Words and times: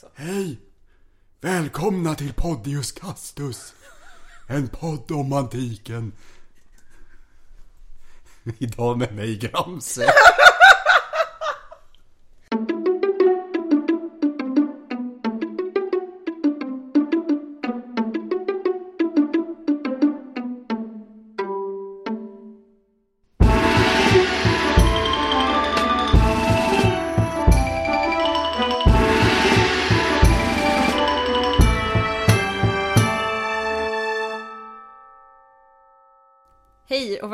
så. 0.00 0.06
Hej! 0.14 0.60
Välkomna 1.40 2.14
till 2.14 2.32
Podius 2.32 2.92
Castus. 2.92 3.74
En 4.46 4.68
podd 4.68 5.10
om 5.10 5.32
antiken. 5.32 6.12
Idag 8.58 8.98
med 8.98 9.14
mig 9.14 9.38
Gramse. 9.38 10.06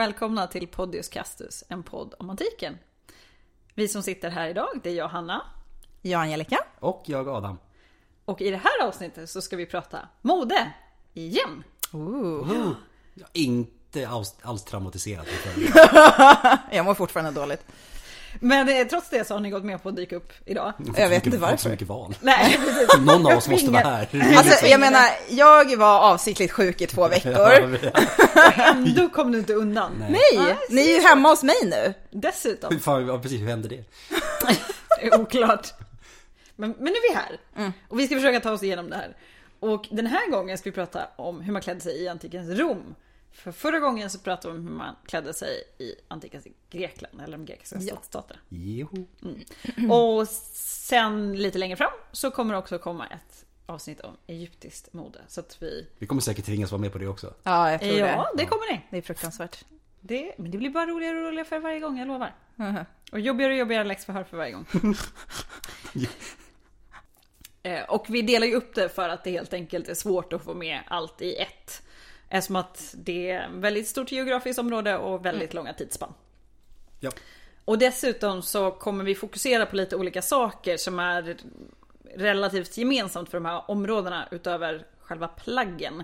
välkomna 0.06 0.46
till 0.46 0.68
Podius 0.68 1.08
Castus, 1.08 1.64
en 1.68 1.82
podd 1.82 2.14
om 2.18 2.30
antiken. 2.30 2.78
Vi 3.74 3.88
som 3.88 4.02
sitter 4.02 4.30
här 4.30 4.48
idag, 4.48 4.68
det 4.82 4.90
är 4.90 4.94
jag 4.94 5.08
Hanna. 5.08 5.42
Jag 6.02 6.20
Angelica. 6.20 6.58
Och 6.78 7.02
jag 7.06 7.28
Adam. 7.28 7.58
Och 8.24 8.40
i 8.40 8.50
det 8.50 8.56
här 8.56 8.86
avsnittet 8.86 9.30
så 9.30 9.40
ska 9.40 9.56
vi 9.56 9.66
prata 9.66 10.08
mode 10.22 10.72
igen. 11.14 11.64
Ooh. 11.92 12.72
Jag 13.14 13.28
är 13.32 13.40
inte 13.42 14.08
alls, 14.08 14.34
alls 14.42 14.64
traumatiserad. 14.64 15.26
Jag 16.70 16.84
mår 16.84 16.94
fortfarande 16.94 17.40
dåligt. 17.40 17.66
Men 18.40 18.68
eh, 18.68 18.86
trots 18.86 19.08
det 19.10 19.26
så 19.26 19.34
har 19.34 19.40
ni 19.40 19.50
gått 19.50 19.64
med 19.64 19.82
på 19.82 19.88
att 19.88 19.96
dyka 19.96 20.16
upp 20.16 20.32
idag. 20.44 20.72
Jag 20.96 21.08
vet 21.08 21.26
inte 21.26 21.36
Jag 21.36 21.44
har 21.44 21.50
inte 21.52 21.62
så 21.62 21.68
varför. 21.68 21.70
mycket 21.70 21.88
val. 21.88 22.14
Nej, 22.20 22.58
precis. 22.64 22.88
Någon 23.00 23.26
av 23.26 23.38
oss 23.38 23.48
måste 23.48 23.70
vara 23.70 23.82
här. 23.82 24.36
Alltså 24.36 24.66
jag 24.66 24.80
menar, 24.80 25.08
jag 25.28 25.76
var 25.76 26.00
avsiktligt 26.00 26.52
sjuk 26.52 26.80
i 26.80 26.86
två 26.86 27.08
veckor. 27.08 27.68
Ändå 28.56 29.08
kom 29.14 29.32
du 29.32 29.38
inte 29.38 29.54
undan. 29.54 30.04
Nej, 30.10 30.56
ni 30.70 30.90
är 30.90 30.94
ju 31.00 31.08
hemma 31.08 31.28
hos 31.28 31.42
mig 31.42 31.56
nu. 31.64 31.94
Dessutom, 32.10 32.80
Fan, 32.80 33.06
ja, 33.06 33.18
precis, 33.18 33.40
hur 33.40 33.46
hände 33.46 33.68
det? 33.68 33.84
det 35.00 35.06
är 35.06 35.20
oklart. 35.20 35.74
Men, 36.56 36.70
men 36.78 36.84
nu 36.84 36.90
är 36.90 37.10
vi 37.12 37.16
här. 37.16 37.72
Och 37.88 38.00
vi 38.00 38.06
ska 38.06 38.14
försöka 38.14 38.40
ta 38.40 38.52
oss 38.52 38.62
igenom 38.62 38.90
det 38.90 38.96
här. 38.96 39.16
Och 39.60 39.88
den 39.90 40.06
här 40.06 40.30
gången 40.30 40.58
ska 40.58 40.70
vi 40.70 40.74
prata 40.74 41.08
om 41.16 41.40
hur 41.40 41.52
man 41.52 41.62
klädde 41.62 41.80
sig 41.80 42.02
i 42.02 42.08
antikens 42.08 42.58
Rom. 42.58 42.94
För 43.36 43.52
förra 43.52 43.78
gången 43.78 44.10
så 44.10 44.18
pratade 44.18 44.54
vi 44.54 44.60
om 44.60 44.66
hur 44.66 44.74
man 44.74 44.96
klädde 45.06 45.34
sig 45.34 45.62
i 45.78 45.94
antikens 46.08 46.46
Grekland, 46.70 47.20
eller 47.20 47.38
de 47.38 47.44
grekiska 47.44 47.80
stadsstaterna. 47.80 48.40
Jo. 48.48 48.88
Och 49.90 50.28
sen 50.28 51.36
lite 51.36 51.58
längre 51.58 51.76
fram 51.76 51.90
så 52.12 52.30
kommer 52.30 52.52
det 52.52 52.58
också 52.58 52.78
komma 52.78 53.06
ett 53.06 53.44
avsnitt 53.66 54.00
om 54.00 54.16
egyptiskt 54.26 54.92
mode. 54.92 55.18
Så 55.28 55.40
att 55.40 55.62
vi... 55.62 55.86
Vi 55.98 56.06
kommer 56.06 56.20
säkert 56.22 56.44
tvingas 56.44 56.70
vara 56.70 56.80
med 56.80 56.92
på 56.92 56.98
det 56.98 57.06
också. 57.08 57.34
Ja, 57.42 57.70
jag 57.70 57.80
tror 57.80 57.92
Ja, 57.98 58.06
det. 58.06 58.42
det 58.42 58.46
kommer 58.46 58.72
ni. 58.72 58.80
Det 58.90 58.96
är 58.98 59.02
fruktansvärt. 59.02 59.64
Det, 60.00 60.34
men 60.38 60.50
det 60.50 60.58
blir 60.58 60.70
bara 60.70 60.86
roligare 60.86 61.16
och 61.18 61.24
roligare 61.24 61.48
för 61.48 61.58
varje 61.58 61.80
gång, 61.80 61.98
jag 61.98 62.08
lovar. 62.08 62.34
Mhm. 62.56 62.84
Och 63.12 63.20
jobbigare 63.20 63.52
och 63.52 63.58
jobbigare 63.58 63.84
läxförhör 63.84 64.24
för 64.24 64.36
varje 64.36 64.52
gång. 64.52 64.66
Eh, 67.62 67.82
och 67.84 68.06
vi 68.08 68.22
delar 68.22 68.46
ju 68.46 68.54
upp 68.54 68.74
det 68.74 68.88
för 68.88 69.08
att 69.08 69.24
det 69.24 69.30
helt 69.30 69.52
enkelt 69.52 69.88
är 69.88 69.94
svårt 69.94 70.32
att 70.32 70.44
få 70.44 70.54
med 70.54 70.80
allt 70.86 71.22
i 71.22 71.36
ett. 71.36 71.82
Eftersom 72.28 72.56
att 72.56 72.94
det 72.96 73.30
är 73.30 73.44
ett 73.44 73.50
väldigt 73.50 73.88
stort 73.88 74.12
geografiskt 74.12 74.58
område 74.58 74.96
och 74.96 75.26
väldigt 75.26 75.54
långa 75.54 75.72
tidsspann. 75.72 76.14
Ja. 77.00 77.10
Och 77.64 77.78
dessutom 77.78 78.42
så 78.42 78.70
kommer 78.70 79.04
vi 79.04 79.14
fokusera 79.14 79.66
på 79.66 79.76
lite 79.76 79.96
olika 79.96 80.22
saker 80.22 80.76
som 80.76 80.98
är 80.98 81.36
relativt 82.14 82.76
gemensamt 82.76 83.30
för 83.30 83.36
de 83.38 83.44
här 83.44 83.70
områdena 83.70 84.28
utöver 84.30 84.86
själva 85.00 85.28
plaggen. 85.28 86.02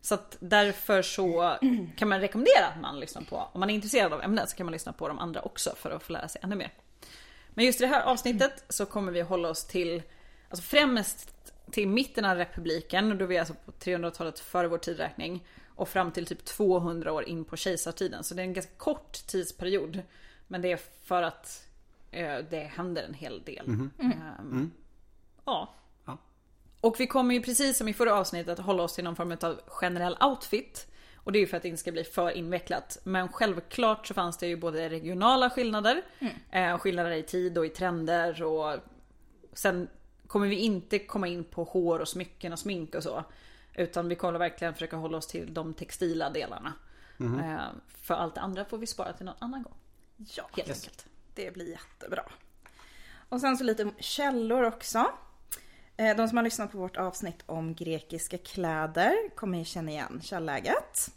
Så 0.00 0.14
att 0.14 0.36
därför 0.40 1.02
så 1.02 1.58
kan 1.96 2.08
man 2.08 2.20
rekommendera 2.20 2.66
att 2.66 2.80
man 2.80 3.00
lyssnar 3.00 3.22
på, 3.22 3.48
om 3.52 3.60
man 3.60 3.70
är 3.70 3.74
intresserad 3.74 4.12
av 4.12 4.22
ämnet 4.22 4.50
så 4.50 4.56
kan 4.56 4.66
man 4.66 4.72
lyssna 4.72 4.92
på 4.92 5.08
de 5.08 5.18
andra 5.18 5.40
också 5.42 5.74
för 5.76 5.90
att 5.90 6.02
få 6.02 6.12
lära 6.12 6.28
sig 6.28 6.40
ännu 6.44 6.56
mer. 6.56 6.72
Men 7.50 7.64
just 7.64 7.80
i 7.80 7.84
det 7.84 7.90
här 7.90 8.02
avsnittet 8.02 8.64
så 8.68 8.86
kommer 8.86 9.12
vi 9.12 9.20
hålla 9.20 9.48
oss 9.48 9.64
till, 9.64 10.02
alltså 10.48 10.62
främst 10.62 11.52
till 11.70 11.88
mitten 11.88 12.24
av 12.24 12.36
republiken, 12.36 13.10
och 13.12 13.16
då 13.18 13.24
är 13.24 13.28
vi 13.28 13.38
alltså 13.38 13.54
på 13.64 13.72
300-talet 13.72 14.38
före 14.40 14.68
vår 14.68 14.78
tidräkning. 14.78 15.44
Och 15.74 15.88
fram 15.88 16.12
till 16.12 16.26
typ 16.26 16.44
200 16.44 17.12
år 17.12 17.24
in 17.24 17.44
på 17.44 17.56
kejsartiden. 17.56 18.24
Så 18.24 18.34
det 18.34 18.42
är 18.42 18.44
en 18.44 18.52
ganska 18.52 18.72
kort 18.76 19.12
tidsperiod. 19.12 20.02
Men 20.46 20.62
det 20.62 20.72
är 20.72 20.80
för 21.04 21.22
att 21.22 21.68
eh, 22.10 22.38
det 22.50 22.60
händer 22.60 23.02
en 23.02 23.14
hel 23.14 23.42
del. 23.42 23.68
Ehm, 23.68 24.70
Ja. 25.44 25.74
Ja. 26.06 26.18
Och 26.80 27.00
vi 27.00 27.06
kommer 27.06 27.34
ju 27.34 27.42
precis 27.42 27.78
som 27.78 27.88
i 27.88 27.94
förra 27.94 28.14
avsnittet 28.14 28.58
hålla 28.58 28.82
oss 28.82 28.94
till 28.94 29.04
någon 29.04 29.16
form 29.16 29.36
av 29.42 29.60
generell 29.66 30.16
outfit. 30.20 30.86
Och 31.16 31.32
det 31.32 31.38
är 31.38 31.40
ju 31.40 31.46
för 31.46 31.56
att 31.56 31.62
det 31.62 31.68
inte 31.68 31.80
ska 31.80 31.92
bli 31.92 32.04
för 32.04 32.30
invecklat. 32.30 32.98
Men 33.04 33.28
självklart 33.28 34.06
så 34.06 34.14
fanns 34.14 34.36
det 34.36 34.46
ju 34.46 34.56
både 34.56 34.88
regionala 34.88 35.50
skillnader, 35.50 36.02
eh, 36.50 36.78
skillnader 36.78 37.10
i 37.10 37.22
tid 37.22 37.58
och 37.58 37.66
i 37.66 37.68
trender 37.68 38.42
och 38.42 38.78
sen 39.52 39.88
kommer 40.28 40.46
vi 40.48 40.56
inte 40.56 40.98
komma 40.98 41.26
in 41.28 41.44
på 41.44 41.64
hår 41.64 41.98
och 41.98 42.08
smycken 42.08 42.52
och 42.52 42.58
smink 42.58 42.94
och 42.94 43.02
så. 43.02 43.24
Utan 43.74 44.08
vi 44.08 44.14
kommer 44.14 44.38
verkligen 44.38 44.74
försöka 44.74 44.96
hålla 44.96 45.18
oss 45.18 45.26
till 45.26 45.54
de 45.54 45.74
textila 45.74 46.30
delarna. 46.30 46.72
Eh, 47.20 47.58
för 48.02 48.14
allt 48.14 48.34
det 48.34 48.40
andra 48.40 48.64
får 48.64 48.78
vi 48.78 48.86
spara 48.86 49.12
till 49.12 49.26
någon 49.26 49.34
annan 49.38 49.62
gång. 49.62 49.74
Ja, 50.16 50.48
Helt 50.56 50.70
enkelt. 50.70 51.06
det 51.34 51.50
blir 51.54 51.70
jättebra. 51.70 52.22
Och 53.28 53.40
sen 53.40 53.56
så 53.56 53.64
lite 53.64 53.90
källor 53.98 54.62
också. 54.64 55.06
Eh, 55.96 56.16
De 56.16 56.28
som 56.28 56.36
har 56.36 56.44
lyssnat 56.44 56.72
på 56.72 56.78
vårt 56.78 56.96
avsnitt 56.96 57.42
om 57.46 57.74
grekiska 57.74 58.38
kläder 58.38 59.14
kommer 59.36 59.58
ju 59.58 59.64
känna 59.64 59.90
igen 59.90 60.20
källäget. 60.24 61.10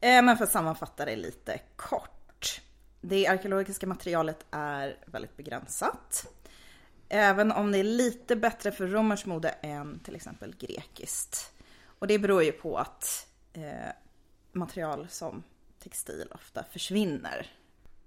Eh, 0.00 0.22
Men 0.22 0.36
för 0.36 0.44
att 0.44 0.50
sammanfatta 0.52 1.04
det 1.04 1.16
lite 1.16 1.60
kort. 1.76 2.60
Det 3.00 3.26
arkeologiska 3.26 3.86
materialet 3.86 4.46
är 4.50 4.96
väldigt 5.06 5.36
begränsat. 5.36 6.26
Även 7.12 7.52
om 7.52 7.72
det 7.72 7.78
är 7.78 7.84
lite 7.84 8.36
bättre 8.36 8.72
för 8.72 8.86
romerskt 8.86 9.26
mode 9.26 9.48
än 9.48 10.00
till 10.00 10.14
exempel 10.16 10.54
grekiskt. 10.58 11.52
Och 11.84 12.06
det 12.06 12.18
beror 12.18 12.42
ju 12.42 12.52
på 12.52 12.78
att 12.78 13.26
eh, 13.52 13.92
material 14.52 15.06
som 15.10 15.42
textil 15.82 16.28
ofta 16.30 16.64
försvinner. 16.70 17.46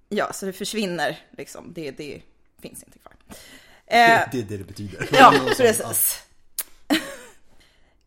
Ja, 0.09 0.33
så 0.33 0.45
det 0.45 0.53
försvinner 0.53 1.21
liksom. 1.31 1.73
Det, 1.73 1.91
det 1.91 2.21
finns 2.59 2.83
inte 2.83 2.99
kvar. 2.99 3.13
Eh, 3.29 3.35
Det 4.31 4.39
är 4.39 4.43
det 4.43 4.57
det 4.57 4.63
betyder. 4.63 5.09
Ja, 5.13 5.33
precis. 5.57 6.23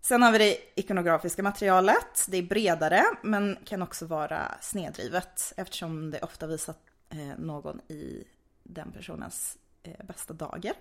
Sen 0.00 0.22
har 0.22 0.32
vi 0.32 0.38
det 0.38 0.58
ikonografiska 0.74 1.42
materialet. 1.42 2.26
Det 2.28 2.36
är 2.36 2.42
bredare 2.42 3.04
men 3.22 3.58
kan 3.64 3.82
också 3.82 4.06
vara 4.06 4.54
snedrivet 4.60 5.52
eftersom 5.56 6.10
det 6.10 6.20
ofta 6.20 6.46
visar 6.46 6.74
eh, 7.10 7.38
någon 7.38 7.80
i 7.88 8.24
den 8.62 8.92
personens 8.92 9.58
eh, 9.86 10.06
bästa 10.06 10.34
dagar. 10.34 10.74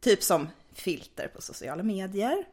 Typ 0.00 0.22
som 0.22 0.48
filter 0.72 1.28
på 1.28 1.42
sociala 1.42 1.82
medier. 1.82 2.44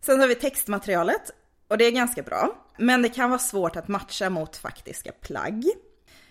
Sen 0.00 0.20
har 0.20 0.26
vi 0.28 0.34
textmaterialet 0.34 1.30
och 1.68 1.78
det 1.78 1.84
är 1.84 1.90
ganska 1.90 2.22
bra. 2.22 2.56
Men 2.78 3.02
det 3.02 3.08
kan 3.08 3.30
vara 3.30 3.38
svårt 3.38 3.76
att 3.76 3.88
matcha 3.88 4.30
mot 4.30 4.56
faktiska 4.56 5.12
plagg. 5.12 5.64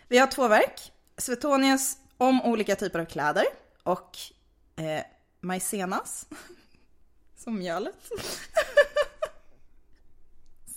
Vi 0.08 0.18
har 0.18 0.28
två 0.28 0.48
verk. 0.48 0.92
Suetonius 1.18 1.98
om 2.18 2.42
olika 2.42 2.76
typer 2.76 3.00
av 3.00 3.06
kläder 3.06 3.46
och 3.84 4.18
eh, 4.76 5.04
Maicenas. 5.42 6.26
Som 7.38 7.60
mjölet. 7.60 7.96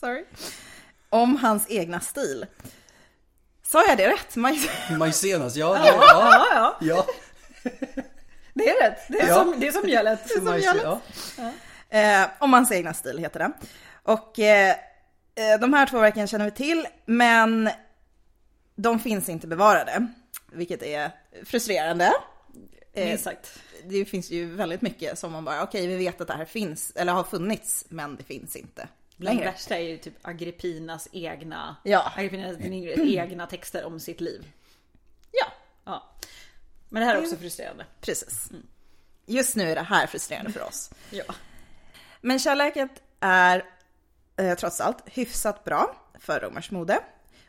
Sorry. 0.01 0.25
Om 1.11 1.37
hans 1.37 1.67
egna 1.71 2.01
stil. 2.01 2.47
Sa 3.63 3.85
jag 3.89 3.97
det 3.99 4.09
rätt? 4.09 4.37
Maj- 4.37 4.71
Majsenas, 4.99 5.57
ja. 5.57 5.73
det- 5.73 5.87
Ja, 5.89 6.47
ja, 6.55 6.77
ja. 6.81 7.07
Det 8.55 8.69
är 8.69 8.91
rätt. 8.91 9.01
Det 9.09 9.21
är, 9.21 9.29
Ja. 9.29 9.35
som, 9.35 9.61
det 9.61 9.67
är 9.69 9.73
som 9.73 9.87
mjölet. 9.87 10.31
som 10.31 10.49
Majse- 10.49 10.59
mjölet. 10.59 10.83
ja. 11.39 11.53
Eh, 11.99 12.29
om 12.39 12.53
hans 12.53 12.73
egna 12.73 12.95
stil 12.95 13.19
heter 13.19 13.39
det. 13.41 13.53
Och 14.03 14.39
eh, 14.39 14.71
eh, 15.35 15.61
de 15.61 15.73
här 15.73 15.87
två 15.87 16.01
verken 16.01 16.27
känner 16.27 16.45
vi 16.45 16.51
till, 16.51 16.87
men 17.07 17.71
de 18.75 19.01
finns 19.01 19.29
inte 19.29 19.47
bevarade. 19.47 20.07
Vilket 20.53 20.83
är 20.83 21.11
frustrerande. 21.45 22.13
Eh, 22.93 23.05
Minst 23.07 23.25
sagt. 23.25 23.59
det 23.85 24.05
finns 24.05 24.31
ju 24.31 24.55
väldigt 24.55 24.83
mycket 24.83 25.19
som 25.19 25.33
man 25.33 25.45
bara, 25.45 25.63
okej 25.63 25.87
vi 25.87 25.97
vet 25.97 26.21
att 26.21 26.27
det 26.29 26.35
här 26.35 26.45
finns, 26.45 26.93
eller 26.97 27.13
har 27.13 27.25
funnits, 27.25 27.85
men 27.89 28.17
det 28.17 28.25
finns 28.25 28.57
inte 28.57 28.89
Bland 29.17 29.37
det 29.37 29.41
längre. 29.41 29.53
värsta 29.53 29.77
är 29.77 29.81
ju 29.83 29.99
typ 29.99 30.15
Agrippinas 30.23 31.09
egna, 31.13 31.77
Ja. 31.83 32.13
Agrippinas 32.17 32.57
den 32.57 32.73
egna 33.09 33.47
texter 33.47 33.85
om 33.85 34.01
sitt 34.01 34.21
liv. 34.21 34.47
Ja, 35.33 35.47
Ja. 35.85 36.11
Men 36.93 37.01
det 37.01 37.07
här 37.07 37.17
är 37.17 37.23
också 37.23 37.37
frustrerande. 37.37 37.87
precis. 38.01 38.51
Just 39.27 39.57
nu 39.57 39.71
är 39.71 39.75
det 39.75 39.83
här 39.83 40.07
frustrerande 40.07 40.53
för 40.53 40.63
oss. 40.63 40.91
Ja. 41.11 41.25
Men 42.21 42.39
kärleket 42.39 43.03
är 43.21 43.65
eh, 44.37 44.55
trots 44.55 44.81
allt 44.81 45.03
hyfsat 45.07 45.65
bra 45.65 45.97
för 46.15 46.41
romerskt 46.41 46.71
mode. 46.71 47.01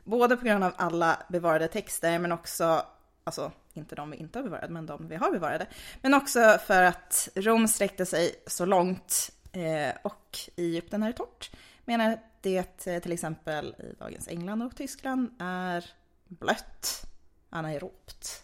Både 0.03 0.37
på 0.37 0.45
grund 0.45 0.63
av 0.63 0.73
alla 0.77 1.23
bevarade 1.29 1.67
texter 1.67 2.19
men 2.19 2.31
också 2.31 2.85
alltså, 3.23 3.51
inte 3.73 3.95
de 3.95 4.11
vi 4.11 4.17
inte 4.17 4.39
har 4.39 4.43
bevarat, 4.43 4.69
men 4.69 4.85
de 4.85 5.07
vi 5.07 5.15
har 5.15 5.31
bevarade. 5.31 5.67
Men 6.01 6.13
också 6.13 6.59
för 6.65 6.83
att 6.83 7.29
Rom 7.35 7.67
sträckte 7.67 8.05
sig 8.05 8.35
så 8.47 8.65
långt 8.65 9.31
eh, 9.51 9.95
och 10.01 10.39
Egypten 10.55 11.03
är 11.03 11.11
torrt. 11.11 11.51
Menar 11.85 12.19
det 12.41 12.87
eh, 12.87 13.01
till 13.01 13.11
exempel 13.11 13.75
i 13.79 13.95
dagens 13.99 14.27
England 14.27 14.61
och 14.61 14.75
Tyskland 14.75 15.35
är 15.39 15.85
blött, 16.27 17.05
anaerobt. 17.49 18.43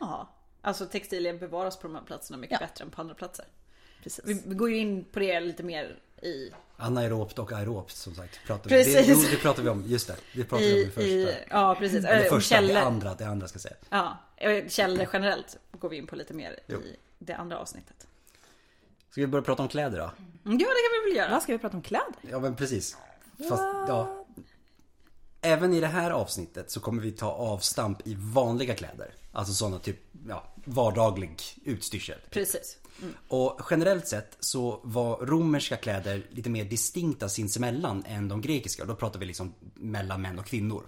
Ja. 0.00 0.28
Alltså 0.62 0.86
textilier 0.86 1.38
bevaras 1.38 1.76
på 1.76 1.86
de 1.86 1.94
här 1.96 2.02
platserna 2.02 2.38
mycket 2.38 2.60
Ja. 2.60 2.66
bättre 2.66 2.84
än 2.84 2.90
på 2.90 3.00
andra 3.00 3.14
platser. 3.14 3.44
Precis. 4.02 4.24
Vi, 4.24 4.42
vi 4.46 4.54
går 4.54 4.70
ju 4.70 4.76
in 4.76 5.04
på 5.04 5.18
det 5.18 5.40
lite 5.40 5.62
mer 5.62 5.98
i, 6.22 6.50
Anaerobt 6.76 7.38
och 7.38 7.52
aerobt 7.52 7.96
som 7.96 8.14
sagt. 8.14 8.40
Pratar 8.46 8.68
Precis. 8.70 8.94
Det, 9.06 9.12
jo, 9.12 9.18
det 9.30 9.36
pratar 9.36 9.62
vi 9.62 9.68
om, 9.68 9.84
just 9.86 10.06
det. 10.06 10.16
Det 10.34 10.44
pratar 10.44 10.64
vi 10.64 10.72
om 10.72 10.78
i 10.78 10.82
i, 10.82 10.86
första. 10.90 11.02
i 11.02 11.34
ja 11.50 11.74
precis. 11.78 12.04
Eller 12.04 12.28
första, 12.28 12.60
det 12.60 12.66
källor. 12.68 12.80
andra, 12.82 13.14
det 13.14 13.24
andra 13.24 13.48
ska 13.48 13.56
jag 13.56 13.62
säga. 13.62 13.76
Ja, 13.90 14.18
källor 14.68 15.08
generellt 15.12 15.56
går 15.72 15.88
vi 15.88 15.96
in 15.96 16.06
på 16.06 16.16
lite 16.16 16.34
mer 16.34 16.58
Jo. 16.66 16.78
i 16.80 16.96
det 17.18 17.34
andra 17.34 17.58
avsnittet. 17.58 18.06
Ska 19.10 19.20
vi 19.20 19.26
börja 19.26 19.42
prata 19.42 19.62
om 19.62 19.68
kläder 19.68 19.98
då? 19.98 20.04
Mm, 20.04 20.12
Ja, 20.44 20.50
det 20.58 20.58
kan 20.58 21.04
vi 21.04 21.10
väl 21.10 21.16
göra. 21.16 21.30
Vad 21.30 21.42
ska 21.42 21.52
vi 21.52 21.58
prata 21.58 21.76
om 21.76 21.82
kläder? 21.82 22.14
Ja 22.30 22.38
men 22.40 22.56
precis. 22.56 22.96
Fast, 23.48 23.62
ja. 23.88 24.19
Även 25.42 25.74
i 25.74 25.80
det 25.80 25.86
här 25.86 26.10
avsnittet 26.10 26.70
så 26.70 26.80
kommer 26.80 27.02
vi 27.02 27.12
ta 27.12 27.30
avstamp 27.32 28.06
i 28.06 28.14
vanliga 28.18 28.74
kläder. 28.74 29.14
Alltså 29.32 29.54
sådana 29.54 29.78
typ, 29.78 29.96
ja, 30.28 30.44
vardaglig 30.64 31.36
utstyrsel. 31.64 32.18
Precis. 32.30 32.76
Och 33.28 33.60
generellt 33.70 34.08
sett 34.08 34.36
så 34.40 34.80
var 34.84 35.16
romerska 35.26 35.76
kläder 35.76 36.26
lite 36.30 36.50
mer 36.50 36.64
distinkta 36.64 37.28
sinsemellan 37.28 38.04
än 38.06 38.28
de 38.28 38.40
grekiska. 38.40 38.82
Och 38.82 38.88
då 38.88 38.94
pratar 38.94 39.20
vi 39.20 39.26
liksom 39.26 39.54
mellan 39.74 40.22
män 40.22 40.38
och 40.38 40.46
kvinnor. 40.46 40.84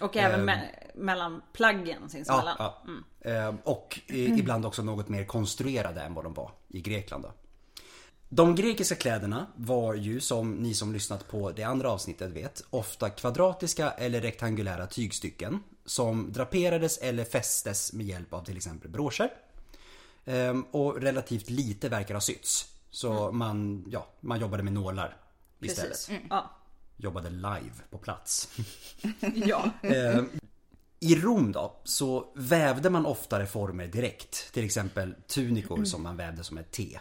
Och 0.00 0.16
även 0.16 0.40
Ehm. 0.40 0.48
me- 0.58 0.68
mellan 0.94 1.42
plaggen 1.52 2.10
sinsemellan. 2.10 2.56
Ja, 2.58 2.82
ja. 3.22 3.30
Eh, 3.30 3.54
Och 3.64 4.00
eh, 4.06 4.38
ibland 4.38 4.66
också 4.66 4.82
något 4.82 5.08
mer 5.08 5.24
konstruerade 5.24 6.00
än 6.02 6.14
vad 6.14 6.24
de 6.24 6.34
var 6.34 6.50
i 6.68 6.80
Grekland 6.80 7.24
då. 7.24 7.32
De 8.28 8.54
grekiska 8.54 8.94
kläderna 8.94 9.46
var 9.56 9.94
ju 9.94 10.20
som 10.20 10.52
ni 10.52 10.74
som 10.74 10.92
lyssnat 10.92 11.28
på 11.28 11.50
det 11.50 11.62
andra 11.62 11.90
avsnittet 11.90 12.30
vet 12.30 12.64
ofta 12.70 13.10
kvadratiska 13.10 13.90
eller 13.90 14.20
rektangulära 14.20 14.86
tygstycken 14.86 15.62
som 15.84 16.32
draperades 16.32 16.98
eller 16.98 17.24
fästes 17.24 17.92
med 17.92 18.06
hjälp 18.06 18.32
av 18.34 18.44
till 18.44 18.56
exempel 18.56 18.90
broscher. 18.90 19.30
Ehm, 20.24 20.62
Och 20.62 21.00
relativt 21.02 21.50
lite 21.50 21.88
verkar 21.88 22.14
ha 22.14 22.20
sytts. 22.20 22.66
Så 22.90 23.32
man, 23.32 23.84
ja, 23.90 24.08
man 24.20 24.40
jobbade 24.40 24.62
med 24.62 24.72
nålar 24.72 25.16
istället. 25.60 25.90
Precis. 25.90 26.10
Ja. 26.30 26.50
Jobbade 26.96 27.30
live 27.30 27.74
på 27.90 27.98
plats. 27.98 28.48
ja. 29.34 29.70
Eh, 29.82 30.22
I 31.00 31.16
Rom 31.16 31.52
då 31.52 31.76
så 31.84 32.32
vävde 32.34 32.90
man 32.90 33.06
oftare 33.06 33.46
former 33.46 33.86
direkt. 33.86 34.52
Till 34.52 34.64
exempel 34.64 35.14
tunikor 35.26 35.84
som 35.84 36.02
man 36.02 36.16
vävde 36.16 36.44
som 36.44 36.58
ett 36.58 36.70
T. 36.72 36.98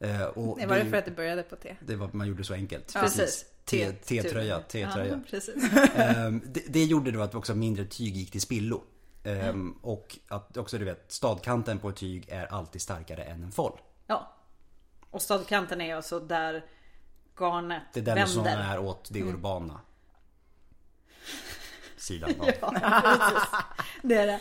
Eh, 0.00 0.22
och 0.22 0.58
Det 0.58 0.66
var 0.66 0.76
det 0.76 0.84
för 0.84 0.96
att 0.96 1.04
det 1.04 1.10
började 1.10 1.42
på 1.42 1.56
T. 1.56 1.76
det 1.80 1.96
var, 1.96 2.10
man 2.12 2.26
gjorde 2.28 2.44
så 2.44 2.54
enkelt. 2.54 2.92
Precis. 2.94 3.44
T- 3.64 3.92
T- 3.92 4.22
T-tröja, 4.22 4.48
Ja, 4.48 4.60
T-tröja. 4.68 5.20
precis. 5.30 5.54
Ehm, 5.96 6.42
det, 6.68 6.84
gjorde 6.84 7.10
då 7.10 7.20
att 7.22 7.34
också 7.34 7.54
mindre 7.54 7.84
tyg 7.84 8.16
gick 8.16 8.30
till 8.30 8.40
spillo. 8.40 8.82
Ehm, 9.24 9.72
Och 9.82 10.18
att 10.28 10.56
också 10.56 10.78
du 10.78 10.84
vet, 10.84 11.12
stadkanten 11.12 11.78
på 11.78 11.88
ett 11.88 11.96
tyg 11.96 12.28
är 12.28 12.46
alltid 12.46 12.82
starkare 12.82 13.22
än 13.24 13.42
en 13.42 13.52
foll. 13.52 13.80
Ja. 14.06 14.34
Och 15.10 15.22
stadkanten 15.22 15.80
är 15.80 15.94
alltså 15.94 16.20
där 16.20 16.64
garnet 17.38 17.82
Det 17.92 18.00
är 18.00 18.04
den 18.04 18.14
vänder. 18.14 18.32
som 18.34 18.46
är 18.46 18.78
åt 18.78 19.08
det 19.12 19.22
urbana. 19.22 19.80
Sidan. 21.96 22.30
Ja. 22.60 22.72
Det 24.02 24.14
är 24.14 24.26
det. 24.26 24.40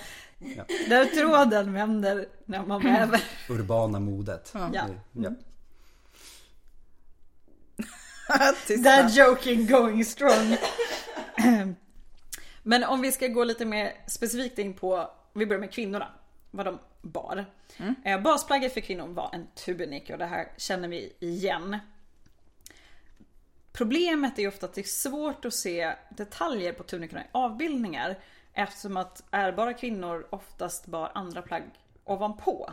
Där 0.90 1.06
tråden 1.06 1.74
vänder 1.74 2.28
när 2.46 2.66
man 2.66 2.82
väver. 2.84 3.24
Urbana 3.50 4.00
modet. 4.00 4.52
Ja. 4.54 4.70
Ja. 5.14 5.30
That 8.84 9.16
joking 9.16 9.68
going 9.68 10.06
strong. 10.06 10.58
Men 12.64 12.84
om 12.84 13.02
vi 13.02 13.12
ska 13.12 13.28
gå 13.28 13.44
lite 13.44 13.66
mer 13.66 13.94
specifikt 14.08 14.60
in 14.60 14.74
på, 14.74 15.12
vi 15.34 15.46
börjar 15.46 15.60
med 15.60 15.72
kvinnorna. 15.72 16.08
Vad 16.52 16.66
de 16.66 16.80
bar. 17.02 17.46
Eh, 18.04 18.22
Basplagget 18.22 18.74
för 18.74 18.82
kvinnor 18.82 19.08
var 19.08 19.30
en 19.34 19.48
tunik 19.48 20.10
och 20.10 20.18
det 20.18 20.26
här 20.26 20.48
känner 20.58 20.88
vi 20.88 21.14
igen. 21.20 21.78
Problemet 23.72 24.38
är 24.38 24.42
ju 24.42 24.48
ofta 24.48 24.66
att 24.66 24.74
det 24.74 24.82
är 24.82 24.84
svårt 24.84 25.46
att 25.46 25.54
se 25.54 25.94
detaljer 26.10 26.74
på 26.74 26.84
tunikorna 26.84 27.22
i 27.22 27.28
avbildningar. 27.32 28.20
Eftersom 28.54 28.98
att 28.98 29.24
ärbara 29.32 29.74
kvinnor 29.74 30.28
oftast 30.30 30.86
bar 30.86 31.12
andra 31.16 31.42
plagg 31.42 31.64
ovanpå. 32.04 32.72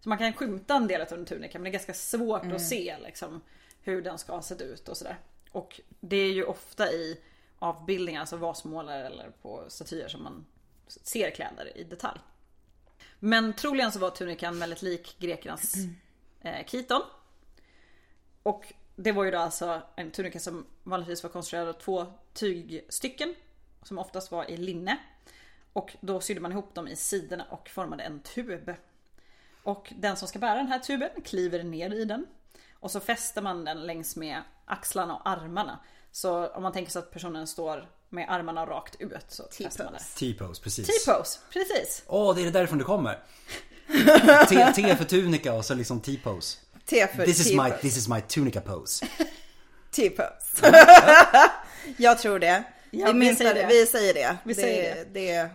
Så 0.00 0.08
man 0.08 0.18
kan 0.18 0.32
skymta 0.32 0.74
en 0.74 0.86
del 0.86 1.00
av 1.00 1.12
en 1.12 1.24
tunika 1.24 1.58
men 1.58 1.64
det 1.64 1.70
är 1.70 1.72
ganska 1.72 1.94
svårt 1.94 2.52
att 2.52 2.62
se 2.62 2.96
liksom, 3.04 3.40
hur 3.88 4.02
den 4.02 4.18
ska 4.18 4.32
ha 4.32 4.42
sett 4.42 4.60
ut 4.60 4.88
och 4.88 4.96
sådär. 4.96 5.18
Och 5.52 5.80
det 6.00 6.16
är 6.16 6.32
ju 6.32 6.44
ofta 6.44 6.92
i 6.92 7.20
avbildningar, 7.58 8.20
alltså 8.20 8.36
vasmålare 8.36 9.06
eller 9.06 9.30
på 9.42 9.64
statyer 9.68 10.08
som 10.08 10.22
man 10.22 10.46
ser 10.86 11.30
kläder 11.30 11.78
i 11.78 11.84
detalj. 11.84 12.20
Men 13.18 13.52
troligen 13.52 13.92
så 13.92 13.98
var 13.98 14.10
tunikan 14.10 14.58
väldigt 14.58 14.82
lik 14.82 15.16
grekernas 15.18 15.74
eh, 16.40 16.66
kiton. 16.66 17.02
Och 18.42 18.72
det 18.96 19.12
var 19.12 19.24
ju 19.24 19.30
då 19.30 19.38
alltså 19.38 19.82
en 19.96 20.10
tunika 20.10 20.38
som 20.38 20.66
vanligtvis 20.82 21.22
var 21.22 21.30
konstruerad 21.30 21.68
av 21.68 21.72
två 21.72 22.06
tygstycken. 22.32 23.34
Som 23.82 23.98
oftast 23.98 24.30
var 24.30 24.50
i 24.50 24.56
linne. 24.56 24.98
Och 25.72 25.96
då 26.00 26.20
sydde 26.20 26.40
man 26.40 26.52
ihop 26.52 26.74
dem 26.74 26.88
i 26.88 26.96
sidorna 26.96 27.44
och 27.50 27.68
formade 27.68 28.02
en 28.02 28.20
tub. 28.20 28.74
Och 29.62 29.92
den 29.96 30.16
som 30.16 30.28
ska 30.28 30.38
bära 30.38 30.54
den 30.54 30.66
här 30.66 30.78
tuben 30.78 31.10
kliver 31.24 31.62
ner 31.62 31.94
i 31.94 32.04
den. 32.04 32.26
Och 32.80 32.90
så 32.90 33.00
fäster 33.00 33.42
man 33.42 33.64
den 33.64 33.86
längs 33.86 34.16
med 34.16 34.42
axlarna 34.64 35.16
och 35.16 35.28
armarna. 35.28 35.80
Så 36.12 36.46
om 36.46 36.62
man 36.62 36.72
tänker 36.72 36.92
sig 36.92 36.98
att 37.00 37.10
personen 37.10 37.46
står 37.46 37.88
med 38.08 38.26
armarna 38.30 38.66
rakt 38.66 38.96
ut 38.98 39.12
så 39.28 39.42
fäster 39.58 39.84
man 39.84 39.92
det. 39.92 39.98
T-pose, 40.18 40.62
precis. 40.62 40.86
T-pose, 40.86 41.38
precis. 41.52 42.02
Åh, 42.06 42.36
det 42.36 42.46
är 42.46 42.50
därifrån 42.50 42.78
det 42.78 42.84
kommer. 42.84 43.18
T, 44.48 44.72
T 44.74 44.96
för 44.96 45.04
tunika 45.04 45.52
och 45.52 45.64
så 45.64 45.74
liksom 45.74 46.00
T-pose. 46.00 46.58
T 46.86 47.06
för 47.16 47.24
This 47.24 47.46
is, 47.46 47.52
my, 47.52 47.70
this 47.80 47.96
is 47.96 48.08
my 48.08 48.20
tunica 48.20 48.60
pose. 48.60 49.06
T-pose. 49.90 50.72
Jag 51.96 52.18
tror 52.18 52.38
det. 52.38 52.64
Ja, 52.90 53.06
vi, 53.06 53.12
minns 53.12 53.38
säger 53.38 53.54
det. 53.54 53.60
det. 53.60 53.66
vi 53.66 53.86
säger 53.86 54.14
det. 54.14 54.36
Vi 54.44 54.54
det, 54.54 54.60
säger 54.60 55.04
det. 55.04 55.50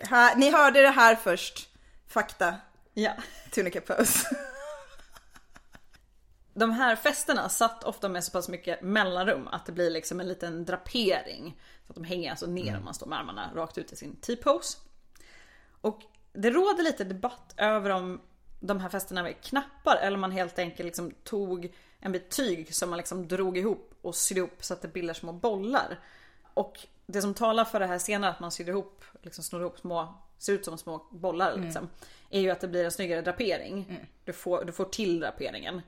Här, 0.00 0.36
ni 0.36 0.50
hörde 0.50 0.82
det 0.82 0.90
här 0.90 1.14
först. 1.16 1.68
Fakta. 2.08 2.54
Ja. 2.94 3.12
Tunica 3.50 3.80
pose. 3.80 4.36
De 6.54 6.70
här 6.70 6.96
festerna 6.96 7.48
satt 7.48 7.84
ofta 7.84 8.08
med 8.08 8.24
så 8.24 8.32
pass 8.32 8.48
mycket 8.48 8.82
mellanrum 8.82 9.48
att 9.48 9.66
det 9.66 9.72
blir 9.72 9.90
liksom 9.90 10.20
en 10.20 10.28
liten 10.28 10.64
drapering. 10.64 11.60
Så 11.86 11.92
att 11.92 11.94
de 11.94 12.04
hänger 12.04 12.30
alltså 12.30 12.46
ner 12.46 12.76
om 12.76 12.84
man 12.84 12.94
står 12.94 13.06
med 13.06 13.18
armarna 13.18 13.50
rakt 13.54 13.78
ut 13.78 13.92
i 13.92 13.96
sin 13.96 14.16
T-pose. 14.16 14.78
Och 15.80 16.02
det 16.32 16.50
råder 16.50 16.82
lite 16.82 17.04
debatt 17.04 17.54
över 17.56 17.90
om 17.90 18.20
de 18.60 18.80
här 18.80 18.88
festerna 18.88 19.22
med 19.22 19.40
knappar 19.40 19.96
eller 19.96 20.14
om 20.14 20.20
man 20.20 20.32
helt 20.32 20.58
enkelt 20.58 20.84
liksom 20.84 21.10
tog 21.24 21.72
en 22.00 22.12
bit 22.12 22.30
tyg 22.30 22.74
som 22.74 22.90
man 22.90 22.96
liksom 22.96 23.28
drog 23.28 23.58
ihop 23.58 23.94
och 24.02 24.14
sydde 24.14 24.38
ihop 24.38 24.64
så 24.64 24.74
att 24.74 24.82
det 24.82 24.88
bildar 24.88 25.14
små 25.14 25.32
bollar. 25.32 25.98
Och 26.54 26.86
det 27.06 27.22
som 27.22 27.34
talar 27.34 27.64
för 27.64 27.80
det 27.80 27.86
här 27.86 27.98
senare 27.98 28.30
att 28.30 28.40
man 28.40 28.50
syr 28.50 28.68
ihop, 28.68 29.04
liksom 29.22 29.44
snor 29.44 29.60
ihop 29.60 29.78
små, 29.78 30.14
ser 30.38 30.52
ut 30.52 30.64
som 30.64 30.78
små 30.78 31.06
bollar 31.10 31.56
liksom. 31.56 31.88
Är 32.30 32.40
ju 32.40 32.50
att 32.50 32.60
det 32.60 32.68
blir 32.68 32.84
en 32.84 32.90
snyggare 32.90 33.22
drapering. 33.22 33.98
Du, 34.24 34.32
får, 34.32 34.64
du 34.64 34.72
får 34.72 34.84
till 34.84 35.20
draperingen. 35.20 35.82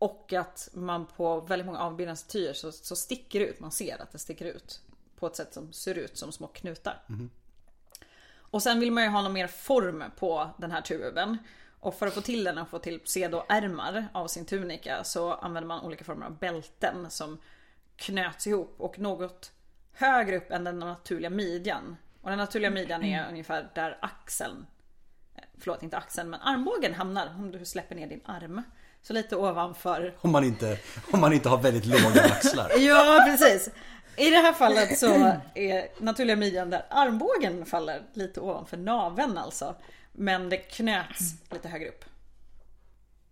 Och 0.00 0.32
att 0.32 0.68
man 0.72 1.06
på 1.06 1.40
väldigt 1.40 1.66
många 1.66 1.78
avbildningsstatyer 1.78 2.52
så, 2.52 2.72
så 2.72 2.96
sticker 2.96 3.40
det 3.40 3.46
ut, 3.46 3.60
man 3.60 3.70
ser 3.70 4.02
att 4.02 4.12
det 4.12 4.18
sticker 4.18 4.44
ut. 4.44 4.80
På 5.16 5.26
ett 5.26 5.36
sätt 5.36 5.54
som 5.54 5.72
ser 5.72 5.94
ut 5.94 6.18
som 6.18 6.32
små 6.32 6.46
knutar. 6.46 7.02
Och 8.50 8.62
sen 8.62 8.80
vill 8.80 8.92
man 8.92 9.04
ju 9.04 9.08
ha 9.08 9.22
någon 9.22 9.32
mer 9.32 9.46
form 9.46 10.04
på 10.16 10.50
den 10.58 10.70
här 10.70 10.80
tuben. 10.80 11.38
Och 11.80 11.94
för 11.94 12.06
att 12.06 12.14
få 12.14 12.20
till 12.20 12.44
den 12.44 12.58
och 12.58 12.68
få 12.68 12.78
till 12.78 13.00
pseudoärmar 13.00 14.06
av 14.12 14.26
sin 14.26 14.46
tunika 14.46 15.04
så 15.04 15.32
använder 15.32 15.68
man 15.68 15.84
olika 15.84 16.04
former 16.04 16.26
av 16.26 16.38
bälten 16.38 17.10
som 17.10 17.38
knöts 17.96 18.46
ihop 18.46 18.74
och 18.78 18.98
något 18.98 19.52
högre 19.92 20.36
upp 20.36 20.50
än 20.50 20.64
den 20.64 20.78
naturliga 20.78 21.30
midjan. 21.30 21.96
Och 22.20 22.30
den 22.30 22.38
naturliga 22.38 22.70
midjan 22.70 23.02
är 23.02 23.28
ungefär 23.28 23.70
där 23.74 23.98
axeln, 24.02 24.66
förlåt 25.58 25.82
inte 25.82 25.96
axeln 25.96 26.30
men 26.30 26.40
armbågen 26.40 26.94
hamnar 26.94 27.34
om 27.38 27.50
du 27.50 27.64
släpper 27.64 27.94
ner 27.94 28.06
din 28.06 28.20
arm. 28.24 28.62
Så 29.02 29.12
lite 29.12 29.36
ovanför 29.36 30.14
Om 30.20 30.30
man 30.30 30.44
inte, 30.44 30.78
om 31.12 31.20
man 31.20 31.32
inte 31.32 31.48
har 31.48 31.58
väldigt 31.58 31.86
låga 31.86 32.22
axlar. 32.24 32.70
Ja 32.78 33.24
precis. 33.26 33.68
I 34.16 34.30
det 34.30 34.36
här 34.36 34.52
fallet 34.52 34.98
så 34.98 35.32
är 35.54 36.02
naturliga 36.02 36.36
midjan 36.36 36.70
där 36.70 36.86
armbågen 36.90 37.66
faller 37.66 38.02
lite 38.14 38.40
ovanför 38.40 38.76
naveln 38.76 39.38
alltså. 39.38 39.74
Men 40.12 40.48
det 40.48 40.56
knöts 40.56 41.34
lite 41.50 41.68
högre 41.68 41.88
upp. 41.88 42.04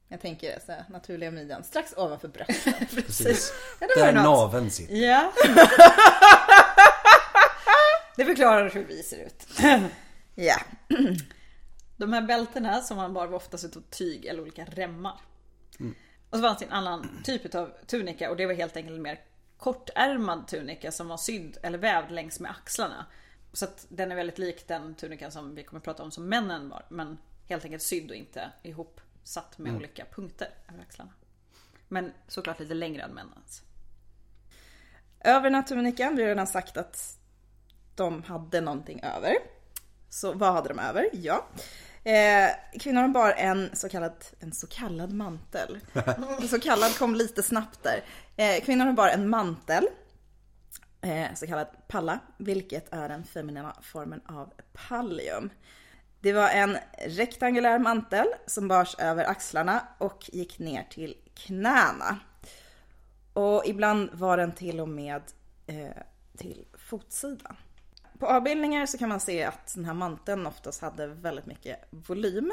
Jag 0.08 0.20
tänker 0.20 0.58
så 0.66 0.72
här, 0.72 0.84
naturliga 0.88 1.30
midjan 1.30 1.64
strax 1.64 1.94
ovanför 1.96 2.28
bröstet. 2.28 2.90
Precis. 2.94 3.52
Ja, 3.80 3.86
Där 3.96 4.12
naveln 4.12 4.70
sitter. 4.70 4.94
Ja. 4.94 5.32
Det 8.16 8.24
förklarar 8.24 8.70
hur 8.70 8.84
vi 8.84 9.02
ser 9.02 9.16
ut. 9.26 9.46
Ja. 10.34 10.56
De 11.96 12.12
här 12.12 12.22
bältena 12.22 12.80
som 12.80 12.96
man 12.96 13.14
bar 13.14 13.26
var 13.26 13.36
oftast 13.36 13.64
utav 13.64 13.82
tyg 13.90 14.26
eller 14.26 14.42
olika 14.42 14.64
remmar. 14.64 15.20
Och 16.30 16.36
så 16.36 16.42
fanns 16.42 16.58
det 16.58 16.64
en 16.64 16.72
annan 16.72 17.22
typ 17.24 17.54
av 17.54 17.72
tunika 17.86 18.30
och 18.30 18.36
det 18.36 18.46
var 18.46 18.54
helt 18.54 18.76
enkelt 18.76 18.96
en 18.96 19.02
mer 19.02 19.20
kortärmad 19.56 20.48
tunika 20.48 20.92
som 20.92 21.08
var 21.08 21.16
sydd 21.16 21.58
eller 21.62 21.78
vävd 21.78 22.10
längs 22.10 22.40
med 22.40 22.50
axlarna. 22.50 23.06
Så 23.52 23.64
att 23.64 23.86
den 23.88 24.12
är 24.12 24.16
väldigt 24.16 24.38
lik 24.38 24.68
den 24.68 24.94
tunikan 24.94 25.32
som 25.32 25.54
vi 25.54 25.64
kommer 25.64 25.78
att 25.78 25.84
prata 25.84 26.02
om 26.02 26.10
som 26.10 26.28
männen 26.28 26.68
var. 26.68 26.86
Men 26.88 27.18
helt 27.48 27.64
enkelt 27.64 27.82
sydd 27.82 28.10
och 28.10 28.16
inte 28.16 28.52
ihopsatt 28.62 29.58
med 29.58 29.76
olika 29.76 30.04
punkter 30.04 30.48
över 30.68 30.82
axlarna. 30.82 31.12
Men 31.88 32.12
såklart 32.28 32.60
lite 32.60 32.74
längre 32.74 33.02
än 33.02 33.10
männens. 33.10 33.62
Över 35.20 35.42
den 35.42 35.54
här 35.54 35.62
tunikan, 35.62 36.16
vi 36.16 36.22
har 36.22 36.28
redan 36.28 36.46
sagt 36.46 36.76
att 36.76 37.18
de 37.94 38.22
hade 38.22 38.60
någonting 38.60 39.00
över. 39.02 39.34
Så 40.08 40.32
vad 40.32 40.52
hade 40.52 40.68
de 40.68 40.78
över? 40.78 41.10
Ja. 41.12 41.46
Eh, 42.08 42.50
kvinnorna 42.78 43.08
bar 43.08 43.34
en 43.36 43.76
så 43.76 43.88
kallad, 43.88 44.24
en 44.40 44.52
så 44.52 44.66
kallad 44.66 45.12
mantel. 45.12 45.78
så 46.48 46.60
kallad 46.60 46.98
kom 46.98 47.14
lite 47.14 47.42
snabbt 47.42 47.82
där. 47.82 48.04
Eh, 48.36 48.64
kvinnorna 48.64 48.92
bar 48.92 49.08
en 49.08 49.28
mantel. 49.28 49.88
Eh, 51.00 51.34
så 51.34 51.46
kallad 51.46 51.66
palla, 51.88 52.18
vilket 52.38 52.92
är 52.92 53.08
den 53.08 53.24
feminina 53.24 53.76
formen 53.82 54.20
av 54.26 54.52
pallium. 54.72 55.50
Det 56.20 56.32
var 56.32 56.48
en 56.48 56.78
rektangulär 57.06 57.78
mantel 57.78 58.26
som 58.46 58.68
bars 58.68 58.96
över 58.98 59.24
axlarna 59.24 59.82
och 59.98 60.30
gick 60.32 60.58
ner 60.58 60.82
till 60.90 61.16
knäna. 61.34 62.18
Och 63.32 63.62
ibland 63.66 64.10
var 64.12 64.36
den 64.36 64.52
till 64.52 64.80
och 64.80 64.88
med 64.88 65.22
eh, 65.66 66.02
till 66.36 66.64
fotsidan. 66.74 67.56
På 68.18 68.26
avbildningar 68.26 68.86
så 68.86 68.98
kan 68.98 69.08
man 69.08 69.20
se 69.20 69.44
att 69.44 69.74
den 69.74 69.84
här 69.84 69.94
manteln 69.94 70.46
oftast 70.46 70.80
hade 70.80 71.06
väldigt 71.06 71.46
mycket 71.46 71.78
volym. 71.90 72.52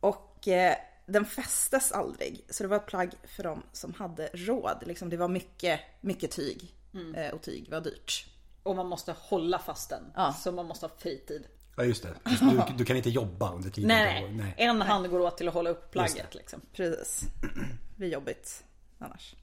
Och 0.00 0.48
eh, 0.48 0.74
den 1.06 1.24
fästes 1.24 1.92
aldrig. 1.92 2.44
Så 2.50 2.62
det 2.62 2.68
var 2.68 2.76
ett 2.76 2.86
plagg 2.86 3.10
för 3.24 3.42
dem 3.42 3.62
som 3.72 3.94
hade 3.94 4.26
råd. 4.32 4.82
Liksom 4.86 5.10
det 5.10 5.16
var 5.16 5.28
mycket, 5.28 5.80
mycket 6.00 6.30
tyg. 6.30 6.74
Eh, 7.16 7.30
och 7.34 7.42
tyg 7.42 7.70
var 7.70 7.80
dyrt. 7.80 8.26
Och 8.62 8.76
man 8.76 8.86
måste 8.86 9.14
hålla 9.18 9.58
fast 9.58 9.90
den. 9.90 10.12
Ja. 10.14 10.32
Så 10.32 10.52
man 10.52 10.66
måste 10.66 10.86
ha 10.86 10.92
fritid. 10.98 11.46
Ja 11.76 11.84
just 11.84 12.02
det. 12.02 12.08
Just, 12.30 12.42
du, 12.42 12.62
du 12.78 12.84
kan 12.84 12.96
inte 12.96 13.10
jobba 13.10 13.52
under 13.54 13.70
tiden. 13.70 13.88
Nej, 13.88 14.22
då- 14.22 14.28
nej. 14.36 14.54
En 14.56 14.80
hand 14.82 15.10
går 15.10 15.20
åt 15.20 15.36
till 15.38 15.48
att 15.48 15.54
hålla 15.54 15.70
upp 15.70 15.90
plagget 15.90 16.34
liksom. 16.34 16.60
Precis. 16.72 17.20
Det 17.40 17.96
blir 17.96 18.08
jobbigt 18.12 18.64
annars. 18.98 19.34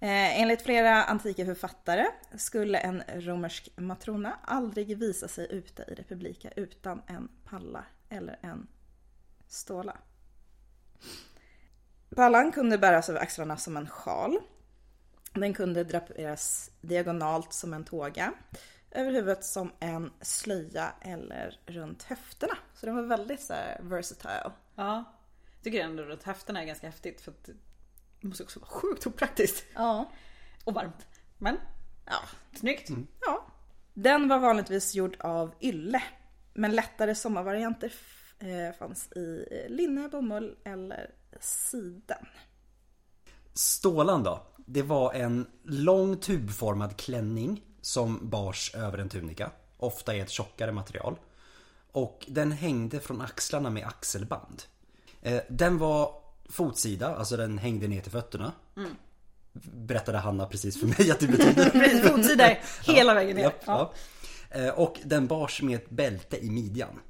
Eh, 0.00 0.40
enligt 0.40 0.62
flera 0.62 1.04
antika 1.04 1.44
författare 1.44 2.06
skulle 2.36 2.78
en 2.78 3.02
romersk 3.14 3.68
matrona 3.76 4.38
aldrig 4.42 4.98
visa 4.98 5.28
sig 5.28 5.46
ute 5.50 5.84
i 5.88 5.94
det 5.94 6.02
publika 6.02 6.50
utan 6.56 7.02
en 7.06 7.28
palla 7.44 7.84
eller 8.08 8.38
en 8.40 8.66
ståla. 9.48 9.96
Pallan 12.16 12.52
kunde 12.52 12.78
bäras 12.78 13.08
över 13.08 13.20
axlarna 13.20 13.56
som 13.56 13.76
en 13.76 13.88
sjal. 13.88 14.38
Den 15.32 15.54
kunde 15.54 15.84
draperas 15.84 16.70
diagonalt 16.80 17.52
som 17.52 17.74
en 17.74 17.84
tåga. 17.84 18.32
Över 18.90 19.12
huvudet 19.12 19.44
som 19.44 19.72
en 19.80 20.12
slöja 20.20 20.92
eller 21.00 21.60
runt 21.66 22.02
höfterna. 22.02 22.58
Så 22.74 22.86
den 22.86 22.96
var 22.96 23.02
väldigt 23.02 23.40
så 23.40 23.52
här 23.52 23.80
versatile. 23.82 24.52
Ja. 24.74 25.04
Jag 25.54 25.64
tycker 25.64 25.84
ändå 25.84 26.12
att 26.12 26.22
höfterna 26.22 26.62
är 26.62 26.66
ganska 26.66 26.86
häftigt 26.86 27.20
för 27.20 27.30
att 27.30 27.50
det 28.26 28.28
måste 28.28 28.42
också 28.44 28.60
vara 28.60 28.70
sjukt 28.70 29.06
opraktiskt. 29.06 29.64
Ja. 29.74 30.10
Och 30.64 30.74
varmt. 30.74 31.06
Men 31.38 31.56
Ja. 32.04 32.18
snyggt. 32.58 32.90
ja. 33.20 33.46
Den 33.94 34.28
var 34.28 34.38
vanligtvis 34.38 34.94
gjord 34.94 35.16
av 35.20 35.54
ylle. 35.60 36.02
Men 36.54 36.74
lättare 36.74 37.14
sommarvarianter 37.14 37.92
eh, 38.38 38.78
fanns 38.78 39.12
i 39.12 39.46
eh, 39.50 39.70
linne, 39.74 40.08
bomull 40.08 40.56
eller 40.64 41.10
siden. 41.40 42.26
Stålan 43.54 44.22
då? 44.22 44.46
Det 44.66 44.82
var 44.82 45.12
en 45.14 45.46
lång 45.62 46.16
tubformad 46.16 46.96
klänning 46.96 47.62
som 47.80 48.28
bars 48.30 48.74
över 48.74 48.98
en 48.98 49.08
tunika. 49.08 49.50
Ofta 49.76 50.14
i 50.16 50.20
ett 50.20 50.30
tjockare 50.30 50.72
material. 50.72 51.18
Och 51.92 52.24
den 52.28 52.52
hängde 52.52 53.00
från 53.00 53.20
axlarna 53.20 53.70
med 53.70 53.86
axelband. 53.86 54.62
Eh, 55.22 55.42
Den 55.48 55.78
var 55.78 56.14
fotsida, 56.48 57.16
alltså 57.16 57.36
den 57.36 57.58
hängde 57.58 57.88
ner 57.88 58.00
till 58.00 58.12
fötterna. 58.12 58.52
Berättade 59.62 60.18
Hanna 60.18 60.46
precis 60.46 60.80
för 60.80 60.86
mig 60.86 61.10
att 61.10 61.20
det 61.20 61.26
betyder. 61.26 62.08
Fotsida 62.08 62.50
hela 62.82 63.14
vägen 63.14 63.36
ner. 63.36 63.42
Japp, 63.42 63.62
Ja. 63.66 63.92
ja. 64.50 64.58
Eh, 64.60 64.68
Och 64.68 64.96
den 65.04 65.26
bars 65.26 65.62
med 65.62 65.76
ett 65.76 65.90
bälte 65.90 66.44
i 66.44 66.50
midjan. 66.50 67.00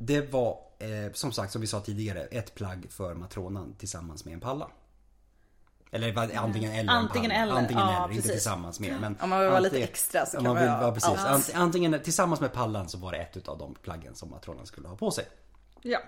Det 0.00 0.32
var 0.32 0.58
eh, 0.78 1.12
som 1.12 1.32
sagt 1.32 1.52
som 1.52 1.60
vi 1.60 1.66
sa 1.66 1.80
tidigare 1.80 2.20
ett 2.22 2.54
plagg 2.54 2.86
för 2.90 3.14
matronan 3.14 3.74
tillsammans 3.78 4.24
med 4.24 4.34
en 4.34 4.40
palla. 4.40 4.68
Eller 5.90 6.12
vad- 6.12 6.32
antingen 6.32 6.70
eller 6.72 6.80
en 6.82 6.88
Antingen 6.88 7.30
palla. 7.30 7.42
eller, 7.42 7.54
Antingen 7.54 7.82
ja, 7.82 8.04
eller, 8.04 8.14
inte 8.16 8.28
tillsammans 8.28 8.80
med. 8.80 9.00
Men 9.00 9.16
Om 9.20 9.30
man 9.30 9.40
vill 9.40 9.48
vara 9.48 9.60
lite 9.60 9.82
extra 9.82 10.26
så 10.26 10.36
kan 10.36 10.44
man 10.44 10.54
vill, 10.56 10.64
ja, 10.66 10.92
precis. 10.94 11.08
allt. 11.10 11.48
Ant- 11.48 11.54
Antingen 11.54 12.00
tillsammans 12.02 12.40
med 12.40 12.52
pallan 12.52 12.88
så 12.88 12.98
var 12.98 13.12
det 13.12 13.18
ett 13.18 13.48
av 13.48 13.58
de 13.58 13.74
plaggen 13.74 14.14
som 14.14 14.30
matronan 14.30 14.66
skulle 14.66 14.88
ha 14.88 14.96
på 14.96 15.10
sig. 15.10 15.24
Ja. 15.82 15.98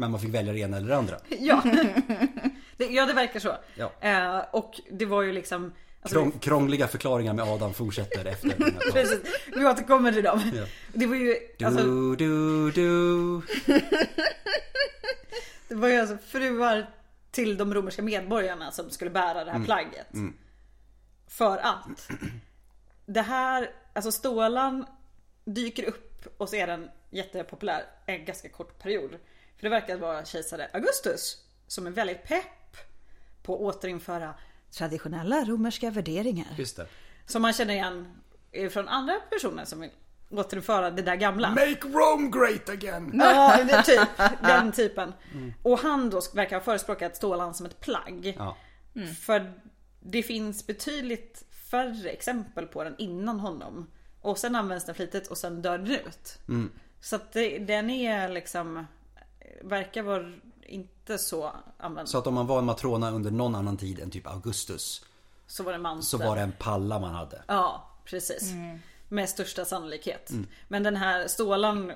Men 0.00 0.10
man 0.10 0.20
fick 0.20 0.34
välja 0.34 0.52
det 0.52 0.58
ena 0.58 0.76
eller 0.76 0.88
det 0.88 0.96
andra. 0.96 1.16
Ja. 1.38 1.62
Det, 2.76 2.86
ja, 2.86 3.06
det 3.06 3.12
verkar 3.12 3.40
så. 3.40 3.56
Ja. 3.74 3.92
Eh, 4.00 4.38
och 4.52 4.80
det 4.90 5.06
var 5.06 5.22
ju 5.22 5.32
liksom... 5.32 5.72
Alltså, 6.02 6.14
Krång, 6.18 6.32
krångliga 6.32 6.88
förklaringar 6.88 7.34
med 7.34 7.44
Adam 7.44 7.74
fortsätter 7.74 8.24
efter 8.24 8.48
den 8.48 8.62
här 8.62 8.92
precis, 8.92 9.20
vi 9.56 9.64
återkommer 9.66 10.12
till 10.12 10.22
dem. 10.22 10.40
Ja. 10.54 10.64
Det 10.92 11.06
var 11.06 11.16
ju... 11.16 11.36
Alltså, 11.64 11.82
Du, 11.82 12.16
du, 12.16 12.70
du. 12.70 13.40
det 15.68 15.74
var 15.74 15.88
ju 15.88 15.96
alltså 16.00 16.16
fruar 16.26 16.90
till 17.30 17.56
de 17.56 17.74
romerska 17.74 18.02
medborgarna 18.02 18.70
som 18.70 18.90
skulle 18.90 19.10
bära 19.10 19.44
det 19.44 19.50
här 19.50 19.64
plagget. 19.64 20.06
För 21.28 21.58
att 21.58 22.08
det 23.06 23.22
här, 23.22 23.70
alltså 23.92 24.12
stålan 24.12 24.86
dyker 25.44 25.84
upp 25.84 26.26
och 26.36 26.48
så 26.48 26.56
är 26.56 26.66
den 26.66 26.88
jättepopulär 27.10 27.82
en 28.06 28.24
ganska 28.24 28.48
kort 28.48 28.78
period. 28.82 29.10
För 29.60 29.64
det 29.66 29.70
verkar 29.70 29.96
vara 29.96 30.24
kejsare 30.24 30.68
Augustus 30.72 31.36
som 31.66 31.86
är 31.86 31.90
väldigt 31.90 32.24
pepp 32.24 32.76
på 33.42 33.54
att 33.54 33.60
återinföra 33.76 34.34
traditionella 34.70 35.44
romerska 35.44 35.90
värderingar. 35.90 36.46
Just 36.58 36.76
det. 36.76 36.86
Som 37.26 37.42
man 37.42 37.52
känner 37.52 37.74
igen 37.74 38.08
från 38.70 38.88
andra 38.88 39.14
personer 39.30 39.64
som 39.64 39.80
vill 39.80 39.90
återinföra 40.30 40.90
det 40.90 41.02
där 41.02 41.16
gamla. 41.16 41.50
Make 41.50 41.88
Rome 41.88 42.30
great 42.30 42.68
again! 42.68 43.10
Ja, 43.14 43.64
det 43.64 43.82
typ 43.82 44.08
den 44.42 44.72
typen. 44.72 45.12
Och 45.62 45.78
han 45.78 46.10
då 46.10 46.20
verkar 46.34 46.56
ha 46.56 46.64
förespråkat 46.64 47.16
stålan 47.16 47.54
som 47.54 47.66
ett 47.66 47.80
plagg. 47.80 48.36
Ja. 48.38 48.56
För 49.20 49.52
det 50.00 50.22
finns 50.22 50.66
betydligt 50.66 51.44
färre 51.70 52.10
exempel 52.10 52.66
på 52.66 52.84
den 52.84 52.94
innan 52.98 53.40
honom. 53.40 53.90
Och 54.20 54.38
sen 54.38 54.54
används 54.54 54.84
den 54.84 54.94
flitigt 54.94 55.26
och 55.26 55.38
sen 55.38 55.62
dör 55.62 55.78
den 55.78 55.90
ut. 55.90 56.38
Så 57.00 57.16
att 57.16 57.32
det, 57.32 57.58
den 57.58 57.90
är 57.90 58.28
liksom 58.28 58.86
Verkar 59.60 60.02
vara 60.02 60.32
inte 60.62 61.18
så 61.18 61.52
använd. 61.78 62.08
Så 62.08 62.12
Så, 62.12 62.18
att 62.18 62.26
om 62.26 62.34
man 62.34 62.46
var 62.46 62.58
en 62.58 62.64
matrona 62.64 63.10
under 63.10 63.30
någon 63.30 63.54
annan 63.54 63.76
tid 63.76 64.00
än 64.00 64.10
typ 64.10 64.26
Augustus 64.26 65.04
var 65.58 65.72
det 65.72 65.78
mantel. 65.78 66.04
så 66.04 66.18
var 66.18 66.36
det 66.36 66.42
en 66.42 66.52
palla 66.52 66.98
man 66.98 67.14
hade. 67.14 67.42
Ja, 67.46 67.90
precis. 68.04 68.52
Med 69.08 69.28
största 69.28 69.64
sannolikhet. 69.64 70.30
Men 70.68 70.82
den 70.82 70.96
här 70.96 71.26
stålan 71.26 71.92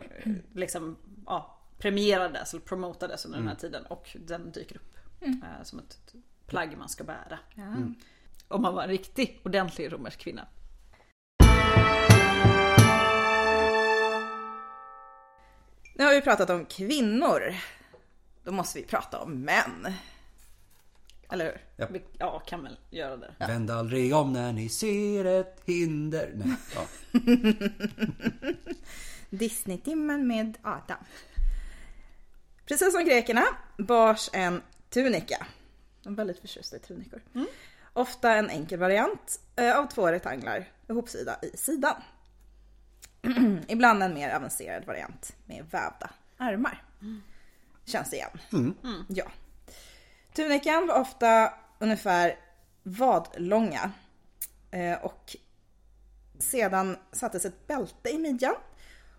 liksom 0.54 0.96
ja, 1.26 1.58
premierades 1.78 2.54
eller 2.54 2.64
promotades 2.64 3.24
under 3.24 3.38
den 3.38 3.48
här 3.48 3.54
tiden 3.54 3.86
och 3.86 4.16
den 4.26 4.52
dyker 4.52 4.76
upp 4.76 4.96
eh, 5.20 5.62
som 5.62 5.78
ett 5.78 6.14
plagg 6.46 6.78
man 6.78 6.88
ska 6.88 7.04
bära. 7.04 7.38
Om 8.48 8.62
man 8.62 8.74
var 8.74 8.82
en 8.82 8.88
riktig 8.88 9.40
ordentlig 9.44 9.92
romersk 9.92 10.18
kvinna. 10.18 10.46
Nu 15.94 16.04
har 16.04 16.14
vi 16.14 16.20
pratat 16.20 16.50
om 16.50 16.66
kvinnor. 16.66 17.54
Då 18.44 18.52
måste 18.52 18.78
vi 18.78 18.84
prata 18.84 19.20
om 19.20 19.40
män. 19.40 19.92
Eller 21.30 21.44
hur? 21.44 21.60
Ja. 21.76 21.86
Vi, 21.90 22.02
ja, 22.18 22.38
kan 22.38 22.62
väl 22.62 22.78
göra 22.90 23.16
det. 23.16 23.34
Vänd 23.38 23.70
aldrig 23.70 24.14
om 24.14 24.32
när 24.32 24.52
ni 24.52 24.68
ser 24.68 25.24
ett 25.24 25.60
hinder. 25.64 26.32
Nej, 26.34 26.56
ja. 26.74 26.86
Disney-timmen 29.30 30.26
med 30.26 30.58
Adam. 30.62 31.04
Precis 32.66 32.92
som 32.92 33.04
grekerna 33.04 33.44
bars 33.78 34.30
en 34.32 34.62
tunika. 34.90 35.46
De 36.02 36.12
är 36.12 36.16
väldigt 36.16 36.38
förtjusta 36.38 36.76
i 36.76 36.78
tunikor. 36.78 37.22
Ofta 37.92 38.32
en 38.32 38.50
enkel 38.50 38.78
variant 38.78 39.40
eh, 39.56 39.78
av 39.78 39.86
två 39.86 40.06
rektanglar 40.06 40.68
ihopsida 40.88 41.36
i 41.42 41.56
sidan. 41.56 42.02
Ibland 43.68 44.02
en 44.02 44.14
mer 44.14 44.36
avancerad 44.36 44.84
variant 44.84 45.36
med 45.46 45.64
vävda 45.70 46.10
ärmar. 46.38 46.82
Känns 47.84 48.10
det 48.10 48.16
igen? 48.16 48.74
Ja. 49.08 49.24
Tunikan 50.34 50.86
var 50.86 51.00
ofta 51.00 51.52
ungefär 51.78 52.36
vadlånga. 52.82 53.92
Eh, 54.70 55.04
och 55.04 55.36
sedan 56.38 56.96
sattes 57.12 57.44
ett 57.44 57.66
bälte 57.66 58.10
i 58.10 58.18
midjan 58.18 58.54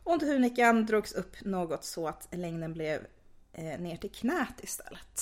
Och 0.04 0.20
tunikan 0.20 0.86
drogs 0.86 1.14
upp 1.14 1.42
något 1.42 1.84
så 1.84 2.08
att 2.08 2.28
längden 2.32 2.74
blev 2.74 3.08
eh, 3.54 3.80
ner 3.80 3.98
till 3.98 4.12
knät 4.12 4.64
istället. 4.64 5.22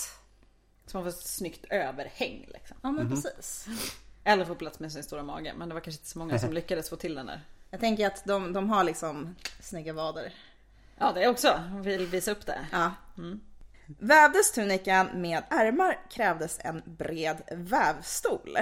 Så 0.85 0.97
man 0.97 1.03
får 1.03 1.09
ett 1.09 1.25
snyggt 1.25 1.65
överhäng 1.69 2.45
liksom. 2.53 2.77
Ja 2.83 2.91
men 2.91 3.09
precis. 3.09 3.67
Eller 4.23 4.45
få 4.45 4.55
plats 4.55 4.79
med 4.79 4.91
sin 4.91 5.03
stora 5.03 5.23
mage. 5.23 5.53
Men 5.57 5.69
det 5.69 5.73
var 5.73 5.81
kanske 5.81 5.99
inte 5.99 6.09
så 6.09 6.19
många 6.19 6.39
som 6.39 6.53
lyckades 6.53 6.89
få 6.89 6.95
till 6.95 7.15
den 7.15 7.25
där. 7.25 7.41
Jag 7.73 7.79
tänker 7.79 8.07
att 8.07 8.25
de, 8.25 8.53
de 8.53 8.69
har 8.69 8.83
liksom 8.83 9.35
snygga 9.59 9.93
vader. 9.93 10.33
Ja 10.97 11.11
det 11.11 11.27
också. 11.27 11.63
Vill 11.83 12.05
visa 12.05 12.31
upp 12.31 12.45
det. 12.45 12.67
Ja. 12.71 12.91
Vävdes 13.85 14.51
tunikan 14.51 15.09
med 15.21 15.43
ärmar 15.49 15.99
krävdes 16.09 16.59
en 16.63 16.81
bred 16.85 17.41
vävstol. 17.51 18.57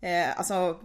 Eh, 0.00 0.38
alltså, 0.38 0.80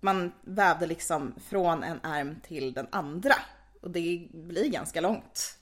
man 0.00 0.32
vävde 0.42 0.86
liksom 0.86 1.34
från 1.48 1.82
en 1.82 2.00
ärm 2.02 2.40
till 2.42 2.72
den 2.72 2.86
andra. 2.90 3.34
Och 3.80 3.90
det 3.90 4.28
blir 4.32 4.68
ganska 4.68 5.00
långt. 5.00 5.58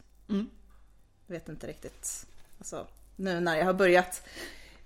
Jag 1.27 1.35
vet 1.35 1.49
inte 1.49 1.67
riktigt. 1.67 2.27
Alltså, 2.59 2.87
nu 3.17 3.41
när 3.41 3.57
jag 3.57 3.65
har 3.65 3.75
börjat 3.75 4.29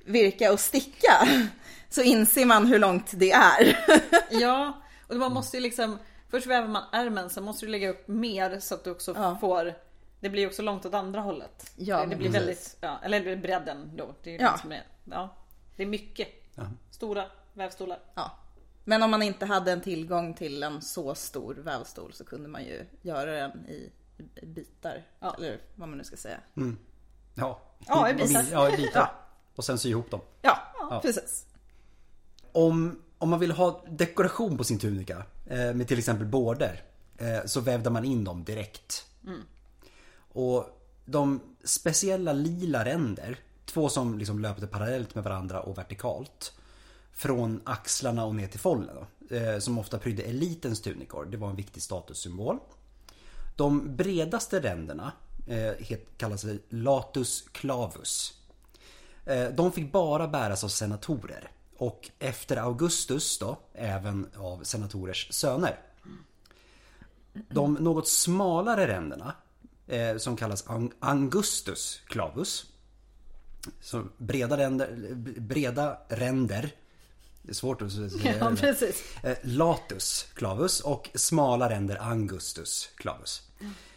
virka 0.04 0.52
och 0.52 0.60
sticka 0.60 1.28
så 1.88 2.02
inser 2.02 2.46
man 2.46 2.66
hur 2.66 2.78
långt 2.78 3.10
det 3.14 3.32
är. 3.32 3.86
Ja, 4.30 4.82
och 5.08 5.16
man 5.16 5.32
måste 5.32 5.56
ju 5.56 5.62
liksom 5.62 5.98
Först 6.32 6.46
väver 6.46 6.68
man 6.68 6.82
ärmen, 6.92 7.30
sen 7.30 7.44
måste 7.44 7.66
du 7.66 7.72
lägga 7.72 7.90
upp 7.90 8.08
mer 8.08 8.60
så 8.60 8.74
att 8.74 8.84
du 8.84 8.90
också 8.90 9.12
Ja. 9.16 9.36
får 9.40 9.74
Det 10.20 10.28
blir 10.30 10.46
också 10.46 10.62
långt 10.62 10.86
åt 10.86 10.94
andra 10.94 11.20
hållet. 11.20 11.72
Ja, 11.76 12.00
det, 12.00 12.06
blir 12.06 12.16
precis. 12.16 12.34
väldigt, 12.34 12.76
ja, 12.80 12.98
eller 13.02 13.36
bredden 13.36 13.96
då. 13.96 14.14
Det 14.22 14.30
är 14.30 14.34
ju 14.34 14.40
Ja. 14.44 14.52
det 14.52 14.58
som 14.58 14.72
är, 14.72 14.86
ja. 15.04 15.36
Det 15.76 15.82
är 15.82 15.86
mycket. 15.86 16.28
Stora 16.90 17.24
vävstolar. 17.52 17.98
Ja. 18.14 18.30
Men 18.84 19.02
om 19.02 19.10
man 19.10 19.22
inte 19.22 19.46
hade 19.46 19.72
en 19.72 19.80
tillgång 19.80 20.34
till 20.34 20.62
en 20.62 20.82
så 20.82 21.14
stor 21.14 21.54
vävstol 21.54 22.12
så 22.12 22.24
kunde 22.24 22.48
man 22.48 22.64
ju 22.64 22.86
göra 23.02 23.30
den 23.32 23.66
i 23.66 23.92
bitar. 24.42 25.06
Ja. 25.20 25.34
Eller 25.38 25.60
vad 25.74 25.88
man 25.88 25.98
nu 25.98 26.04
ska 26.04 26.16
säga. 26.16 26.38
Ja, 27.34 27.60
Ja, 27.86 28.10
i 28.10 28.14
bitar. 28.14 28.44
Ja, 28.52 28.70
i 28.74 28.76
bitar. 28.76 29.12
Och 29.56 29.64
sen 29.64 29.78
sy 29.78 29.88
ihop 29.88 30.10
dem. 30.10 30.20
Ja, 30.42 30.58
precis. 31.02 31.46
Om, 32.52 33.02
om 33.22 33.30
man 33.30 33.40
vill 33.40 33.52
ha 33.52 33.84
dekoration 33.88 34.56
på 34.58 34.64
sin 34.64 34.78
tunika 34.78 35.22
eh, 35.46 35.74
med 35.74 35.88
till 35.88 35.98
exempel 35.98 36.26
border 36.26 36.82
eh, 37.18 37.44
så 37.46 37.60
vävde 37.60 37.90
man 37.90 38.04
in 38.04 38.24
dem 38.24 38.44
direkt. 38.44 39.06
Och 40.32 40.66
de 41.04 41.40
speciella 41.64 42.32
lila 42.32 42.84
ränder, 42.84 43.36
två 43.64 43.88
som 43.88 44.18
liksom 44.18 44.38
löpte 44.38 44.66
parallellt 44.66 45.14
med 45.14 45.24
varandra 45.24 45.60
och 45.60 45.78
vertikalt. 45.78 46.52
Från 47.12 47.60
axlarna 47.64 48.24
och 48.24 48.34
ner 48.34 48.46
till 48.48 48.60
follen 48.60 48.96
då, 49.28 49.36
eh, 49.36 49.58
som 49.58 49.78
ofta 49.78 49.98
prydde 49.98 50.22
elitens 50.22 50.82
tunikor. 50.82 51.24
Det 51.24 51.36
var 51.36 51.50
en 51.50 51.56
viktig 51.56 51.82
statussymbol. 51.82 52.58
De 53.56 53.96
bredaste 53.96 54.60
ränderna 54.60 55.12
eh, 55.46 55.96
kallas 56.16 56.44
latus 56.68 57.44
clavus. 57.52 58.34
Eh, 59.26 59.48
De 59.48 59.72
fick 59.72 59.92
bara 59.92 60.28
bäras 60.28 60.64
av 60.64 60.68
senatorer. 60.68 61.50
Och 61.82 62.10
efter 62.18 62.56
Augustus 62.56 63.38
då, 63.38 63.58
även 63.74 64.28
av 64.36 64.62
senatorers 64.64 65.26
söner. 65.32 65.78
De 67.48 67.74
något 67.74 68.08
smalare 68.08 68.86
ränderna, 68.88 69.34
eh, 69.86 70.16
som 70.16 70.36
kallas 70.36 70.66
ang- 70.66 70.92
Angustus 71.00 72.00
clavus. 72.06 72.66
Så 73.80 74.04
breda 74.16 74.56
ränder, 74.56 75.14
breda 75.40 75.98
ränder. 76.08 76.70
Det 77.42 77.50
är 77.50 77.54
svårt 77.54 77.82
att 77.82 77.92
säga. 77.92 78.36
Ja, 78.40 78.52
precis. 78.56 79.02
Eh, 79.22 79.36
Latus 79.42 80.26
clavus 80.34 80.80
och 80.80 81.10
smala 81.14 81.70
ränder 81.70 81.96
Angustus 82.02 82.88
clavus. 82.96 83.42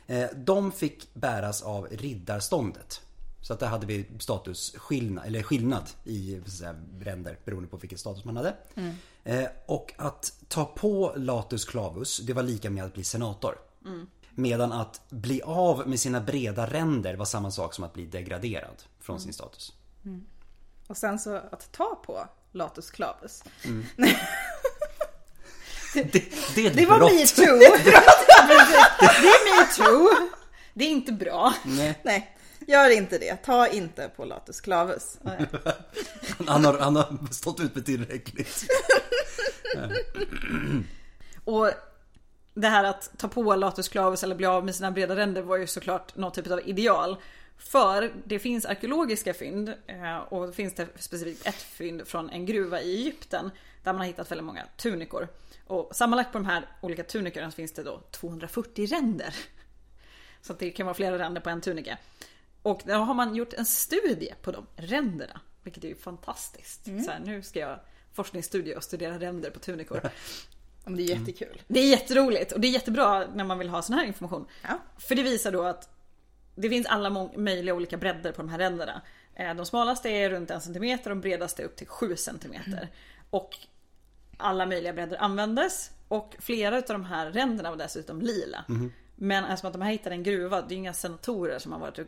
Eh, 0.08 0.30
De 0.36 0.72
fick 0.72 1.14
bäras 1.14 1.62
av 1.62 1.88
riddarståndet. 1.92 3.02
Så 3.46 3.54
att 3.54 3.60
där 3.60 3.68
hade 3.68 3.86
vi 3.86 4.06
statusskillnad, 4.20 5.26
eller 5.26 5.44
skillnad 5.44 5.90
i 6.04 6.42
säga, 6.48 6.76
ränder 7.02 7.38
beroende 7.46 7.70
på 7.70 7.78
vilken 7.78 7.98
status 7.98 8.26
man 8.26 8.38
hade. 8.38 8.56
Eh, 9.24 9.46
Och 9.66 9.94
att 9.98 10.34
ta 10.48 10.66
på 10.66 11.14
Latus 11.16 11.66
clavus, 11.66 12.18
det 12.18 12.34
var 12.34 12.44
lika 12.44 12.70
med 12.70 12.84
att 12.84 12.94
bli 12.94 13.04
senator. 13.04 13.58
Medan 14.36 14.72
att 14.72 15.02
bli 15.10 15.42
av 15.42 15.88
med 15.88 16.00
sina 16.00 16.22
breda 16.22 16.68
ränder 16.68 17.16
var 17.16 17.26
samma 17.26 17.52
sak 17.52 17.74
som 17.74 17.84
att 17.84 17.94
bli 17.94 18.06
degraderad 18.06 18.84
från 19.00 19.20
sin 19.20 19.34
status. 19.34 19.74
Och 20.88 20.98
sen 20.98 21.20
så 21.20 21.36
att 21.36 21.72
ta 21.72 21.96
på 22.06 22.28
latus 22.52 22.92
clavus. 22.92 23.44
Det, 25.94 26.12
det 26.56 26.62
är 26.66 26.68
ett 26.70 26.76
Det 26.78 26.86
var 26.86 27.00
metoo! 27.00 27.60
Det 29.22 29.28
är 29.28 29.62
metoo. 29.62 30.10
Det 30.74 30.86
är 30.86 30.90
inte 30.90 31.12
bra. 31.12 31.54
Nej, 31.66 32.00
Nej, 32.04 32.35
gör 32.60 32.90
inte 32.90 33.18
det. 33.18 33.36
Ta 33.36 33.68
inte 33.68 34.10
på 34.16 34.26
latus 34.26 34.62
clavus. 34.62 35.18
han, 36.48 36.66
har, 36.66 36.80
han 36.80 36.96
har 36.96 37.34
stått 37.34 37.60
ut 37.60 37.76
med 37.76 37.86
tillräckligt. 37.86 38.68
Och 41.44 41.72
det 42.54 42.68
här 42.68 42.84
att 42.84 43.12
ta 43.18 43.28
på 43.28 43.56
latus 43.56 43.90
clavus 43.90 44.24
eller 44.24 44.36
bli 44.36 44.46
av 44.46 44.66
med 44.66 44.76
sina 44.76 44.92
breda 44.92 45.16
ränder 45.16 45.42
var 45.42 45.58
ju 45.58 45.68
såklart 45.68 46.16
någon 46.16 46.32
typ 46.32 46.52
av 46.52 46.62
ideal. 46.66 47.18
För 47.58 48.14
det 48.26 48.40
finns 48.40 48.66
arkeologiska 48.66 49.34
fynd 49.34 49.74
eh, 49.88 50.18
och 50.18 50.48
det 50.48 50.54
finns 50.54 50.74
det 50.74 50.88
specifikt 50.96 51.48
ett 51.48 51.62
fynd 51.62 52.08
från 52.08 52.30
en 52.30 52.46
gruva 52.46 52.82
i 52.82 52.96
Egypten 52.96 53.52
där 53.84 53.94
man 53.94 54.00
har 54.00 54.06
hittat 54.06 54.32
väldigt 54.32 54.46
många 54.46 54.66
tunikor. 54.78 55.28
Och 55.68 55.96
sammanlagt 55.96 56.32
på 56.32 56.38
de 56.38 56.46
här 56.46 56.68
olika 56.82 57.04
tunikorna 57.04 57.52
finns 57.52 57.74
det 57.74 57.84
då 57.84 58.02
240 58.12 58.86
ränder. 58.86 59.36
Så 60.42 60.54
det 60.54 60.72
kan 60.72 60.86
vara 60.86 60.94
flera 60.94 61.20
ränder 61.20 61.42
på 61.42 61.50
en 61.50 61.62
tunika. 61.62 61.98
Och 62.66 62.82
då 62.86 62.94
har 62.94 63.14
man 63.14 63.36
gjort 63.36 63.54
en 63.54 63.66
studie 63.66 64.34
på 64.42 64.52
de 64.52 64.68
ränderna. 64.76 65.42
Vilket 65.64 65.84
är 65.84 65.88
ju 65.88 65.96
fantastiskt. 65.96 66.86
Så 66.86 67.12
här, 67.12 67.20
nu 67.26 67.42
ska 67.42 67.60
jag 67.60 67.80
forskningsstudie 68.14 68.76
och 68.76 68.84
studera 68.84 69.20
ränder 69.20 69.50
på 69.50 69.60
tunikor. 69.60 70.02
Om 70.84 70.96
det 70.96 71.04
är 71.04 71.18
jättekul. 71.20 71.62
Det 71.68 71.80
är 71.80 71.90
jätteroligt 71.90 72.52
och 72.52 72.60
det 72.60 72.68
är 72.68 72.70
jättebra 72.72 73.28
när 73.34 73.44
man 73.44 73.60
vill 73.60 73.70
ha 73.70 73.82
sån 73.82 73.96
här 73.96 74.06
information. 74.06 74.48
Ja. 74.62 74.80
För 74.98 75.16
det 75.16 75.24
visar 75.24 75.52
då 75.52 75.64
att 75.64 75.90
det 76.56 76.70
finns 76.70 76.88
alla 76.88 77.30
möjliga 77.36 77.76
olika 77.76 77.98
bredder 77.98 78.32
på 78.32 78.42
de 78.42 78.50
här 78.50 78.58
ränderna. 78.58 79.02
Eh, 79.36 79.56
De 79.56 79.66
smalaste 79.66 80.10
är 80.10 80.30
runt 80.30 80.52
en 80.52 80.62
centimeter 80.62 81.10
och 81.10 81.16
de 81.16 81.22
bredaste 81.22 81.64
upp 81.64 81.76
till 81.76 81.88
7 81.88 82.16
centimeter. 82.16 82.90
Och 83.30 83.58
alla 84.38 84.66
möjliga 84.66 84.94
bredder 84.94 85.18
användes 85.18 85.92
och 86.08 86.36
flera 86.40 86.78
av 86.78 86.84
de 86.88 87.06
här 87.06 87.32
ränderna 87.32 87.70
var 87.70 87.78
dessutom 87.78 88.22
lila. 88.22 88.66
Men 89.16 89.44
eftersom 89.46 89.68
att 89.68 89.74
de 89.74 89.82
här 89.82 89.92
hittade 89.92 90.16
en 90.16 90.24
gruva, 90.24 90.62
det 90.62 90.68
är 90.68 90.76
ju 90.76 90.76
inga 90.76 90.94
senatorer 90.94 91.60
som 91.60 91.72
har 91.72 91.80
varit 91.80 92.00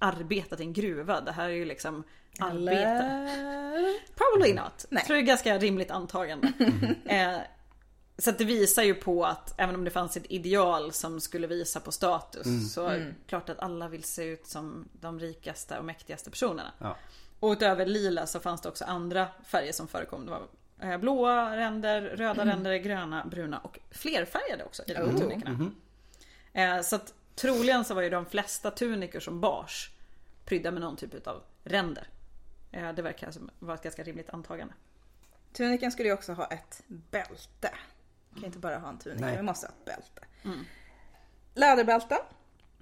arbetat 0.00 0.60
i 0.60 0.62
en 0.62 0.72
gruva. 0.72 1.20
Det 1.20 1.32
här 1.32 1.44
är 1.44 1.54
ju 1.54 1.64
liksom 1.64 2.04
arbete. 2.38 2.76
Eller? 2.76 4.14
Probably 4.14 4.54
not. 4.54 4.84
Nej. 4.88 5.00
Jag 5.00 5.06
tror 5.06 5.16
det 5.16 5.22
är 5.22 5.26
ganska 5.26 5.58
rimligt 5.58 5.90
antagande. 5.90 6.52
eh, 7.04 7.36
så 8.18 8.30
att 8.30 8.38
det 8.38 8.44
visar 8.44 8.82
ju 8.82 8.94
på 8.94 9.24
att 9.24 9.54
även 9.60 9.74
om 9.74 9.84
det 9.84 9.90
fanns 9.90 10.16
ett 10.16 10.26
ideal 10.30 10.92
som 10.92 11.20
skulle 11.20 11.46
visa 11.46 11.80
på 11.80 11.92
status 11.92 12.74
så 12.74 12.86
är 12.86 12.98
det 12.98 13.14
klart 13.26 13.48
att 13.48 13.58
alla 13.60 13.88
vill 13.88 14.04
se 14.04 14.24
ut 14.24 14.46
som 14.46 14.88
de 14.92 15.20
rikaste 15.20 15.78
och 15.78 15.84
mäktigaste 15.84 16.30
personerna. 16.30 16.72
Ja. 16.78 16.96
Och 17.40 17.50
utöver 17.52 17.86
lila 17.86 18.26
så 18.26 18.40
fanns 18.40 18.60
det 18.60 18.68
också 18.68 18.84
andra 18.84 19.28
färger 19.46 19.72
som 19.72 19.88
förekom. 19.88 20.26
Det 20.26 20.30
var 20.30 20.42
eh, 20.92 20.98
blåa 20.98 21.56
ränder, 21.56 22.02
röda 22.02 22.46
ränder, 22.46 22.76
gröna, 22.76 23.24
bruna 23.30 23.58
och 23.58 23.78
flerfärgade 23.90 24.64
också 24.64 24.82
i 24.86 24.94
de 24.94 25.10
här 25.10 25.18
tunikorna. 25.18 25.70
Eh, 26.52 26.80
Så 26.80 26.96
att 26.96 27.14
troligen 27.34 27.84
så 27.84 27.94
var 27.94 28.02
ju 28.02 28.10
de 28.10 28.26
flesta 28.26 28.70
tunikor 28.70 29.20
som 29.20 29.40
bars 29.40 29.90
prydda 30.44 30.70
med 30.70 30.80
någon 30.80 30.96
typ 30.96 31.26
av 31.26 31.42
ränder. 31.64 32.08
Eh, 32.72 32.92
Det 32.92 33.02
verkar 33.02 33.30
som 33.30 33.50
vara 33.58 33.74
ett 33.74 33.82
ganska 33.82 34.02
rimligt 34.02 34.30
antagande. 34.30 34.74
Tunikan 35.52 35.92
skulle 35.92 36.08
ju 36.08 36.14
också 36.14 36.32
ha 36.32 36.46
ett 36.46 36.82
bälte. 36.86 37.70
Man 38.30 38.40
kan 38.40 38.44
inte 38.46 38.58
bara 38.58 38.78
ha 38.78 38.88
en 38.88 38.98
tunika, 38.98 39.24
Nej. 39.26 39.36
vi 39.36 39.42
måste 39.42 39.66
ha 39.66 39.72
ett 39.72 39.84
bälte. 39.84 40.26
Läderbälte 41.54 42.18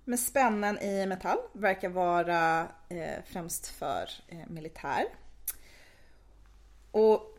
med 0.05 0.21
spännen 0.21 0.79
i 0.79 1.07
metall 1.07 1.39
verkar 1.53 1.89
vara 1.89 2.69
eh, 2.89 3.25
främst 3.27 3.67
för 3.69 4.11
eh, 4.29 4.47
militär. 4.47 5.05
Och 6.91 7.38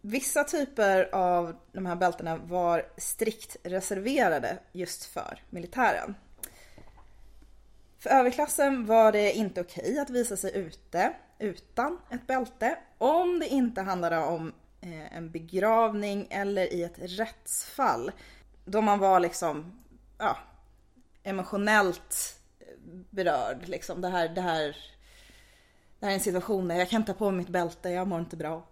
vissa 0.00 0.44
typer 0.44 1.14
av 1.14 1.56
de 1.72 1.86
här 1.86 1.96
bältena 1.96 2.36
var 2.36 2.86
strikt 2.96 3.56
reserverade 3.62 4.58
just 4.72 5.04
för 5.04 5.42
militären. 5.50 6.14
För 7.98 8.10
överklassen 8.10 8.86
var 8.86 9.12
det 9.12 9.32
inte 9.32 9.60
okej 9.60 9.98
att 9.98 10.10
visa 10.10 10.36
sig 10.36 10.56
ute 10.56 11.12
utan 11.38 11.98
ett 12.10 12.26
bälte 12.26 12.78
om 12.98 13.38
det 13.38 13.48
inte 13.48 13.82
handlade 13.82 14.18
om 14.18 14.52
eh, 14.80 15.16
en 15.16 15.30
begravning 15.30 16.26
eller 16.30 16.72
i 16.72 16.82
ett 16.82 16.98
rättsfall. 16.98 18.12
Då 18.64 18.80
man 18.80 18.98
var 18.98 19.20
liksom 19.20 19.82
ja, 20.18 20.36
emotionellt 21.22 22.40
eh, 22.60 22.66
berörd. 23.10 23.68
Liksom. 23.68 24.00
Det, 24.00 24.08
här, 24.08 24.28
det, 24.28 24.40
här, 24.40 24.76
det 26.00 26.06
här 26.06 26.10
är 26.10 26.14
en 26.14 26.20
situation 26.20 26.68
där 26.68 26.76
jag 26.76 26.90
kan 26.90 27.04
ta 27.04 27.12
på 27.12 27.30
mig 27.30 27.38
mitt 27.38 27.48
bälte, 27.48 27.88
jag 27.90 28.08
mår 28.08 28.20
inte 28.20 28.36
bra. 28.36 28.66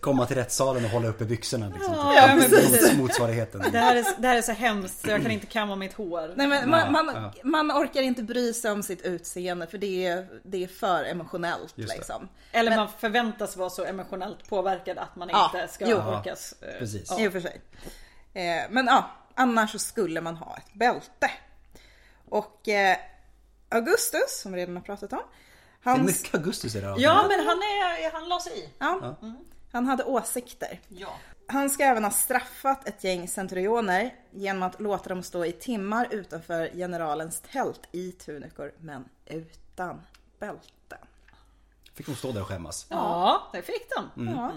komma 0.00 0.26
till 0.26 0.36
rättssalen 0.36 0.84
och 0.84 0.90
hålla 0.90 1.08
uppe 1.08 1.24
byxorna 1.24 1.68
liksom. 1.68 1.94
Ja, 1.94 2.26
men 2.36 2.50
precis. 2.50 2.96
Motsvarigheten. 2.98 3.62
Det 3.72 3.78
här, 3.78 3.96
är, 3.96 4.04
det 4.18 4.28
här 4.28 4.36
är 4.36 4.42
så 4.42 4.52
hemskt, 4.52 5.06
jag 5.06 5.22
kan 5.22 5.30
inte 5.30 5.46
kamma 5.46 5.76
mitt 5.76 5.92
hår. 5.92 6.32
Nej, 6.36 6.46
men 6.46 6.70
man, 6.70 6.92
man, 6.92 7.06
ja. 7.14 7.32
man 7.42 7.72
orkar 7.72 8.02
inte 8.02 8.22
bry 8.22 8.52
sig 8.52 8.70
om 8.70 8.82
sitt 8.82 9.02
utseende 9.02 9.66
för 9.66 9.78
det 9.78 10.06
är, 10.06 10.26
det 10.42 10.64
är 10.64 10.68
för 10.68 11.04
emotionellt 11.04 11.74
liksom. 11.78 12.28
Eller 12.52 12.70
Men- 12.70 12.78
man 12.78 12.88
förväntas 12.98 13.56
vara 13.56 13.70
så 13.70 13.84
emotionellt 13.84 14.48
påverkad 14.48 14.98
att 14.98 15.16
man 15.16 15.28
Ja, 15.28 15.50
inte 15.54 15.72
ska 15.72 15.88
jo. 15.88 15.96
orkas. 15.96 16.54
eh, 16.62 16.78
Precis. 16.78 17.14
ja. 17.18 17.30
För 17.30 17.40
sig. 17.40 17.60
Eh, 18.34 18.62
men 18.70 18.86
ja, 18.86 19.10
annars 19.34 19.72
så 19.72 19.78
skulle 19.78 20.20
man 20.20 20.36
ha 20.36 20.56
ett 20.56 20.74
bälte. 20.74 21.30
Och 22.28 22.68
eh, 22.68 22.96
Augustus, 23.68 24.40
som 24.42 24.52
vi 24.52 24.58
redan 24.60 24.76
har 24.76 24.82
pratat 24.82 25.12
om. 25.12 25.18
Det 25.82 25.90
är 25.90 25.94
Hans, 25.94 26.06
mycket 26.06 26.34
Augustus 26.34 26.74
i 26.74 26.80
det 26.80 26.86
här 26.86 26.94
Ja 26.98 27.24
men 27.28 27.46
han, 27.46 27.58
är, 27.58 28.12
han 28.12 28.28
la 28.28 28.40
sig 28.40 28.58
i. 28.58 28.68
ja, 28.78 29.16
han 29.72 29.86
hade 29.86 30.04
åsikter. 30.04 30.80
Ja. 30.88 31.08
Han 31.48 31.70
ska 31.70 31.84
även 31.84 32.04
ha 32.04 32.10
straffat 32.10 32.88
ett 32.88 33.04
gäng 33.04 33.28
centurioner 33.28 34.14
genom 34.30 34.62
att 34.62 34.80
låta 34.80 35.08
dem 35.08 35.22
stå 35.22 35.44
i 35.44 35.52
timmar 35.52 36.08
utanför 36.10 36.70
generalens 36.74 37.42
tält 37.52 37.80
i 37.92 38.12
tunikor 38.12 38.72
men 38.78 39.08
utan 39.26 40.00
bälten. 40.38 40.98
Fick 41.94 42.06
de 42.06 42.16
stå 42.16 42.32
där 42.32 42.40
och 42.40 42.46
skämmas. 42.46 42.86
Ja, 42.88 43.50
det 43.52 43.62
fick 43.62 43.88
de. 43.96 44.28
Ja. 44.28 44.52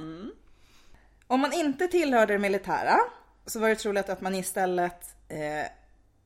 Om 1.27 1.39
man 1.39 1.53
inte 1.53 1.87
tillhörde 1.87 2.33
det 2.33 2.39
militära 2.39 2.97
så 3.45 3.59
var 3.59 3.69
det 3.69 3.75
troligt 3.75 4.09
att 4.09 4.21
man 4.21 4.35
istället 4.35 5.15
eh, 5.27 5.71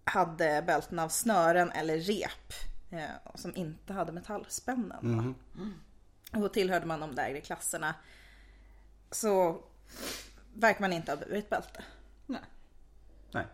hade 0.03 0.63
bälten 0.67 0.99
av 0.99 1.09
snören 1.09 1.71
eller 1.71 1.97
rep 1.97 2.53
eh, 2.93 3.31
som 3.35 3.55
inte 3.55 3.93
hade 3.93 4.11
metallspännen. 4.11 5.17
va? 5.17 5.33
Och 6.39 6.53
tillhörde 6.53 6.85
man 6.85 6.99
de 6.99 7.11
lägre 7.11 7.41
klasserna 7.41 7.95
så 9.11 9.61
verkar 10.53 10.81
man 10.81 10.93
inte 10.93 11.11
ha 11.11 11.17
burit 11.17 11.49
bälte. 11.49 11.83
Nej. 12.25 12.41
Nej. 13.31 13.45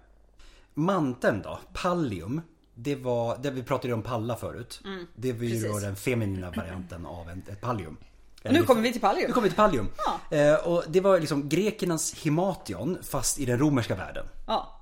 Manteln 0.73 1.41
då, 1.41 1.59
pallium. 1.73 2.41
Det 2.73 2.95
var, 2.95 3.37
det 3.37 3.51
vi 3.51 3.63
pratade 3.63 3.93
om 3.93 4.01
palla 4.03 4.35
förut. 4.35 4.81
det 5.15 5.33
var 5.33 5.43
ju 5.43 5.67
då 5.67 5.79
den 5.79 5.95
feminina 5.95 6.51
varianten 6.51 7.05
av 7.05 7.29
en, 7.29 7.43
ett 7.47 7.61
pallium. 7.61 7.97
Och 8.43 8.53
nu 8.53 8.63
kommer 8.63 8.81
vi 8.81 8.91
till 8.91 9.01
Nu 9.01 9.07
pallium. 9.07 9.31
kommer 9.31 9.43
vi 9.43 9.49
till 9.49 9.57
pallium. 9.57 9.89
Eh, 10.31 10.55
och 10.67 10.83
det 10.87 11.01
var 11.01 11.19
liksom 11.19 11.49
grekernas 11.49 12.13
hemation 12.23 12.97
fast 13.03 13.39
i 13.39 13.45
den 13.45 13.59
romerska 13.59 13.95
världen. 13.95 14.25
Ja. 14.47 14.75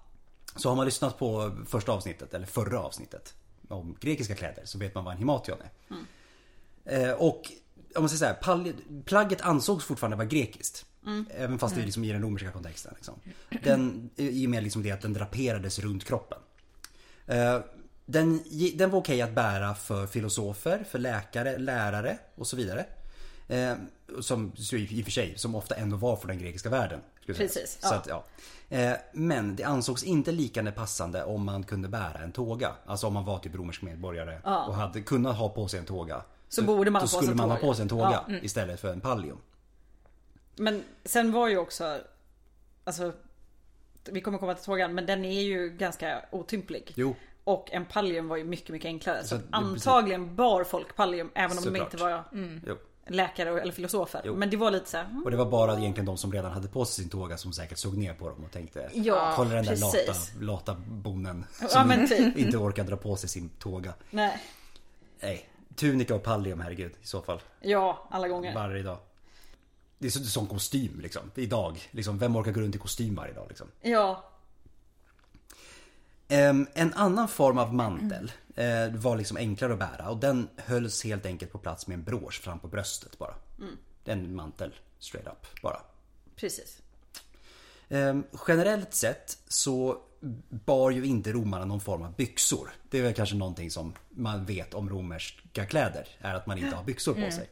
Så 0.55 0.69
har 0.69 0.75
man 0.75 0.85
lyssnat 0.85 1.19
på 1.19 1.51
första 1.67 1.91
avsnittet, 1.91 2.33
eller 2.33 2.45
förra 2.45 2.79
avsnittet 2.79 3.33
om 3.67 3.97
grekiska 3.99 4.35
kläder 4.35 4.61
så 4.65 4.77
vet 4.77 4.95
man 4.95 5.03
vad 5.03 5.13
en 5.13 5.19
hemation 5.19 5.57
är. 6.85 7.07
Eh, 7.09 7.11
och 7.13 7.51
om 7.95 8.01
man 8.01 8.09
säger 8.09 8.19
så 8.19 8.25
här, 8.25 8.33
pall- 8.41 9.03
plagget 9.05 9.41
ansågs 9.41 9.85
fortfarande 9.85 10.17
vara 10.17 10.27
grekiskt. 10.27 10.85
Även 11.29 11.59
fast 11.59 11.75
det 11.75 11.81
är 11.81 11.85
liksom 11.85 12.03
i 12.03 12.11
den 12.11 12.21
romerska 12.21 12.51
kontexten. 12.51 12.93
Liksom. 12.95 13.13
Den, 13.63 14.09
I 14.15 14.45
och 14.45 14.49
med 14.49 14.63
liksom 14.63 14.83
det 14.83 14.91
att 14.91 15.01
den 15.01 15.13
draperades 15.13 15.79
runt 15.79 16.03
kroppen. 16.03 16.39
Eh, 17.25 17.59
den, 18.05 18.43
den 18.75 18.89
var 18.89 18.99
okej 18.99 19.21
att 19.21 19.35
bära 19.35 19.75
för 19.75 20.07
filosofer, 20.07 20.83
för 20.89 20.99
läkare, 20.99 21.57
lärare 21.57 22.17
och 22.35 22.47
så 22.47 22.55
vidare. 22.55 22.85
Eh, 23.47 23.73
som 24.21 24.51
i 24.71 25.01
och 25.01 25.05
för 25.05 25.11
sig, 25.11 25.37
som 25.37 25.55
ofta 25.55 25.75
ändå 25.75 25.97
var 25.97 26.15
från 26.15 26.27
den 26.27 26.37
grekiska 26.39 26.69
världen. 26.69 27.01
Precis, 27.25 27.77
Så 27.81 27.87
ja. 27.93 27.95
att, 27.95 28.07
ja. 28.07 28.23
Eh, 28.77 28.93
men 29.13 29.55
det 29.55 29.63
ansågs 29.63 30.03
inte 30.03 30.31
lika 30.31 30.71
passande 30.71 31.23
om 31.23 31.45
man 31.45 31.63
kunde 31.63 31.87
bära 31.87 32.19
en 32.19 32.31
tåga. 32.31 32.71
Alltså 32.85 33.07
om 33.07 33.13
man 33.13 33.25
var 33.25 33.39
typ 33.39 33.55
romersk 33.55 33.81
medborgare 33.81 34.39
och 34.43 34.73
hade 34.75 35.01
kunnat 35.01 35.35
ha 35.37 35.49
på 35.49 35.67
sig 35.67 35.79
en 35.79 35.85
tåga. 35.85 36.21
Så 36.49 36.63
borde 36.63 36.91
man 36.91 37.01
då 37.01 37.07
sig 37.07 37.17
skulle 37.19 37.35
man 37.35 37.51
ha 37.51 37.57
på 37.57 37.73
sig 37.73 37.83
en 37.83 37.89
tåga 37.89 38.23
Ja. 38.27 38.35
istället 38.41 38.79
för 38.79 38.93
en 38.93 39.01
pallium. 39.01 39.37
Men 40.55 40.83
sen 41.05 41.31
var 41.31 41.47
ju 41.47 41.57
också, 41.57 41.97
alltså, 42.83 43.13
vi 44.05 44.21
kommer 44.21 44.37
komma 44.37 44.53
till 44.53 44.63
frågan, 44.65 44.95
men 44.95 45.05
den 45.05 45.25
är 45.25 45.41
ju 45.41 45.69
ganska 45.69 46.25
otymplig. 46.31 46.93
Jo. 46.95 47.15
Och 47.43 47.71
en 47.71 47.85
pallium 47.85 48.27
var 48.27 48.37
ju 48.37 48.43
mycket, 48.43 48.69
mycket 48.69 48.85
enklare. 48.87 49.23
Så, 49.23 49.27
Så, 49.27 49.35
ja, 49.35 49.59
precis. 49.59 49.87
antagligen 49.87 50.35
bar 50.35 50.63
folk 50.63 50.95
pallium 50.95 51.29
även 51.35 51.51
om 51.57 51.63
de 51.63 51.69
Såklart. 51.69 51.93
inte 51.93 52.03
var 52.03 52.23
Jo. 52.67 52.75
Läkare 53.09 53.61
eller 53.61 53.71
filosofer. 53.73 54.21
Jo. 54.25 54.35
Men 54.35 54.49
det 54.49 54.57
var 54.57 54.71
lite 54.71 54.89
så 54.89 54.97
här, 54.97 55.05
mm, 55.05 55.23
Och 55.23 55.31
det 55.31 55.37
var 55.37 55.45
bara 55.45 55.77
egentligen 55.79 56.05
de 56.05 56.17
som 56.17 56.33
redan 56.33 56.51
hade 56.51 56.67
på 56.67 56.85
sig 56.85 57.03
sin 57.03 57.09
tåga 57.11 57.37
som 57.37 57.53
säkert 57.53 57.77
såg 57.77 57.97
ner 57.97 58.13
på 58.13 58.29
dem 58.29 58.43
och 58.45 58.51
tänkte 58.51 58.89
Ja, 58.93 59.33
Kolla 59.35 59.49
den 59.49 59.65
där 59.65 59.77
lata, 59.77 59.97
precis. 60.07 60.33
lata 60.41 60.75
bonen 60.87 61.45
Ja, 61.61 61.67
som 61.67 61.87
men 61.87 62.07
typ. 62.07 62.37
inte 62.37 62.57
orkar 62.57 62.83
dra 62.83 62.95
på 62.97 63.15
sig 63.15 63.29
sin 63.29 63.49
tåga. 63.49 63.93
nej. 64.09 64.37
Nej, 65.19 65.49
tunika 65.75 66.15
och 66.15 66.23
pallium 66.23 66.59
herregud 66.59 66.91
i 67.03 67.07
så 67.07 67.21
fall. 67.21 67.41
Ja, 67.61 68.07
alla 68.11 68.27
gånger. 68.27 68.55
Varje 68.55 68.83
dag. 68.83 68.97
Det 69.99 70.07
är 70.07 70.11
som 70.11 70.47
kostym 70.47 70.99
liksom. 70.99 71.31
Idag. 71.35 71.79
Liksom, 71.91 72.17
vem 72.17 72.35
orkar 72.35 72.51
gå 72.51 72.59
runt 72.61 72.75
i 72.75 72.77
kostym 72.79 73.15
varje 73.15 73.33
dag 73.33 73.45
liksom? 73.49 73.67
Ja, 73.81 74.23
en 76.73 76.93
annan 76.93 77.27
form 77.27 77.57
av 77.57 77.73
mantel 77.73 78.31
eh, 78.55 78.93
var 78.95 79.17
liksom 79.17 79.37
enklare 79.37 79.73
att 79.73 79.79
bära 79.79 80.09
och 80.09 80.17
den 80.17 80.49
hölls 80.57 81.03
helt 81.03 81.25
enkelt 81.25 81.51
på 81.51 81.57
plats 81.57 81.87
med 81.87 81.95
en 81.95 82.03
brosch 82.03 82.41
fram 82.41 82.59
på 82.59 82.67
bröstet 82.67 83.17
bara. 83.17 83.33
En 84.05 84.35
mantel 84.35 84.73
straight 84.99 85.27
up 85.27 85.61
bara. 85.61 85.81
precis. 86.35 86.81
Ehm, 87.89 88.23
generellt 88.47 88.93
sett 88.93 89.37
så 89.47 89.97
bar 90.49 90.91
ju 90.91 91.05
inte 91.05 91.31
romarna 91.31 91.65
någon 91.65 91.81
form 91.81 92.01
av 92.01 92.15
byxor. 92.15 92.69
Det 92.89 92.99
är 92.99 93.03
väl 93.03 93.13
kanske 93.13 93.35
någonting 93.35 93.71
som 93.71 93.93
man 94.09 94.45
vet 94.45 94.73
om 94.73 94.89
romerska 94.89 95.65
kläder. 95.65 96.07
Är 96.19 96.35
att 96.35 96.47
man 96.47 96.57
inte 96.57 96.75
har 96.75 96.83
byxor 96.83 97.13
på 97.13 97.31
sig. 97.31 97.49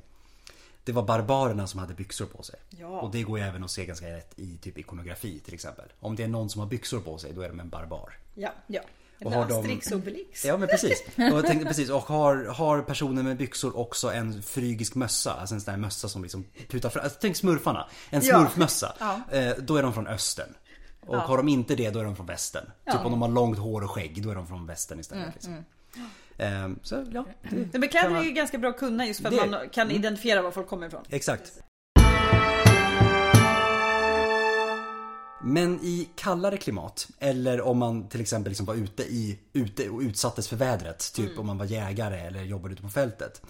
Det 0.86 0.92
var 0.92 1.04
barbarerna 1.04 1.68
som 1.68 1.80
hade 1.80 1.94
byxor 1.94 2.26
på 2.26 2.44
sig. 2.44 2.60
Ja. 2.70 2.88
Och 3.02 3.12
det 3.12 3.24
går 3.24 3.40
ju 3.40 3.46
även 3.46 3.64
att 3.64 3.72
se 3.72 3.86
ganska 3.86 4.08
rätt 4.08 4.34
i 4.40 4.58
typ 4.58 4.78
ikonografi 4.78 5.40
till 5.40 5.54
exempel. 5.54 5.86
Om 6.00 6.16
det 6.16 6.24
är 6.24 6.28
någon 6.28 6.50
som 6.50 6.60
har 6.62 6.68
byxor 6.68 7.00
på 7.00 7.18
sig 7.18 7.34
då 7.34 7.42
är 7.42 7.50
de 7.50 7.60
en 7.60 7.70
barbar. 7.70 8.14
Ja. 8.34 8.50
Ja. 8.68 8.82
Och 9.24 9.32
har 9.32 9.46
de- 9.48 9.54
Asterix 9.60 9.92
och 9.92 9.98
Obelix. 9.98 10.46
Ja 10.46 10.58
men 10.58 10.68
precis. 10.68 11.04
Och 11.16 11.22
jag 11.24 11.46
tänkte 11.46 11.68
precis. 11.68 11.90
Och 11.90 12.02
har, 12.04 12.46
har 12.46 12.82
personen 12.82 13.26
med 13.26 13.38
byxor 13.38 13.78
också 13.78 14.12
en 14.14 14.44
frygisk 14.44 14.96
mössa? 14.96 15.34
Alltså 15.34 15.56
en 15.56 15.62
sån 15.62 15.74
där 15.74 15.80
mössa 15.80 16.10
som 16.10 16.24
liksom 16.24 16.46
putar 16.70 16.90
fram. 16.90 17.04
Alltså, 17.04 17.18
tänk 17.22 17.36
smurfarna. 17.36 17.88
En 18.10 18.22
Ja. 18.26 18.36
smurfmössa. 18.40 18.94
Ja. 19.00 19.22
Eh, 19.32 19.54
då 19.58 19.76
är 19.78 19.84
de 19.84 19.94
från 19.94 20.08
östern. 20.08 20.54
Och 21.08 21.18
har 21.18 21.38
de 21.38 21.50
inte 21.50 21.76
det 21.76 21.90
då 21.90 22.00
är 22.00 22.04
de 22.04 22.16
från 22.16 22.26
västern. 22.26 22.66
Typ 22.92 23.06
om 23.06 23.12
de 23.12 23.22
har 23.22 23.30
långt 23.30 23.58
hår 23.60 23.84
och 23.84 23.92
skägg 23.92 24.24
då 24.24 24.30
är 24.32 24.36
de 24.36 24.48
från 24.48 24.66
västern 24.68 25.00
istället. 25.00 25.24
Mm, 25.24 25.34
Liksom. 25.34 25.54
Ehm, 25.54 25.64
så 26.82 27.06
ja, 27.14 27.26
det, 27.72 27.78
Men 27.80 27.90
kläder 27.90 28.16
är 28.16 28.24
ju 28.24 28.32
ganska 28.32 28.58
bra 28.58 28.70
att 28.70 28.78
kunna 28.78 29.06
just 29.08 29.22
för 29.22 29.28
att 29.28 29.36
Det- 29.36 29.46
man 29.50 29.70
kan 29.70 29.92
identifiera 29.92 30.42
var 30.42 30.52
folk 30.52 30.68
kommer 30.68 30.88
ifrån. 30.88 31.04
exakt. 31.10 31.54
Men 35.44 35.80
i 35.82 36.10
kallare 36.16 36.58
klimat, 36.58 37.08
eller 37.20 37.62
om 37.62 37.78
man 37.78 38.10
till 38.10 38.22
exempel 38.22 38.50
liksom 38.52 38.66
var 38.66 38.76
ute, 38.76 39.04
i, 39.04 39.40
ute 39.54 39.90
och 39.90 40.00
utsattes 40.00 40.48
för 40.48 40.56
vädret, 40.56 41.14
typ 41.14 41.40
om 41.40 41.46
man 41.48 41.58
var 41.58 41.66
jägare 41.66 42.20
eller 42.20 42.44
jobbade 42.44 42.74
ute 42.74 42.82
på 42.84 42.90
fältet. 42.90 43.42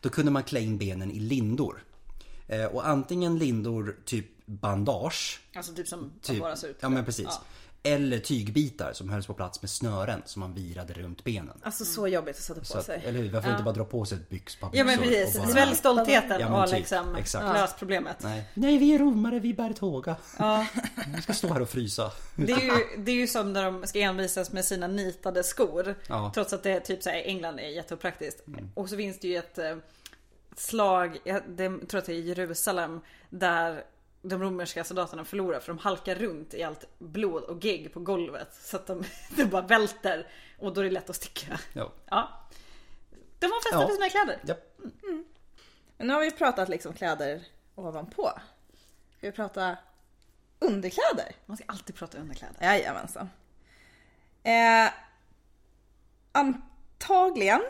Då 0.00 0.08
kunde 0.08 0.30
man 0.32 0.42
klä 0.42 0.60
in 0.60 0.78
benen 0.78 1.10
i 1.10 1.18
lindor. 1.20 1.84
Eh, 2.48 2.64
och 2.64 2.88
antingen 2.88 3.38
lindor 3.38 3.96
typ 4.04 4.26
bandage, 4.46 5.40
Alltså 5.56 5.72
typ 5.74 5.88
som 5.88 6.12
typ, 6.22 6.40
bara 6.40 6.56
ser 6.56 6.68
ut. 6.68 6.76
ja 6.80 6.88
men 6.88 7.04
precis. 7.04 7.24
Ja. 7.26 7.42
Eller 7.86 8.18
tygbitar 8.18 8.92
som 8.92 9.08
hölls 9.10 9.26
på 9.26 9.34
plats 9.34 9.62
med 9.62 9.70
snören 9.70 10.22
som 10.24 10.40
man 10.40 10.54
virade 10.54 10.92
runt 10.92 11.24
benen. 11.24 11.60
Alltså 11.62 11.84
så 11.84 12.08
jobbigt 12.08 12.36
att 12.36 12.42
sätta 12.42 12.60
på 12.60 12.66
Så 12.66 12.78
att, 12.78 12.84
sig. 12.84 13.02
eller 13.06 13.18
hur? 13.18 13.30
Varför 13.30 13.50
inte 13.50 13.62
bara 13.62 13.74
dra 13.74 13.84
på 13.84 14.04
sig 14.04 14.18
ett 14.18 14.28
byxpar 14.28 14.70
Ja 14.72 14.84
men 14.84 14.98
byxor 15.00 15.12
precis, 15.14 15.36
och 15.38 15.42
bara- 15.44 15.52
svälj 15.52 15.76
stoltheten 15.76 16.40
Ja, 16.40 16.48
men 16.50 16.60
och 16.60 16.66
typ, 16.68 16.78
liksom 16.78 17.14
exakt. 17.16 17.44
lös 17.44 17.74
problemet. 17.78 18.16
Nej. 18.22 18.44
Nej, 18.54 18.78
vi 18.78 18.94
är 18.94 18.98
romare, 18.98 19.38
vi 19.40 19.54
bär 19.54 19.72
tåga. 19.72 20.16
Ja. 20.38 20.66
Vi 21.16 21.22
ska 21.22 21.32
stå 21.32 21.48
här 21.48 21.62
och 21.62 21.68
frysa. 21.68 22.12
Det 22.36 22.52
är, 22.52 22.60
ju, 22.64 22.72
det 22.98 23.12
är 23.12 23.16
ju 23.16 23.26
som 23.26 23.52
när 23.52 23.64
de 23.64 23.86
ska 23.86 23.98
envisas 24.00 24.52
med 24.52 24.64
sina 24.64 24.86
nitade 24.86 25.42
skor. 25.44 25.94
Ja. 26.08 26.30
Trots 26.34 26.52
att 26.52 26.62
det 26.62 26.70
är 26.70 26.80
typ 26.80 27.02
så 27.02 27.10
här, 27.10 27.22
England 27.24 27.58
är 27.58 27.68
jätteopraktiskt. 27.68 28.44
Och 28.74 28.88
så 28.88 28.96
finns 28.96 29.18
det 29.20 29.28
ju 29.28 29.36
ett 29.36 29.58
eh, 29.58 29.76
slag, 30.56 31.18
jag 31.24 31.42
det, 31.48 31.64
jag 31.64 31.88
tror 31.88 31.98
att 31.98 32.06
det 32.06 32.12
är 32.12 32.16
i 32.16 32.28
Jerusalem, 32.28 33.00
där 33.30 33.84
de 34.24 34.42
romerska 34.42 34.84
soldaterna 34.84 35.24
förlorar 35.24 35.60
för 35.60 35.68
de 35.72 35.78
halkar 35.78 36.14
runt 36.14 36.54
i 36.54 36.62
allt 36.62 36.84
blod 36.98 37.42
och 37.42 37.64
gegg 37.64 37.92
på 37.92 38.00
golvet. 38.00 38.54
Så 38.54 38.76
att 38.76 38.86
de, 38.86 39.04
de 39.36 39.44
bara 39.44 39.62
välter 39.62 40.28
och 40.58 40.74
då 40.74 40.80
är 40.80 40.84
det 40.84 40.90
lätt 40.90 41.10
att 41.10 41.16
sticka. 41.16 41.60
Ja. 41.72 41.92
Ja. 42.10 42.28
De 43.38 43.46
har 43.46 43.62
festat 43.62 43.82
Ja. 43.82 43.90
i 43.90 43.94
sina 43.94 44.08
kläder. 44.08 44.38
Ja. 44.46 44.54
Men 45.96 46.06
nu 46.06 46.12
har 46.12 46.20
vi 46.20 46.30
pratat 46.30 46.68
liksom 46.68 46.92
kläder 46.94 47.44
ovanpå. 47.74 48.30
Ska 49.18 49.26
vi 49.26 49.32
prata 49.32 49.76
underkläder? 50.58 51.36
Man 51.46 51.56
ska 51.56 51.66
alltid 51.68 51.94
prata 51.96 52.18
underkläder. 52.18 52.56
Jajamensan. 52.60 53.30
Eh, 54.42 54.92
antagligen 56.32 57.62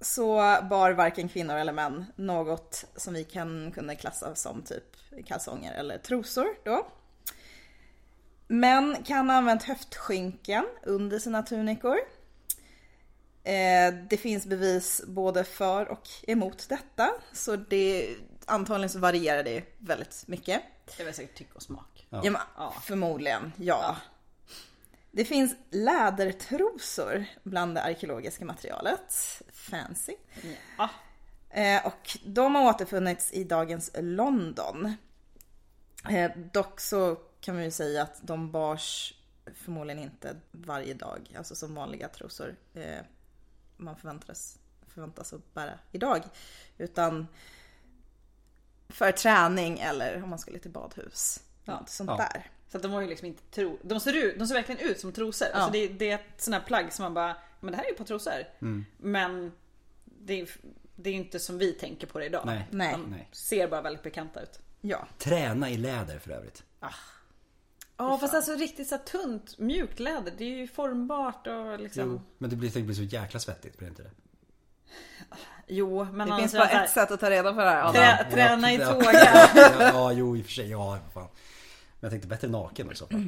så 0.00 0.36
bar 0.70 0.90
varken 0.90 1.28
kvinnor 1.28 1.56
eller 1.56 1.72
män 1.72 2.06
något 2.16 2.84
som 2.96 3.14
vi 3.14 3.24
kan 3.24 3.72
kunna 3.72 3.94
klassa 3.94 4.34
som 4.34 4.62
typ 4.62 4.96
kalsonger 5.26 5.74
eller 5.74 5.98
trosor 5.98 6.46
då. 6.64 6.86
Män 8.46 9.02
kan 9.04 9.30
ha 9.30 9.36
använt 9.36 9.62
höftskynken 9.62 10.64
under 10.82 11.18
sina 11.18 11.42
tunikor. 11.42 11.96
Eh, 13.44 13.94
det 14.10 14.16
finns 14.16 14.46
bevis 14.46 15.02
både 15.06 15.44
för 15.44 15.88
och 15.88 16.08
emot 16.22 16.68
detta. 16.68 17.10
Så 17.32 17.56
det 17.56 18.16
antagligen 18.46 18.90
så 18.90 18.98
varierar 18.98 19.42
det 19.42 19.64
väldigt 19.78 20.24
mycket. 20.26 20.62
Det 20.96 21.02
är 21.02 21.04
väl 21.04 21.14
säkert 21.14 21.38
tycke 21.38 21.50
och 21.54 21.62
smak. 21.62 22.06
Ja, 22.10 22.22
men, 22.22 22.36
Ja. 22.56 22.74
Förmodligen, 22.82 23.52
ja. 23.56 23.96
Det 25.10 25.24
finns 25.24 25.56
lädertrosor 25.70 27.24
bland 27.42 27.74
det 27.74 27.82
arkeologiska 27.82 28.44
materialet. 28.44 29.42
Fancy. 29.52 30.14
Ja. 30.78 30.90
Eh, 31.50 31.86
och 31.86 32.18
de 32.24 32.54
har 32.54 32.64
återfunnits 32.64 33.32
i 33.32 33.44
dagens 33.44 33.90
London. 33.98 34.94
Eh, 36.10 36.30
dock 36.52 36.80
så 36.80 37.14
kan 37.40 37.54
man 37.54 37.64
ju 37.64 37.70
säga 37.70 38.02
att 38.02 38.18
de 38.22 38.50
bars 38.50 39.14
förmodligen 39.54 40.02
inte 40.02 40.36
varje 40.50 40.94
dag, 40.94 41.34
alltså 41.36 41.54
som 41.54 41.74
vanliga 41.74 42.08
trosor 42.08 42.56
eh, 42.74 42.98
man 43.76 43.96
förväntas, 43.96 44.58
förväntas 44.88 45.32
att 45.32 45.54
bära 45.54 45.78
idag. 45.92 46.22
Utan 46.78 47.26
för 48.88 49.12
träning 49.12 49.78
eller 49.78 50.22
om 50.22 50.30
man 50.30 50.38
skulle 50.38 50.58
till 50.58 50.70
badhus. 50.70 51.42
Ja. 51.64 51.72
Något 51.80 51.88
sånt 51.88 52.10
Ja. 52.10 52.16
där. 52.16 52.50
Så 52.68 52.76
att 52.76 52.82
de 52.82 52.92
var 52.92 53.00
ju 53.00 53.06
liksom 53.06 53.26
inte 53.26 53.42
tro... 53.42 53.78
De 53.82 54.00
ser, 54.00 54.16
ut, 54.16 54.38
de 54.38 54.46
ser 54.46 54.54
verkligen 54.54 54.90
ut 54.90 55.00
som 55.00 55.12
trosor. 55.12 55.46
Alltså 55.52 55.70
det, 55.70 55.88
det 55.88 56.10
är 56.10 56.14
ett 56.14 56.22
sånt 56.36 56.54
här 56.54 56.62
plagg 56.62 56.92
som 56.92 57.02
man 57.02 57.14
bara, 57.14 57.36
men 57.60 57.70
det 57.70 57.76
här 57.76 57.84
är 57.84 57.88
ju 57.88 57.94
på 57.94 58.04
trosor. 58.04 58.44
Men 58.96 59.52
det 60.04 60.40
är, 60.40 60.48
det 60.96 61.10
är 61.10 61.14
inte 61.14 61.38
som 61.38 61.58
vi 61.58 61.72
tänker 61.72 62.06
på 62.06 62.18
det 62.18 62.26
idag. 62.26 62.42
Nej. 62.46 62.66
Nej. 62.70 62.92
De 62.92 63.10
Nej. 63.10 63.28
ser 63.32 63.68
bara 63.68 63.82
väldigt 63.82 64.02
bekanta 64.02 64.42
ut. 64.42 64.58
Ja. 64.80 65.06
Träna 65.18 65.70
i 65.70 65.76
läder 65.76 66.18
för 66.18 66.30
övrigt. 66.30 66.64
Ja 66.80 68.18
fast 68.18 68.34
alltså 68.34 68.54
riktigt 68.54 68.88
så 68.88 68.96
här 68.96 69.02
tunt, 69.02 69.58
mjukt 69.58 70.00
läder. 70.00 70.32
Det 70.38 70.44
är 70.44 70.48
ju 70.56 70.68
formbart 70.68 71.46
och 71.46 71.80
liksom... 71.80 72.10
Jo, 72.12 72.20
men 72.38 72.50
det 72.50 72.56
blir, 72.56 72.70
det 72.70 72.82
blir 72.82 72.94
så 72.94 73.02
jäkla 73.02 73.40
svettigt, 73.40 73.78
blir 73.78 73.86
det 73.86 73.90
inte 73.90 74.02
det? 74.02 74.10
Jo, 75.66 76.04
men 76.04 76.28
Det 76.28 76.36
finns 76.36 76.52
det 76.52 76.58
bara 76.58 76.84
ett 76.84 76.90
sätt 76.90 77.10
att 77.10 77.20
ta 77.20 77.30
reda 77.30 77.52
på 77.52 77.60
det 77.60 77.70
här. 77.70 77.82
Adam. 77.82 77.92
Trä, 77.94 78.26
träna 78.30 78.72
i 78.72 78.76
Ja, 78.76 78.92
tåga. 78.92 79.12
Ja, 79.12 79.48
ja, 79.80 80.12
jo 80.12 80.36
i 80.36 80.42
och 80.42 80.44
för 80.44 80.52
sig, 80.52 80.70
ja 80.70 80.98
fan. 81.14 81.28
Men 82.00 82.06
jag 82.06 82.10
tänkte 82.10 82.28
bättre 82.28 82.48
naken 82.48 82.92
i 82.92 82.94
så 82.94 83.06
fall. 83.06 83.24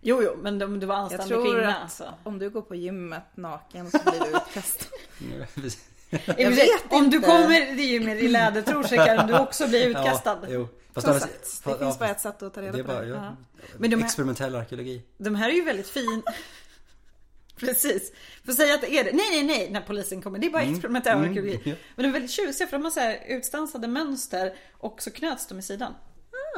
Jo, 0.00 0.22
jo, 0.22 0.36
men 0.42 0.62
om 0.62 0.80
du 0.80 0.86
var 0.86 0.94
Jag 0.94 1.02
anständig 1.02 1.28
tror 1.28 1.44
kvinna. 1.54 1.74
att 1.76 1.82
Alltså. 1.82 2.14
om 2.22 2.38
du 2.38 2.50
går 2.50 2.62
på 2.62 2.74
gymmet 2.74 3.22
naken 3.34 3.90
så 3.90 3.98
blir 4.10 4.20
du 4.20 4.26
utkastad. 4.36 4.86
Jag 6.38 6.50
vet 6.50 6.92
om 6.92 7.10
du 7.10 7.16
inte. 7.16 7.28
kommer 7.28 7.66
till 7.76 7.80
gymmet 7.90 8.18
i 8.22 8.28
lädertrosor 8.28 9.06
kan 9.06 9.26
du 9.26 9.38
också 9.38 9.68
bli 9.68 9.84
utkastad. 9.84 10.38
Ja, 10.42 10.48
jo. 10.50 10.68
Fast 10.92 11.04
Som 11.06 11.14
det- 11.14 11.20
sagt, 11.20 11.64
det 11.64 11.70
fa- 11.70 11.78
finns 11.78 11.98
bara 11.98 12.08
ett 12.08 12.20
sätt 12.20 12.42
att 12.42 12.54
ta 12.54 12.62
reda 12.62 12.72
Det 12.72 12.78
är 12.80 12.84
på 12.84 12.92
det. 12.92 13.06
ja. 13.06 13.36
Men 13.78 13.90
de 13.90 13.96
här- 13.96 14.04
Experimentell 14.04 14.54
arkeologi. 14.54 15.02
De 15.18 15.34
här 15.34 15.48
är 15.48 15.54
ju 15.54 15.64
väldigt 15.64 15.88
fin. 15.88 16.22
Precis. 17.56 18.12
För 18.44 18.52
säga 18.52 18.74
att 18.74 18.80
det 18.80 18.92
är 18.98 19.04
det. 19.04 19.12
Nej, 19.12 19.26
nej, 19.30 19.42
nej, 19.44 19.70
när 19.70 19.80
polisen 19.80 20.22
kommer. 20.22 20.38
Det 20.38 20.46
är 20.46 20.50
bara 20.50 20.62
experimentell 20.62 21.16
mm, 21.18 21.30
arkeologi. 21.30 21.76
Men 21.96 22.02
de 22.02 22.08
är 22.08 22.12
väldigt 22.12 22.30
tjusiga 22.30 22.66
för 22.66 22.76
de 22.78 22.84
har 22.84 22.90
så 22.90 23.00
här 23.00 23.18
utstansade 23.28 23.88
mönster 23.88 24.54
och 24.72 25.02
så 25.02 25.10
knöts 25.10 25.46
de 25.46 25.58
i 25.58 25.62
sidan. 25.62 25.94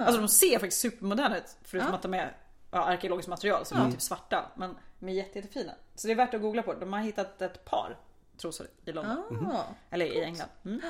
Alltså 0.00 0.20
de 0.20 0.28
ser 0.28 0.58
faktiskt 0.58 0.80
supermoderna 0.80 1.38
ut. 1.38 1.56
Förutom 1.62 1.88
Ja. 1.88 1.94
att 1.94 2.02
de 2.02 2.14
är 2.14 2.36
ja, 2.70 2.84
arkeologiskt 2.84 3.28
material 3.28 3.64
så 3.66 3.74
de 3.74 3.86
är 3.86 3.90
typ 3.90 4.00
svarta. 4.02 4.50
Men 4.56 4.76
de 4.98 5.08
är 5.08 5.12
jätte, 5.12 5.38
jättefina. 5.38 5.72
Så 5.94 6.06
det 6.06 6.12
är 6.12 6.16
värt 6.16 6.34
att 6.34 6.40
googla 6.40 6.62
på. 6.62 6.74
De 6.74 6.92
har 6.92 7.00
hittat 7.00 7.42
ett 7.42 7.64
par 7.64 7.98
trosor 8.36 8.66
i 8.84 8.92
London. 8.92 9.46
Ah. 9.52 9.64
Eller 9.90 10.06
i 10.06 10.24
England. 10.24 10.48
Mm. 10.64 10.80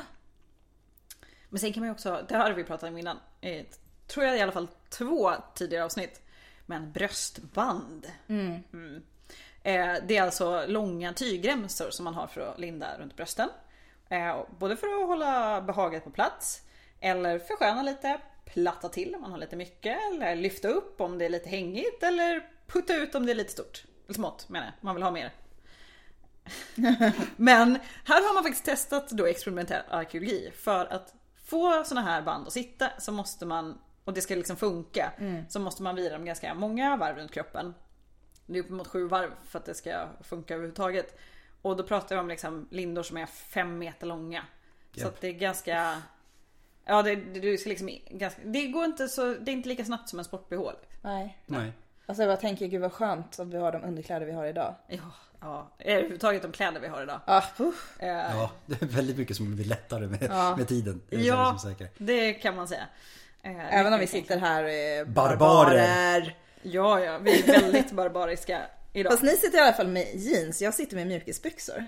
Men 1.49 1.59
sen 1.61 1.73
kan 1.73 1.81
man 1.81 1.89
ju 1.89 1.93
också, 1.93 2.25
det 2.29 2.37
här 2.37 2.45
har 2.51 2.57
vi 2.57 2.65
pratat 2.65 2.89
om 2.89 2.99
innan. 2.99 3.19
Eh, 3.41 3.67
tror 4.07 4.27
jag 4.27 4.39
i 4.39 4.41
alla 4.41 4.53
fall 4.53 4.69
två 4.89 5.33
tidigare 5.55 5.85
avsnitt. 5.85 6.21
Men 6.67 6.93
bröstband. 6.93 8.07
Mm. 8.29 8.63
Eh, 9.63 9.95
det 10.07 10.17
är 10.17 10.23
alltså 10.23 10.65
långa 10.67 11.13
tygremsor 11.13 11.91
som 11.91 12.05
man 12.05 12.15
har 12.15 12.27
för 12.27 12.41
att 12.41 12.59
linda 12.59 12.99
runt 12.99 13.17
brösten. 13.17 13.49
Eh, 14.09 14.43
både 14.59 14.77
för 14.77 14.87
att 14.87 15.09
hålla 15.09 15.61
behaget 15.63 16.05
på 16.05 16.11
plats. 16.11 16.63
Eller 17.01 17.39
försköna 17.39 17.83
lite. 17.83 18.21
Platta 18.55 18.89
till 18.89 19.15
om 19.15 19.21
man 19.21 19.31
har 19.31 19.39
lite 19.39 19.57
mycket. 19.57 19.99
Eller 20.13 20.37
lyfta 20.37 20.69
upp 20.69 21.01
om 21.01 21.19
det 21.19 21.25
är 21.25 21.29
lite 21.29 21.49
hängigt. 21.49 22.03
Eller 22.03 22.49
putta 22.67 22.95
ut 22.97 23.15
om 23.15 23.27
det 23.27 23.33
är 23.33 23.37
lite 23.37 23.53
stort. 23.53 23.85
Eller 24.05 24.15
smått 24.15 24.49
menar 24.49 24.67
jag, 24.67 24.75
man 24.81 24.95
vill 24.95 25.03
ha 25.03 25.11
mer. 25.11 25.33
Men 27.37 27.79
här 28.05 28.27
har 28.27 28.35
man 28.35 28.43
faktiskt 28.43 28.65
testat 28.65 29.11
då 29.11 29.27
experimentell 29.27 29.83
arkeologi. 29.89 30.51
För 30.57 30.87
att 30.87 31.15
få 31.45 31.85
såna 31.85 32.03
här 32.03 32.23
band 32.23 32.47
att 32.47 32.53
sitta 32.53 32.91
så 32.99 33.13
måste 33.13 33.47
man, 33.47 33.79
och 34.05 34.13
det 34.13 34.21
ska 34.21 34.35
liksom 34.35 34.57
funka, 34.57 35.13
så 35.49 35.61
måste 35.61 35.83
man 35.83 35.97
vila 35.97 36.13
dem 36.13 36.25
ganska 36.25 36.55
många 36.55 36.97
varv 36.97 37.17
runt 37.17 37.33
kroppen. 37.33 37.75
Det 38.47 38.59
är 38.59 38.63
uppemot 38.63 38.87
sju 38.87 39.07
varv 39.09 39.31
för 39.45 39.59
att 39.59 39.65
det 39.65 39.75
ska 39.75 40.09
funka 40.21 40.55
överhuvudtaget. 40.55 41.19
Och 41.63 41.77
då 41.77 41.83
pratar 41.85 42.17
vi 42.17 42.21
om 42.21 42.29
liksom 42.29 42.69
lindor 42.71 43.03
som 43.03 43.17
är 43.17 43.27
fem 43.27 43.79
meter 43.79 44.07
långa. 44.07 44.45
Så 44.93 45.01
Japp. 45.01 45.09
att 45.09 45.21
det 45.21 45.29
är 45.29 45.33
ganska... 45.33 46.03
Ja, 46.85 47.03
det, 47.03 47.15
det, 47.17 47.41
det, 47.41 47.59
ska 47.59 47.69
liksom, 47.69 47.91
ganska, 48.11 48.41
det 48.45 48.67
går 48.67 48.85
inte 48.85 49.09
så, 49.09 49.25
det 49.35 49.51
är 49.51 49.53
inte 49.53 49.69
lika 49.69 49.85
snabbt 49.85 50.09
som 50.09 50.19
en 50.19 50.25
sport-bh. 50.25 50.71
Nej. 51.03 51.39
Nej. 51.47 51.73
Alltså 52.07 52.23
jag 52.23 52.29
bara 52.31 52.37
tänker, 52.41 52.67
gud 52.67 52.81
vad 52.81 52.93
skönt 52.93 53.39
att 53.41 53.47
vi 53.49 53.57
har 53.57 53.73
de 53.73 53.85
underkläder 53.85 54.27
vi 54.27 54.33
har 54.33 54.47
idag. 54.47 54.75
Ja, 54.89 54.99
ja, 55.41 55.69
överhuvudtaget 55.79 56.43
de 56.43 56.53
kläder 56.53 56.81
vi 56.81 56.89
har 56.89 57.03
idag. 57.03 57.21
Ah, 57.27 57.43
uff. 57.59 57.97
Eh, 57.99 58.09
Ja, 58.09 58.51
det 58.67 58.83
är 58.83 58.87
väldigt 58.87 59.17
mycket 59.19 59.37
som 59.37 59.57
blir 59.57 59.65
lättare 59.65 60.07
med, 60.07 60.31
med 60.59 60.69
tiden. 60.69 61.03
Det 61.11 61.17
Ja, 61.17 61.57
ja. 61.79 61.87
det 61.99 62.33
kan 62.33 62.57
man 62.57 62.69
säga. 62.69 62.87
Eh, 63.43 63.75
Även 63.75 63.93
om 63.93 64.01
vi 64.01 64.07
sitter 64.07 64.39
här 64.39 64.65
eh, 64.65 65.05
Barbarer. 65.07 65.37
barbarer. 65.37 66.37
Ja, 66.63 67.01
ja, 67.01 67.19
vi 67.19 67.41
är 67.43 67.47
väldigt 67.61 67.93
barbariska 67.93 68.63
idag. 68.93 69.13
Fast 69.13 69.23
ni 69.23 69.37
sitter 69.37 69.59
i 69.59 69.61
alla 69.61 69.73
fall 69.73 69.89
med 69.89 70.07
jeans, 70.15 70.63
jag 70.63 70.75
sitter 70.75 70.97
med 70.97 71.07
mjukisbyxor. 71.07 71.85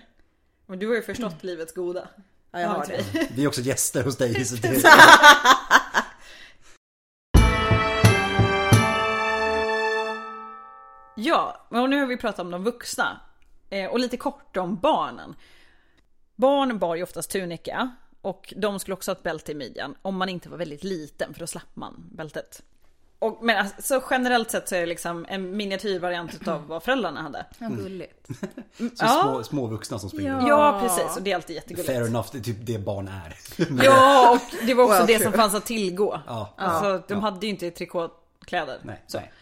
Men 0.66 0.78
du 0.78 0.88
har 0.88 0.94
ju 0.94 1.02
förstått 1.02 1.44
livets 1.44 1.74
goda. 1.74 2.08
Ja, 2.56 2.62
jag 2.62 2.68
har 2.68 2.86
det. 2.86 3.04
vi. 3.12 3.28
Vi 3.34 3.44
är 3.44 3.48
också 3.48 3.60
gäster 3.60 4.04
hos 4.04 4.16
dig. 4.16 4.44
Så 4.44 4.56
det, 4.56 4.68
Ja, 11.16 11.66
och 11.68 11.90
nu 11.90 12.00
har 12.00 12.06
vi 12.06 12.16
pratat 12.16 12.38
om 12.38 12.50
de 12.50 12.64
vuxna. 12.64 13.20
Eh, 13.70 13.90
och 13.90 13.98
lite 13.98 14.16
kort 14.16 14.56
om 14.56 14.76
barnen. 14.76 15.34
Barn 16.36 16.78
bar 16.78 16.94
ju 16.94 17.02
oftast 17.02 17.30
tunika. 17.30 17.90
Och 18.20 18.54
de 18.56 18.78
skulle 18.80 18.94
också 18.94 19.10
ha 19.10 19.16
ett 19.16 19.22
bälte 19.22 19.52
i 19.52 19.54
midjan. 19.54 19.94
Om 20.02 20.16
man 20.16 20.28
inte 20.28 20.48
var 20.48 20.58
väldigt 20.58 20.84
liten, 20.84 21.34
för 21.34 21.40
då 21.40 21.46
slapp 21.46 21.76
man 21.76 22.08
bältet. 22.12 22.62
Och, 23.18 23.38
men 23.42 23.56
alltså, 23.58 23.82
så 23.82 24.02
generellt 24.10 24.50
sett 24.50 24.68
så 24.68 24.74
är 24.74 24.80
det 24.80 24.86
liksom 24.86 25.26
en 25.28 25.56
miniatyrvariant 25.56 26.34
utav 26.34 26.66
vad 26.66 26.82
föräldrarna 26.82 27.22
hade. 27.22 27.46
Ja, 27.58 27.68
gulligt. 27.68 28.26
så 28.78 29.04
Ja. 29.04 29.20
små, 29.22 29.42
små 29.44 29.66
vuxna 29.66 29.98
som 29.98 30.10
springer 30.10 30.34
runt. 30.36 30.48
Ja, 30.48 30.78
precis. 30.82 31.16
Och 31.16 31.22
det 31.22 31.30
är 31.30 31.34
alltid 31.34 31.56
jättegulligt. 31.56 31.86
Fair 31.88 32.06
enough, 32.06 32.28
det 32.32 32.38
är 32.38 32.42
typ 32.42 32.56
det 32.60 32.78
barn 32.78 33.08
är. 33.08 33.34
Ja, 33.84 34.30
och 34.32 34.66
det 34.66 34.74
var 34.74 34.84
också 34.84 34.96
Well, 34.96 35.06
det 35.06 35.14
true. 35.18 35.24
som 35.24 35.32
fanns 35.32 35.54
att 35.54 35.66
tillgå. 35.66 36.20
Ja. 36.26 36.54
Alltså, 36.56 37.02
de 37.08 37.14
Ja. 37.14 37.20
hade 37.20 37.46
ju 37.46 37.50
inte 37.52 37.70
trikåkläder. 37.70 38.78
Nej, 38.82 39.02
så. 39.06 39.18
nej. 39.18 39.32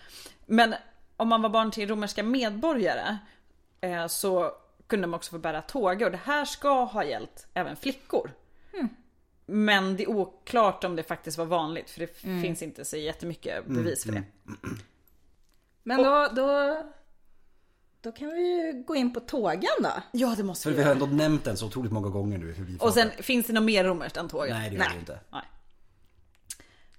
Men 0.47 0.75
om 1.17 1.29
man 1.29 1.43
var 1.43 1.49
barn 1.51 1.71
till 1.71 1.89
romerska 1.89 2.23
medborgare 2.23 3.19
eh, 3.81 4.07
så 4.07 4.53
kunde 4.87 5.07
man 5.07 5.17
också 5.19 5.31
få 5.31 5.39
bära 5.39 5.63
tåga 5.63 6.07
och 6.07 6.13
det 6.13 6.21
här 6.25 6.45
ska 6.45 6.85
ha 6.85 7.05
gällt 7.05 7.47
även 7.55 7.77
flickor. 7.77 8.31
Men 9.47 9.97
det 9.97 10.03
är 10.03 10.09
oklart 10.09 10.85
om 10.85 10.97
det 10.97 11.03
faktiskt 11.03 11.39
var 11.39 11.45
vanligt 11.45 11.91
för 11.91 12.01
det 12.01 12.17
finns 12.17 12.63
inte 12.63 12.85
så 12.85 12.97
jättemycket 12.97 13.67
bevis 13.67 14.05
för 14.05 14.13
det. 14.13 14.23
Men 15.83 16.03
då, 16.03 16.29
då, 16.37 16.83
då 18.01 18.13
kan 18.13 18.29
vi 18.29 18.41
ju 18.41 18.85
gå 18.87 18.97
in 18.97 19.13
på 19.13 19.21
tågan 19.21 19.83
då. 19.83 19.93
Ja 20.13 20.35
det 20.37 20.43
måste 20.43 20.63
För 20.63 20.71
vi 20.71 20.77
vi 20.77 20.83
har 20.83 20.93
ändå 20.93 21.07
nämnt 21.07 21.45
den 21.45 21.57
så 21.57 21.67
otroligt 21.67 21.93
många 21.93 22.09
gånger 22.09 22.39
nu. 22.39 22.53
Hur 22.53 22.65
vi 22.65 22.79
Och 22.81 22.93
sen 22.95 23.11
finns 23.19 23.47
det 23.47 23.53
något 23.53 23.65
mer 23.65 23.85
romerskt 23.85 24.17
än 24.17 24.29
tågen? 24.29 24.57
Nej 24.57 24.71
det 24.71 24.77
gör 24.77 24.89
det 24.93 24.99
inte. 24.99 25.21
Nej. 25.33 25.43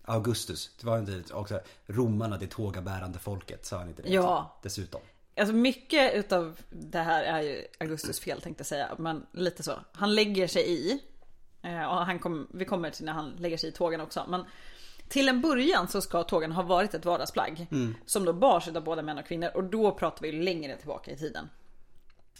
Augustus, 0.02 0.76
det 0.80 0.88
var 0.88 1.00
inte 1.00 1.34
också 1.34 1.60
romarna 1.86 2.38
det 2.38 2.48
tågabärande 2.48 3.20
folket, 3.20 3.66
sa 3.66 3.78
han 3.78 3.90
inte 3.90 4.02
det? 4.02 4.10
Ja. 4.10 4.60
Dessutom. 4.64 5.02
Alltså 5.38 5.56
mycket 5.56 6.14
utav 6.14 6.60
det 6.70 7.00
här 7.00 7.24
är 7.24 7.42
ju 7.42 7.66
Augustus 7.80 8.20
fel 8.20 8.42
tänkte 8.42 8.62
jag 8.62 8.68
säga. 8.68 8.96
Men 8.98 9.26
lite 9.32 9.64
så. 9.64 9.80
Han 9.92 10.16
lägger 10.16 10.48
sig 10.48 10.72
i. 10.72 11.00
eh, 11.66 11.84
Och 11.86 12.06
han 12.06 12.20
kom, 12.20 12.48
vi 12.54 12.66
kommer 12.66 12.90
till 12.90 13.06
när 13.06 13.14
han 13.14 13.30
lägger 13.40 13.58
sig 13.58 13.70
i 13.70 13.72
tågen 13.72 14.02
också. 14.02 14.26
Men 14.28 14.46
till 15.08 15.30
en 15.30 15.42
början 15.42 15.88
så 15.88 16.02
ska 16.02 16.24
tågen 16.24 16.52
ha 16.52 16.64
varit 16.64 16.94
ett 16.94 17.06
vardagsplagg. 17.06 17.68
Som 18.06 18.26
då 18.26 18.34
bars 18.34 18.68
av 18.68 18.84
både 18.84 19.02
män 19.02 19.18
och 19.18 19.26
kvinnor. 19.26 19.50
Och 19.56 19.64
då 19.64 19.92
pratar 19.92 20.22
vi 20.22 20.32
längre 20.32 20.78
tillbaka 20.78 21.12
i 21.12 21.18
tiden. 21.18 21.50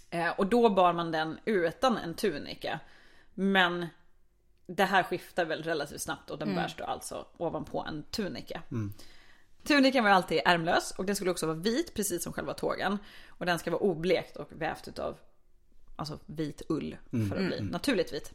Eh, 0.10 0.30
Och 0.30 0.48
då 0.48 0.70
bar 0.70 0.94
man 0.94 1.12
den 1.12 1.40
utan 1.46 1.98
en 1.98 2.14
tunika. 2.14 2.80
Men 3.34 3.86
det 4.68 4.84
här 4.84 5.04
skiftar 5.04 5.46
väl 5.46 5.64
relativt 5.64 6.02
snabbt 6.02 6.30
och 6.30 6.38
den 6.38 6.48
bärs 6.56 6.76
då 6.78 6.84
alltså 6.84 7.26
ovanpå 7.38 7.86
en 7.88 8.04
tunika. 8.04 8.62
Tunikan 9.64 10.04
var 10.04 10.12
alltid 10.12 10.42
ärmlös 10.46 10.92
och 10.98 11.06
den 11.06 11.16
skulle 11.16 11.32
också 11.32 11.46
vara 11.48 11.58
vit 11.58 11.94
precis 11.94 12.24
som 12.24 12.34
själva 12.34 12.54
tågen. 12.54 12.98
Och 13.28 13.46
den 13.46 13.60
ska 13.60 13.72
vara 13.72 13.82
oblekt 13.82 14.38
och 14.38 14.50
vävt 14.52 14.88
utav 14.88 15.18
alltså 15.96 16.20
vit 16.26 16.62
ull 16.70 16.98
för 17.30 17.36
att 17.36 17.48
bli 17.48 17.62
naturligt 17.62 18.14
vit. 18.14 18.34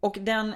Och 0.00 0.16
den 0.20 0.54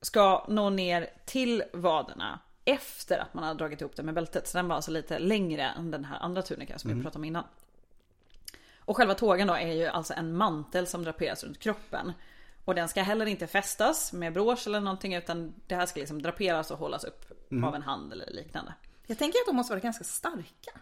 ska 0.00 0.44
nå 0.48 0.70
ner 0.70 1.10
till 1.24 1.62
vaderna 1.72 2.38
efter 2.64 3.18
att 3.18 3.34
man 3.34 3.44
har 3.44 3.54
dragit 3.54 3.80
ihop 3.80 3.96
den 3.96 4.06
med 4.06 4.14
bältet. 4.14 4.48
Så 4.48 4.58
den 4.58 4.68
var 4.68 4.76
alltså 4.76 4.90
lite 4.90 5.18
längre 5.18 5.62
än 5.62 5.90
den 5.90 6.04
här 6.04 6.18
andra 6.18 6.42
tunikan 6.42 6.78
som 6.78 6.94
vi 6.94 7.02
pratade 7.02 7.18
om 7.18 7.24
innan. 7.24 7.44
Och 8.78 8.96
själva 8.96 9.14
tågen 9.14 9.48
då 9.48 9.54
är 9.54 9.72
ju 9.72 9.86
alltså 9.86 10.14
en 10.14 10.36
mantel 10.36 10.86
som 10.86 11.04
draperas 11.04 11.44
runt 11.44 11.58
kroppen. 11.58 12.12
Och 12.64 12.74
den 12.74 12.88
ska 12.88 13.02
heller 13.02 13.26
inte 13.26 13.46
fästas 13.46 14.12
med 14.12 14.32
brås 14.32 14.66
eller 14.66 14.80
någonting 14.80 15.14
utan 15.14 15.54
det 15.66 15.74
här 15.74 15.86
ska 15.86 16.00
liksom 16.00 16.22
draperas 16.22 16.70
och 16.70 16.78
hållas 16.78 17.04
upp 17.04 17.24
av 17.64 17.74
en 17.74 17.82
hand 17.82 18.12
eller 18.12 18.30
liknande. 18.30 18.74
Jag 19.06 19.18
tänker 19.18 19.38
att 19.38 19.46
de 19.46 19.56
måste 19.56 19.72
vara 19.72 19.80
ganska 19.80 20.04
starka. 20.04 20.80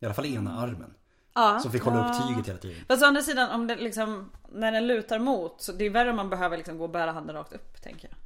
I 0.00 0.04
alla 0.04 0.14
fall 0.14 0.26
ena 0.26 0.58
armen. 0.58 0.94
Ja. 1.34 1.58
Som 1.58 1.72
fick 1.72 1.82
hålla 1.82 2.08
upp 2.08 2.28
tyget 2.28 2.48
hela 2.48 2.58
tiden. 2.58 2.84
Fast 2.88 3.02
å 3.02 3.06
andra 3.06 3.22
sidan 3.22 3.50
om 3.50 3.66
det 3.66 3.76
liksom 3.76 4.32
när 4.52 4.72
den 4.72 4.86
lutar 4.86 5.18
mot 5.18 5.62
så 5.62 5.72
det 5.72 5.84
är 5.84 5.90
värre 5.90 6.10
om 6.10 6.16
man 6.16 6.30
behöver 6.30 6.56
liksom 6.56 6.78
gå 6.78 6.84
och 6.84 6.90
bära 6.90 7.12
handen 7.12 7.36
rakt 7.36 7.52
upp 7.52 7.82
tänker 7.82 8.08
jag. 8.08 8.16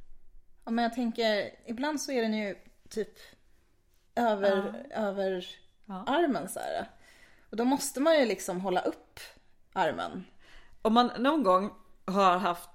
Ja, 0.65 0.71
men 0.71 0.83
jag 0.83 0.93
tänker, 0.93 1.49
ibland 1.65 2.01
så 2.01 2.11
är 2.11 2.21
den 2.21 2.33
ju 2.33 2.55
typ 2.89 3.09
över, 4.15 4.85
över 4.95 5.45
Ja. 5.85 6.03
armen 6.07 6.49
så 6.49 6.59
här. 6.59 6.89
Och 7.49 7.57
då 7.57 7.65
måste 7.65 7.99
man 7.99 8.19
ju 8.19 8.25
liksom 8.25 8.61
hålla 8.61 8.81
upp 8.81 9.19
armen. 9.73 10.23
Om 10.81 10.93
man 10.93 11.11
någon 11.17 11.43
gång 11.43 11.71
har 12.05 12.37
haft 12.37 12.69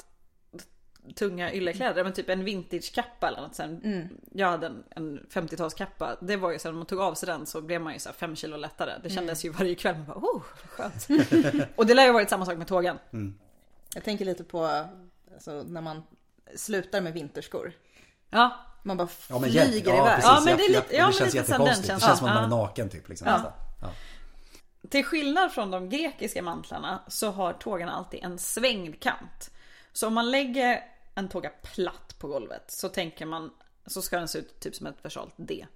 tunga 1.15 1.53
yllekläder, 1.53 2.05
men 2.05 2.13
typ 2.13 2.29
en 2.29 2.45
vintagekappa 2.45 3.29
eller 3.29 3.41
något 3.41 3.55
sen. 3.55 4.09
Jag 4.33 4.49
hade 4.51 4.67
en, 4.67 4.85
en 4.91 5.27
50-talskappa. 5.33 6.17
Det 6.21 6.37
var 6.37 6.53
ju 6.53 6.59
så 6.59 6.69
när 6.69 6.77
man 6.77 6.87
tog 6.87 7.01
av 7.01 7.15
sig 7.15 7.27
den 7.27 7.47
så 7.47 7.61
blev 7.61 7.81
man 7.81 7.93
ju 7.93 7.99
så 7.99 8.09
här 8.09 8.15
5 8.17 8.37
kilo 8.37 8.57
lättare. 8.57 8.93
Det 9.03 9.11
kändes 9.11 9.45
ju 9.45 9.51
varje 9.51 9.75
kväll. 9.75 9.97
Man 9.97 10.07
bara, 10.07 10.19
oh, 10.19 10.43
skönt. 10.69 11.09
och 11.77 11.87
det 11.87 11.95
lär 11.95 12.03
ju 12.03 12.09
ha 12.09 12.13
varit 12.15 12.31
samma 12.31 12.47
sak 12.47 12.59
med 12.59 12.67
tågen. 12.67 12.99
Jag 13.95 14.05
tänker 14.05 14.25
lite 14.25 14.45
på 14.45 14.85
alltså, 15.35 15.63
när 15.67 15.81
man 15.81 16.03
slutar 16.57 17.01
med 17.01 17.13
vinterskor. 17.13 17.73
Ja, 18.31 18.59
Man 18.83 18.97
bara 18.97 19.09
Ja 19.29 19.39
men 19.39 19.51
flyger. 19.51 19.91
Ja, 19.95 20.03
iväg. 20.03 20.15
precis. 20.17 20.25
Ja, 20.25 20.43
men 20.45 20.57
det 20.57 20.63
är 20.65 20.71
Jag- 20.73 20.83
lite- 20.83 20.95
ja, 20.97 21.01
det 21.01 21.03
men 21.05 21.13
känns 21.13 21.35
jättekonstigt. 21.35 21.83
Det 21.83 22.01
känns 22.01 22.19
som 22.19 22.29
att 22.29 22.35
man 22.35 22.37
Ja. 22.37 22.45
är 22.45 22.49
naken 22.49 22.89
typ. 22.89 23.09
Liksom, 23.09 23.29
Ja. 23.29 23.53
Ja. 23.83 23.89
Till 24.91 25.05
skillnad 25.05 25.53
från 25.53 25.71
de 25.71 25.89
grekiska 25.89 26.43
mantlarna 26.43 27.03
så 27.09 27.31
har 27.31 27.53
tågarna 27.53 27.93
alltid 27.93 28.21
en 28.25 28.39
svängd 28.39 29.01
kant. 29.03 29.51
Så 29.93 30.07
om 30.07 30.15
man 30.15 30.31
lägger 30.31 30.81
en 31.15 31.29
tåga 31.29 31.51
platt 31.51 32.17
på 32.19 32.29
golvet 32.29 32.71
så 32.71 32.89
tänker 32.89 33.27
man 33.27 33.51
så 33.87 34.03
ska 34.03 34.19
den 34.19 34.29
se 34.29 34.39
ut 34.39 34.61
typ 34.61 34.75
som 34.75 34.87
ett 34.87 35.05
versalt 35.05 35.35
D. 35.37 35.67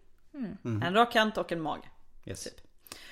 En 0.62 0.94
rak 0.94 1.12
kant 1.12 1.38
och 1.38 1.52
en 1.52 1.60
mage. 1.60 1.88
Yes. 2.24 2.44
Typ. 2.44 2.60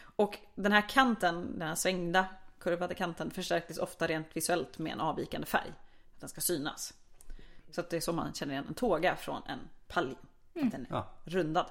Och 0.01 0.39
den 0.55 0.73
här 0.73 0.89
kanten, 0.89 1.59
den 1.59 1.69
här 1.69 1.75
svängda 1.75 2.27
kurvade 2.59 2.95
kanten 2.95 3.31
förstärktes 3.31 3.79
ofta 3.79 4.07
rent 4.07 4.37
visuellt 4.37 4.79
med 4.79 4.93
en 4.93 5.01
avvikande 5.01 5.47
färg. 5.47 5.73
Att 6.15 6.21
den 6.21 6.29
ska 6.29 6.41
synas. 6.41 6.95
Så 7.71 7.81
att 7.81 7.91
det 7.91 7.97
är 7.97 8.01
så 8.01 8.13
man 8.13 8.33
känner 8.35 8.53
igen 8.53 8.65
en 8.69 8.75
tåga 8.75 9.17
från 9.17 9.43
en 9.47 9.59
palj. 9.89 10.17
Att 10.55 10.71
den 10.71 10.81
är 10.81 10.87
Ja. 10.91 11.07
rundad. 11.25 11.71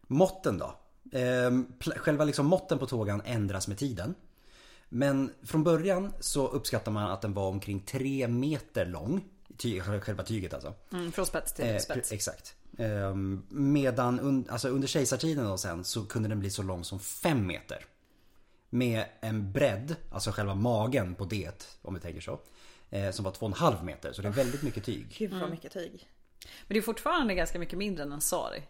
Måtten 0.00 0.58
då? 0.58 0.74
Ehm, 1.12 1.72
själva 1.80 2.24
liksom 2.24 2.46
måtten 2.46 2.78
på 2.78 2.86
tågan 2.86 3.22
ändras 3.24 3.68
med 3.68 3.78
tiden. 3.78 4.14
Men 4.92 5.32
från 5.42 5.64
början 5.64 6.12
så 6.20 6.48
uppskattar 6.48 6.92
man 6.92 7.10
att 7.10 7.22
den 7.22 7.34
var 7.34 7.48
omkring 7.48 7.80
3 7.80 8.28
meter 8.28 8.86
lång. 8.86 9.24
Ty, 9.56 9.80
själva 9.80 10.22
tyget 10.22 10.54
alltså. 10.54 10.74
Mm, 10.92 11.12
från 11.12 11.26
spets 11.26 11.52
till 11.52 11.64
Eh, 11.64 11.78
spets. 11.78 12.12
exakt. 12.12 12.54
Ehm, 12.78 13.46
medan 13.48 14.20
un, 14.20 14.44
alltså 14.48 14.68
under 14.68 14.88
kejsartiden 14.88 15.44
då 15.44 15.58
sen 15.58 15.84
så 15.84 16.04
kunde 16.04 16.28
den 16.28 16.40
bli 16.40 16.50
så 16.50 16.62
lång 16.62 16.84
som 16.84 17.00
5 17.00 17.46
meter. 17.46 17.84
Med 18.70 19.04
en 19.20 19.52
bredd, 19.52 19.96
alltså 20.12 20.30
själva 20.30 20.54
magen 20.54 21.14
på 21.14 21.24
det 21.24 21.78
om 21.82 21.94
vi 21.94 22.00
tänker 22.00 22.20
så. 22.20 22.40
Eh, 22.90 23.10
som 23.10 23.24
var 23.24 23.32
2,5 23.32 23.84
meter. 23.84 24.12
Så 24.12 24.22
det 24.22 24.28
är 24.28 24.32
väldigt 24.32 24.62
mycket 24.62 24.84
tyg. 24.84 25.14
Gud 25.18 25.32
vad 25.32 25.50
mycket 25.50 25.72
tyg. 25.72 26.08
Men 26.66 26.74
det 26.74 26.78
är 26.78 26.82
fortfarande 26.82 27.34
ganska 27.34 27.58
mycket 27.58 27.78
mindre 27.78 28.02
än 28.04 28.12
en 28.12 28.20
sari. 28.20 28.62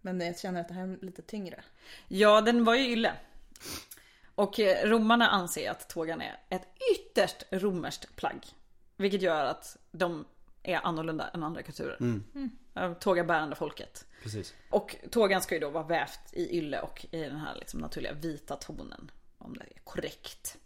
Men 0.00 0.20
jag 0.20 0.38
känner 0.38 0.60
att 0.60 0.68
det 0.68 0.74
här 0.74 0.88
är 0.88 0.98
lite 1.04 1.22
tyngre. 1.22 1.64
Ja, 2.08 2.40
den 2.40 2.64
var 2.64 2.74
ju 2.74 2.92
ylle. 2.92 3.12
Och 4.42 4.60
eh, 4.60 4.88
romarna 4.88 5.28
anser 5.28 5.70
att 5.70 5.88
tågan 5.88 6.20
är 6.20 6.40
ett 6.48 6.68
ytterst 6.94 7.42
romerskt 7.50 8.16
plagg. 8.16 8.46
Vilket 8.96 9.22
gör 9.22 9.44
att 9.44 9.76
de 9.92 10.24
är 10.62 10.86
annorlunda 10.86 11.28
än 11.28 11.42
andra 11.42 11.62
kulturer. 11.62 11.96
Mm. 12.00 12.94
Tågabärande 13.00 13.56
folket. 13.56 14.06
Precis. 14.22 14.54
Och 14.70 14.96
tågan 15.10 15.42
ska 15.42 15.54
ju 15.54 15.60
då 15.60 15.70
vara 15.70 15.84
vävt 15.84 16.20
i 16.32 16.58
ylle 16.58 16.80
och 16.80 17.06
i 17.10 17.20
den 17.20 17.36
här 17.36 17.54
liksom 17.54 17.80
naturliga 17.80 18.12
vita 18.12 18.56
tonen. 18.56 19.10
Om 19.38 19.54
det 19.54 19.64
är 19.64 19.80
korrekt. 19.84 20.58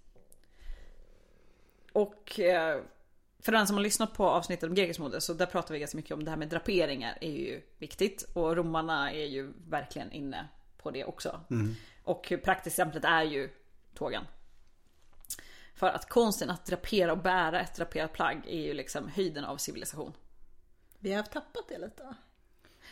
Och 1.93 2.41
eh, 2.41 2.83
för 3.39 3.53
den 3.53 3.67
som 3.67 3.77
har 3.77 3.83
lyssnat 3.83 4.15
på 4.15 4.29
avsnittet 4.29 4.69
om 4.69 4.75
grekisk 4.75 5.01
mode 5.01 5.21
så 5.21 5.35
där 5.35 5.47
pratar 5.47 5.75
vi 5.75 5.81
ganska 5.81 5.97
mycket 5.97 6.13
om 6.13 6.25
det 6.25 6.31
här 6.31 6.39
med 6.39 6.49
draperingar 6.49 7.19
är 7.21 7.33
ju 7.33 7.63
viktigt. 7.79 8.23
Och 8.33 8.57
romarna 8.57 9.13
är 9.13 9.27
ju 9.27 9.53
verkligen 9.69 10.13
inne 10.13 10.49
på 10.77 10.91
det 10.91 11.05
också. 11.05 11.41
Och 12.05 12.33
praktexemplet 12.45 13.05
är 13.05 13.23
ju 13.23 13.51
tågan. 13.97 14.25
För 15.75 15.87
att 15.87 16.09
konsten 16.09 16.51
att 16.51 16.67
drapera 16.67 17.13
och 17.13 17.19
bära 17.19 17.61
ett 17.61 17.75
draperat 17.77 18.13
plagg 18.13 18.43
är 18.47 18.61
ju 18.61 18.75
liksom 18.75 19.09
höjden 19.09 19.45
av 19.45 19.57
civilisation. 19.57 20.13
Vi 20.99 21.13
har 21.13 21.23
tappat 21.23 21.69
det 21.69 21.79
lite? 21.79 22.15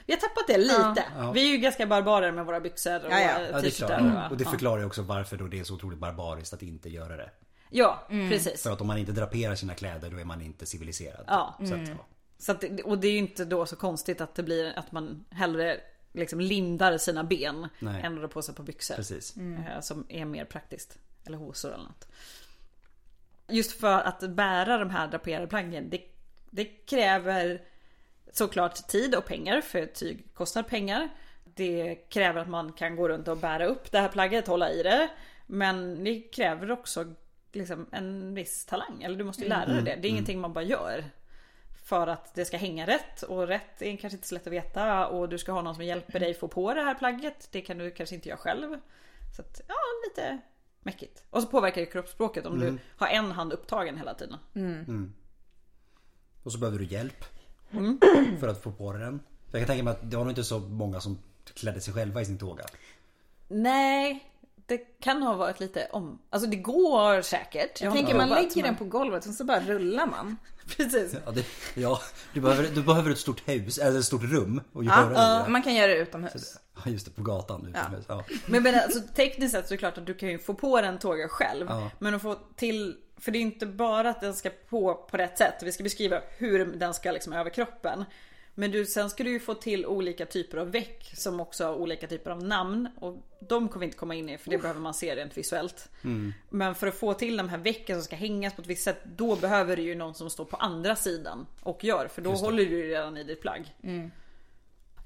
Vi 0.07 0.13
har 0.13 0.21
tappat 0.21 0.45
det 0.47 0.59
lite. 0.59 1.05
Vi 1.35 1.49
är 1.49 1.53
ju 1.53 1.57
ganska 1.59 1.87
barbarer 1.87 2.33
med 2.33 2.47
våra 2.47 2.61
byxor 2.61 3.05
och 3.05 3.13
Ja, 3.13 3.21
ja. 3.21 3.33
våra 3.39 3.47
Ja, 3.47 3.53
det 3.53 3.59
är 3.59 3.63
t-shirtar. 3.63 3.99
klart. 3.99 4.25
och- 4.27 4.31
Och 4.33 4.37
det 4.39 4.45
ja. 4.45 4.51
förklarar 4.51 4.79
ju 4.81 4.87
också 4.87 5.03
varför 5.03 5.37
då 5.37 5.47
det 5.47 5.61
är 5.61 5.65
så 5.65 5.75
otroligt 5.75 5.99
barbariskt 5.99 6.55
att 6.55 6.63
inte 6.63 6.89
göra 6.89 7.17
det. 7.17 7.31
Ja, 7.71 8.07
precis. 8.09 8.63
För 8.63 8.73
att 8.73 8.81
om 8.81 8.87
man 8.87 8.99
inte 8.99 9.13
draperar 9.13 9.55
sina 9.55 9.75
kläder 9.75 10.11
då 10.11 10.19
är 10.19 10.25
man 10.25 10.43
inte 10.43 10.67
civiliserad. 10.67 11.25
Ja. 11.29 11.55
Så 11.59 11.75
att, 11.75 11.89
ja. 11.89 11.95
Så 12.39 12.53
att, 12.53 12.65
och 12.85 12.99
det 12.99 13.09
är 13.09 13.13
ju 13.13 13.19
inte 13.19 13.45
då 13.45 13.67
så 13.67 13.77
konstigt 13.77 14.21
att 14.21 14.35
det 14.35 14.43
blir 14.43 14.79
att 14.79 14.93
man 14.93 15.25
hellre 15.31 15.81
liksom 16.15 16.41
lindar 16.41 16.99
sina 16.99 17.25
ben 17.25 17.69
Nej. 17.79 18.03
än 18.03 18.17
drar 18.17 18.29
på 18.29 18.43
sig 18.43 18.55
på 18.55 18.63
byxor. 18.63 18.95
Precis. 18.95 19.37
Eh, 19.37 19.81
Som 19.81 20.07
är 20.09 20.25
mer 20.25 20.45
praktiskt. 20.45 20.99
Eller 21.27 21.39
hosor 21.39 21.73
eller 21.75 21.85
något. 21.85 22.09
Just 23.49 23.81
för 23.81 24.01
att 24.01 24.21
bära 24.21 24.79
de 24.79 24.91
här 24.91 25.09
draperade 25.09 25.47
plaggen. 25.47 25.91
Det, 25.91 26.03
det 26.51 26.65
kräver 26.65 27.63
såklart 28.33 28.75
tid 28.89 29.15
och 29.15 29.25
pengar. 29.27 29.61
För 29.61 29.87
tyg 29.87 30.35
kostar 30.35 30.63
pengar. 30.63 31.09
Det 31.45 31.95
kräver 31.95 32.41
att 32.41 32.49
man 32.49 32.73
kan 32.73 32.97
gå 32.97 33.09
runt 33.09 33.29
och 33.29 33.37
bära 33.39 33.67
upp 33.67 33.93
det 33.93 33.99
här 34.01 34.09
plagget, 34.09 34.47
hålla 34.47 34.71
i 34.71 34.83
det. 34.83 35.09
Men 35.47 36.05
det 36.05 36.21
kräver 36.21 36.71
också 36.71 37.15
liksom 37.53 37.87
en 37.93 38.35
viss 38.35 38.65
talang. 38.67 39.03
Eller 39.03 39.17
du 39.19 39.25
måste 39.25 39.43
ju 39.43 39.49
lära 39.49 39.67
dig 39.67 39.83
det. 39.83 39.97
Det 40.03 40.09
är 40.09 40.11
ingenting 40.11 40.41
man 40.41 40.53
bara 40.53 40.65
gör. 40.65 41.05
För 41.85 42.07
att 42.07 42.35
det 42.35 42.45
ska 42.45 42.57
hänga 42.57 42.87
rätt 42.87 43.23
och 43.23 43.47
rätt 43.49 43.83
är 43.83 43.97
kanske 43.97 44.17
inte 44.17 44.29
så 44.29 44.35
lätt 44.35 44.47
att 44.47 44.53
veta 44.53 45.07
och 45.07 45.29
du 45.29 45.39
ska 45.39 45.53
ha 45.53 45.63
någon 45.63 45.75
som 45.75 45.85
hjälper 45.85 46.21
dig 46.21 46.35
få 46.35 46.49
på 46.49 46.75
det 46.75 46.83
här 46.83 46.95
plagget. 46.95 47.49
Det 47.51 47.61
kan 47.61 47.79
du 47.79 47.91
kanske 47.91 48.15
inte 48.15 48.29
göra 48.29 48.39
själv. 48.39 48.77
Så 49.37 49.43
att, 49.43 49.61
ja, 49.69 49.75
lite 50.09 50.39
mäckigt. 50.83 51.25
Och 51.31 51.43
så 51.43 51.49
påverkar 51.49 51.81
det 51.81 51.87
kroppsspråket 51.87 52.47
om 52.47 52.61
du 52.61 52.79
har 52.97 53.07
en 53.07 53.31
hand 53.33 53.53
upptagen 53.53 53.99
hela 53.99 54.15
tiden. 54.15 54.39
Och 56.43 56.53
så 56.53 56.59
behöver 56.59 56.79
du 56.79 56.85
hjälp. 56.85 57.25
Mm. 57.71 58.01
För 58.41 58.49
att 58.49 58.63
få 58.63 58.73
på 58.73 58.93
dig 58.93 59.01
den. 59.01 59.21
Jag 59.51 59.61
kan 59.61 59.67
tänka 59.67 59.85
mig 59.85 59.91
att 59.91 60.11
det 60.11 60.17
var 60.17 60.25
nog 60.25 60.31
inte 60.31 60.45
så 60.45 60.59
många 60.59 61.01
som 61.01 61.19
klädde 61.55 61.81
sig 61.81 61.95
själva 61.95 62.21
i 62.21 62.25
sin 62.25 62.39
tåga. 62.39 62.65
Nej, 63.49 64.31
det 64.67 64.79
kan 65.01 65.23
ha 65.23 65.35
varit 65.35 65.61
lite 65.61 65.89
om... 65.93 66.19
Alltså 66.31 66.51
det 66.51 66.57
går 66.57 67.23
säkert. 67.23 67.81
Jag 67.81 67.91
har 67.91 67.97
tänker 67.97 68.15
man 68.15 68.29
lägger 68.29 68.55
men- 68.55 68.65
den 68.65 68.77
på 68.77 68.85
golvet 68.85 69.27
och 69.27 69.35
så 69.35 69.45
bara 69.45 69.61
rullar 69.61 70.07
man. 70.07 70.37
Precis. 70.77 71.15
Ja, 71.27 71.31
det, 71.31 71.47
ja 71.75 72.01
du, 72.33 72.41
behöver, 72.41 72.69
du 72.75 72.83
behöver 72.83 73.11
ett 73.11 73.19
stort 73.19 73.49
hus, 73.49 73.79
eller 73.79 73.99
ett 73.99 74.05
stort 74.05 74.23
rum 74.23 74.61
och 74.73 74.85
Ja, 74.85 75.11
göra 75.13 75.43
det. 75.45 75.51
man 75.51 75.63
kan 75.63 75.75
göra 75.75 75.87
det 75.87 75.97
utomhus. 75.97 76.57
Ja 76.85 76.91
just 76.91 77.07
det, 77.07 77.13
på 77.13 77.23
gatan 77.23 77.67
utomhus. 77.67 78.05
Ja. 78.09 78.25
Men, 78.47 78.63
men 78.63 78.75
alltså, 78.75 79.01
tekniskt 79.15 79.55
sett 79.55 79.69
så 79.69 79.75
är 79.75 79.77
det 79.77 79.79
klart 79.81 79.99
att 79.99 80.07
du 80.07 80.15
kan 80.15 80.29
ju 80.29 80.39
få 80.39 80.55
på 80.55 80.81
den 80.81 80.99
tåga 80.99 81.29
själv. 81.29 81.67
Ja. 81.69 81.91
Men 81.99 82.15
att 82.15 82.23
få 82.23 82.37
till, 82.57 82.97
för 83.21 83.33
det 83.33 83.39
är 83.39 83.41
inte 83.41 83.67
bara 83.67 84.11
att 84.11 84.21
den 84.21 84.35
ska 84.35 84.51
på 84.69 84.95
på 85.11 85.17
rätt 85.17 85.39
sätt. 85.39 85.55
Vi 85.63 85.73
ska 85.73 85.83
beskriva 85.83 86.21
hur 86.39 86.65
den 86.67 86.95
ska 86.95 87.13
liksom 87.13 87.33
över 87.33 87.51
kroppen. 87.51 88.05
Men 88.55 88.71
du, 88.71 88.87
sen 88.87 89.11
ska 89.11 89.25
du 89.25 89.31
ju 89.31 89.41
få 89.41 89.55
till 89.55 89.87
olika 89.87 90.27
typer 90.27 90.59
av 90.59 90.71
väck 90.71 91.13
som 91.15 91.41
också 91.41 91.65
har 91.65 91.75
olika 91.75 92.07
typer 92.07 92.31
av 92.31 92.43
namn. 92.43 92.89
Och 93.01 93.17
de 93.41 93.69
kommer 93.69 93.81
vi 93.81 93.87
inte 93.87 93.99
komma 93.99 94.15
in 94.15 94.29
i 94.29 94.39
för 94.39 94.51
det 94.51 94.59
behöver 94.59 94.81
man 94.81 94.95
se 94.95 95.17
rent 95.17 95.39
visuellt. 95.39 95.89
Men 96.51 96.75
för 96.75 96.87
att 96.87 96.95
få 96.95 97.15
till 97.15 97.37
de 97.37 97.49
här 97.49 97.59
väcken 97.59 97.97
som 97.97 98.05
ska 98.05 98.17
hängas 98.17 98.55
på 98.55 98.63
ett 98.63 98.69
visst 98.69 98.85
sätt. 98.85 99.01
Då 99.17 99.37
behöver 99.37 99.77
du 99.77 99.83
ju 99.83 99.95
någon 99.95 100.15
som 100.15 100.31
står 100.31 100.45
på 100.45 100.57
andra 100.57 100.97
sidan 100.97 101.47
och 101.63 101.85
gör. 101.85 102.09
För 102.09 102.23
då 102.23 102.31
håller 102.31 102.65
du 102.65 102.71
ju 102.71 102.89
redan 102.89 103.17
i 103.17 103.25
ditt 103.25 103.41
plagg. 103.41 103.75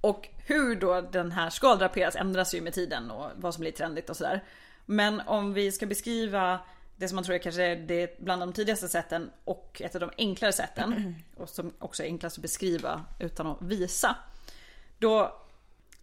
Och 0.01 0.29
hur 0.47 0.77
då 0.77 1.01
den 1.01 1.33
här 1.33 1.51
ska 1.51 1.77
draperas 1.77 2.17
ändras 2.17 2.55
ju 2.55 2.61
med 2.61 2.73
tiden 2.73 3.11
och 3.11 3.31
vad 3.37 3.55
som 3.55 3.61
blir 3.61 3.73
trendigt 3.73 4.11
och 4.11 4.17
sådär. 4.17 4.45
Men 4.87 5.21
om 5.21 5.55
vi 5.55 5.73
ska 5.73 5.87
beskriva 5.87 6.61
det 6.99 7.09
som 7.09 7.17
man 7.17 7.25
tror 7.25 7.35
är 7.35 7.39
kanske 7.39 7.75
det 7.75 8.19
bland 8.21 8.43
de 8.43 8.53
tidigaste 8.53 8.89
sätten 8.89 9.31
och 9.45 9.83
ett 9.85 9.95
av 9.95 10.01
de 10.01 10.11
enklare 10.19 10.53
sätten 10.53 11.15
och 11.37 11.49
som 11.49 11.73
också 11.79 12.03
är 12.03 12.07
enklast 12.07 12.39
att 12.39 12.43
beskriva 12.43 13.05
utan 13.19 13.47
att 13.47 13.63
visa. 13.63 14.17
Då, 14.99 15.37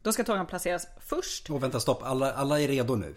då 0.02 0.12
ska 0.12 0.24
tågan 0.24 0.46
placeras 0.46 0.88
först. 1.00 1.50
Och 1.50 1.64
vänta 1.64 1.80
stopp, 1.80 2.04
alla, 2.04 2.34
alla 2.34 2.62
är 2.62 2.68
redo 2.68 2.96
nu. 2.96 3.16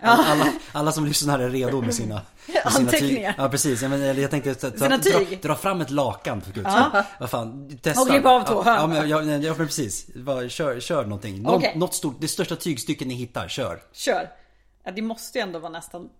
Alla, 0.00 0.24
alla, 0.24 0.52
alla 0.72 0.92
som 0.92 1.06
lyssnar 1.06 1.38
är 1.38 1.50
redo 1.50 1.80
med 1.80 1.94
sina, 1.94 2.22
med 2.64 2.72
sina 2.72 2.90
tyg. 2.90 3.34
Ja 3.38 3.48
precis, 3.48 3.82
jag, 3.82 4.18
jag 4.18 4.30
tänkte 4.30 4.54
ta, 4.54 4.70
ta, 4.70 4.88
dra, 4.88 5.18
dra 5.42 5.54
fram 5.54 5.80
ett 5.80 5.90
lakan 5.90 6.40
för 6.40 6.52
guds 6.52 6.70
skull. 6.70 7.02
Vad 7.20 7.30
fan, 7.30 7.78
testa. 7.82 8.02
Och 8.02 8.08
klippa 8.08 8.30
av 8.30 8.42
tå. 8.42 8.62
Ja, 8.66 9.04
ja, 9.06 9.22
men, 9.22 9.42
ja, 9.42 9.54
men 9.58 9.66
precis. 9.66 10.06
Bara, 10.14 10.48
kör, 10.48 10.80
kör 10.80 11.04
någonting. 11.04 11.42
Nå, 11.42 11.54
Okej. 11.54 11.72
Något 11.76 11.94
stort, 11.94 12.16
det 12.20 12.28
största 12.28 12.56
tygstycket 12.56 13.06
ni 13.06 13.14
hittar, 13.14 13.48
kör. 13.48 13.82
Kör! 13.92 14.30
Ja, 14.84 14.90
det 14.90 15.02
måste 15.02 15.38
ju 15.38 15.42
ändå 15.42 15.58
vara 15.58 15.72
nästan 15.72 16.10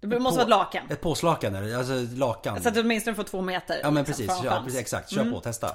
Det 0.00 0.20
måste 0.20 0.36
vara 0.36 0.42
ett 0.42 0.50
lakan. 0.50 0.86
Ett 0.90 1.00
påslakan 1.00 1.54
eller? 1.54 1.76
Alltså 1.76 1.94
ett 1.94 2.18
lakan. 2.18 2.62
Så 2.62 2.68
att 2.68 2.74
du 2.74 2.80
åtminstone 2.80 3.16
får 3.16 3.22
två 3.22 3.40
meter. 3.40 3.80
Ja 3.82 3.90
men 3.90 4.04
liksom, 4.04 4.26
precis, 4.26 4.44
ja, 4.44 4.62
precis 4.64 4.80
exakt. 4.80 5.10
Kör 5.10 5.30
på, 5.30 5.40
testa. 5.40 5.74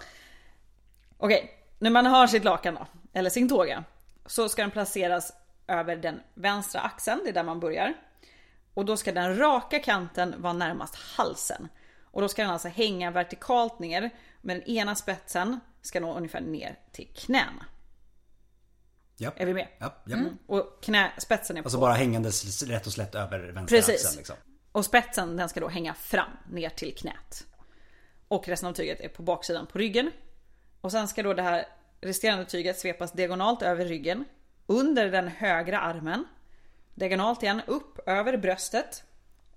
Okej, 1.18 1.52
när 1.80 1.90
man 1.90 2.06
har 2.06 2.28
sitt 2.28 2.44
lakan 2.44 2.76
då, 2.76 2.88
eller 3.14 3.30
sin 3.30 3.50
tåga, 3.50 3.84
så 4.26 4.50
ska 4.50 4.62
den 4.62 4.72
placeras 4.72 5.34
över 5.68 5.96
den 5.96 6.20
vänstra 6.34 6.82
axeln, 6.82 7.22
det 7.24 7.30
är 7.30 7.34
där 7.34 7.44
man 7.44 7.60
börjar. 7.60 7.94
Och 8.74 8.86
då 8.86 8.98
ska 8.98 9.12
den 9.12 9.38
raka 9.38 9.80
kanten 9.80 10.36
vara 10.38 10.54
närmast 10.54 10.96
halsen. 10.96 11.70
Och 12.04 12.22
då 12.22 12.28
ska 12.28 12.42
den 12.42 12.52
alltså 12.52 12.68
hänga 12.68 13.12
vertikalt 13.12 13.80
ner, 13.80 14.10
men 14.42 14.60
den 14.60 14.70
ena 14.70 14.96
spetsen 14.96 15.60
ska 15.82 16.00
nå 16.00 16.18
ungefär 16.18 16.42
ner 16.42 16.80
till 16.92 17.08
knäna. 17.16 17.66
Ja. 19.18 19.32
Är 19.36 19.46
vi 19.46 19.54
med? 19.54 19.68
Ja, 19.78 19.96
ja. 20.06 20.18
Och 20.48 20.84
knäspetsen 20.84 21.58
är 21.58 21.62
på... 21.62 21.66
Alltså 21.66 21.80
bara 21.80 21.94
hängandes 21.94 22.64
rätt 22.64 22.88
och 22.88 22.94
slätt 22.94 23.16
över 23.16 23.40
vänstra 23.40 23.78
Precis. 23.78 23.96
axeln 23.96 24.18
liksom. 24.18 24.36
Och 24.72 24.86
spetsen 24.86 25.38
den 25.38 25.50
ska 25.50 25.60
då 25.60 25.68
hänga 25.68 25.94
fram 25.94 26.30
ner 26.52 26.70
till 26.70 26.96
knät. 26.96 27.48
Och 28.28 28.48
resten 28.48 28.70
av 28.70 28.74
tyget 28.74 29.02
är 29.02 29.10
på 29.10 29.24
baksidan 29.24 29.68
på 29.68 29.78
ryggen. 29.78 30.12
Och 30.82 30.92
sen 30.92 31.08
ska 31.08 31.24
då 31.24 31.34
det 31.34 31.42
här 31.42 31.66
resterande 32.02 32.46
tyget 32.46 32.80
svepas 32.80 33.12
diagonalt 33.12 33.62
över 33.62 33.86
ryggen. 33.86 34.26
Under 34.66 35.12
den 35.12 35.28
högra 35.28 35.80
armen. 35.80 36.26
Diagonalt 36.96 37.44
igen 37.44 37.62
upp 37.68 38.08
över 38.08 38.38
bröstet. 38.38 39.04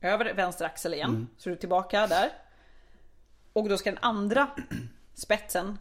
Över 0.00 0.34
vänster 0.34 0.64
axel 0.64 0.94
igen. 0.94 1.28
Så 1.38 1.48
du 1.48 1.54
är 1.54 1.58
tillbaka 1.58 2.06
där. 2.06 2.30
Och 3.52 3.68
då 3.68 3.78
ska 3.78 3.90
den 3.90 4.02
andra 4.02 4.50
spetsen 5.14 5.78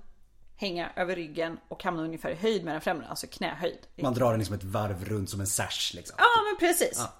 hänga 0.57 0.89
över 0.95 1.15
ryggen 1.15 1.59
och 1.67 1.83
hamna 1.83 2.03
ungefär 2.03 2.29
i 2.29 2.35
höjd 2.35 2.63
med 2.65 2.73
den 2.73 2.81
främre, 2.81 3.07
alltså 3.07 3.27
knähöjd. 3.27 3.79
Man 3.95 4.13
drar 4.13 4.29
den 4.31 4.39
liksom 4.39 4.55
ett 4.55 4.63
varv 4.63 5.05
runt 5.05 5.29
som 5.29 5.39
en 5.39 5.47
sash 5.47 5.93
liksom. 5.95 6.15
Ja 6.17 6.25
men 6.49 6.67
precis. 6.67 6.93
Ja. 6.97 7.13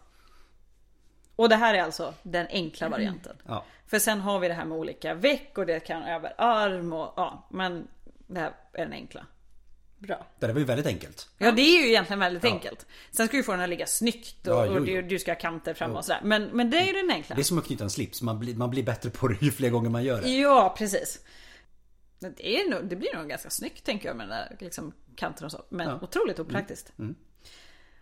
Och 1.36 1.50
det 1.50 1.56
här 1.56 1.74
är 1.74 1.82
alltså 1.82 2.14
den 2.24 2.48
enkla 2.50 2.90
varianten. 2.90 3.36
Ja. 3.48 3.66
För 3.88 4.00
sen 4.00 4.22
har 4.22 4.40
vi 4.40 4.48
det 4.48 4.54
här 4.54 4.66
med 4.66 4.78
olika 4.78 5.14
veck 5.14 5.58
och 5.58 5.66
det 5.66 5.80
kan 5.80 6.04
över 6.04 6.34
arm 6.38 6.94
och 6.94 7.14
ja, 7.16 7.48
men 7.52 7.88
det 8.28 8.40
här 8.40 8.52
är 8.74 8.84
den 8.86 8.94
enkla. 8.94 9.26
Bra. 10.00 10.26
Det 10.40 10.48
där 10.48 10.54
var 10.54 10.60
ju 10.60 10.66
väldigt 10.66 10.86
enkelt. 10.88 11.30
Ja 11.38 11.52
det 11.52 11.62
är 11.62 11.82
ju 11.82 11.88
egentligen 11.90 12.20
väldigt 12.20 12.46
enkelt. 12.46 12.86
Sen 13.12 13.28
ska 13.28 13.38
du 13.38 13.44
få 13.44 13.52
den 13.52 13.62
att 13.62 13.70
ligga 13.70 13.86
snyggt 13.88 14.48
och, 14.48 14.56
Ja, 14.56 14.66
jo, 14.66 14.72
och 14.72 14.80
jo. 14.80 14.86
du, 14.86 15.02
du 15.02 15.20
ska 15.20 15.32
ha 15.32 15.40
kanter 15.40 15.74
fram 15.74 15.96
och 15.96 16.06
sådär. 16.06 16.22
Men, 16.24 16.44
men 16.44 16.70
det 16.70 16.78
är 16.78 16.86
ju 16.86 16.94
den 16.94 17.12
enkla. 17.12 17.36
Det 17.36 17.42
är 17.42 17.44
som 17.44 17.58
att 17.58 17.66
knyta 17.66 17.84
en 17.84 17.90
slips. 17.90 18.22
Man 18.22 18.40
blir, 18.40 18.56
man 18.56 18.70
blir 18.70 18.84
bättre 18.84 19.10
på 19.10 19.28
det 19.28 19.42
ju 19.42 19.52
fler 19.52 19.70
gånger 19.70 19.90
man 19.90 20.04
gör 20.04 20.22
det. 20.22 20.30
Ja 20.30 20.76
precis. 20.78 21.20
Det, 22.20 22.48
är 22.48 22.70
nog, 22.70 22.90
det 22.90 22.96
blir 22.96 23.16
nog 23.16 23.30
ganska 23.30 23.50
snyggt 23.50 23.86
tänker 23.86 24.08
jag 24.08 24.18
med 24.18 24.30
den 24.30 24.38
där 24.38 24.58
liksom, 24.60 24.94
kanten 25.16 25.46
och 25.46 25.52
så. 25.52 25.66
Men 25.70 25.88
Ja. 25.88 26.00
otroligt 26.02 26.40
opraktiskt. 26.40 26.94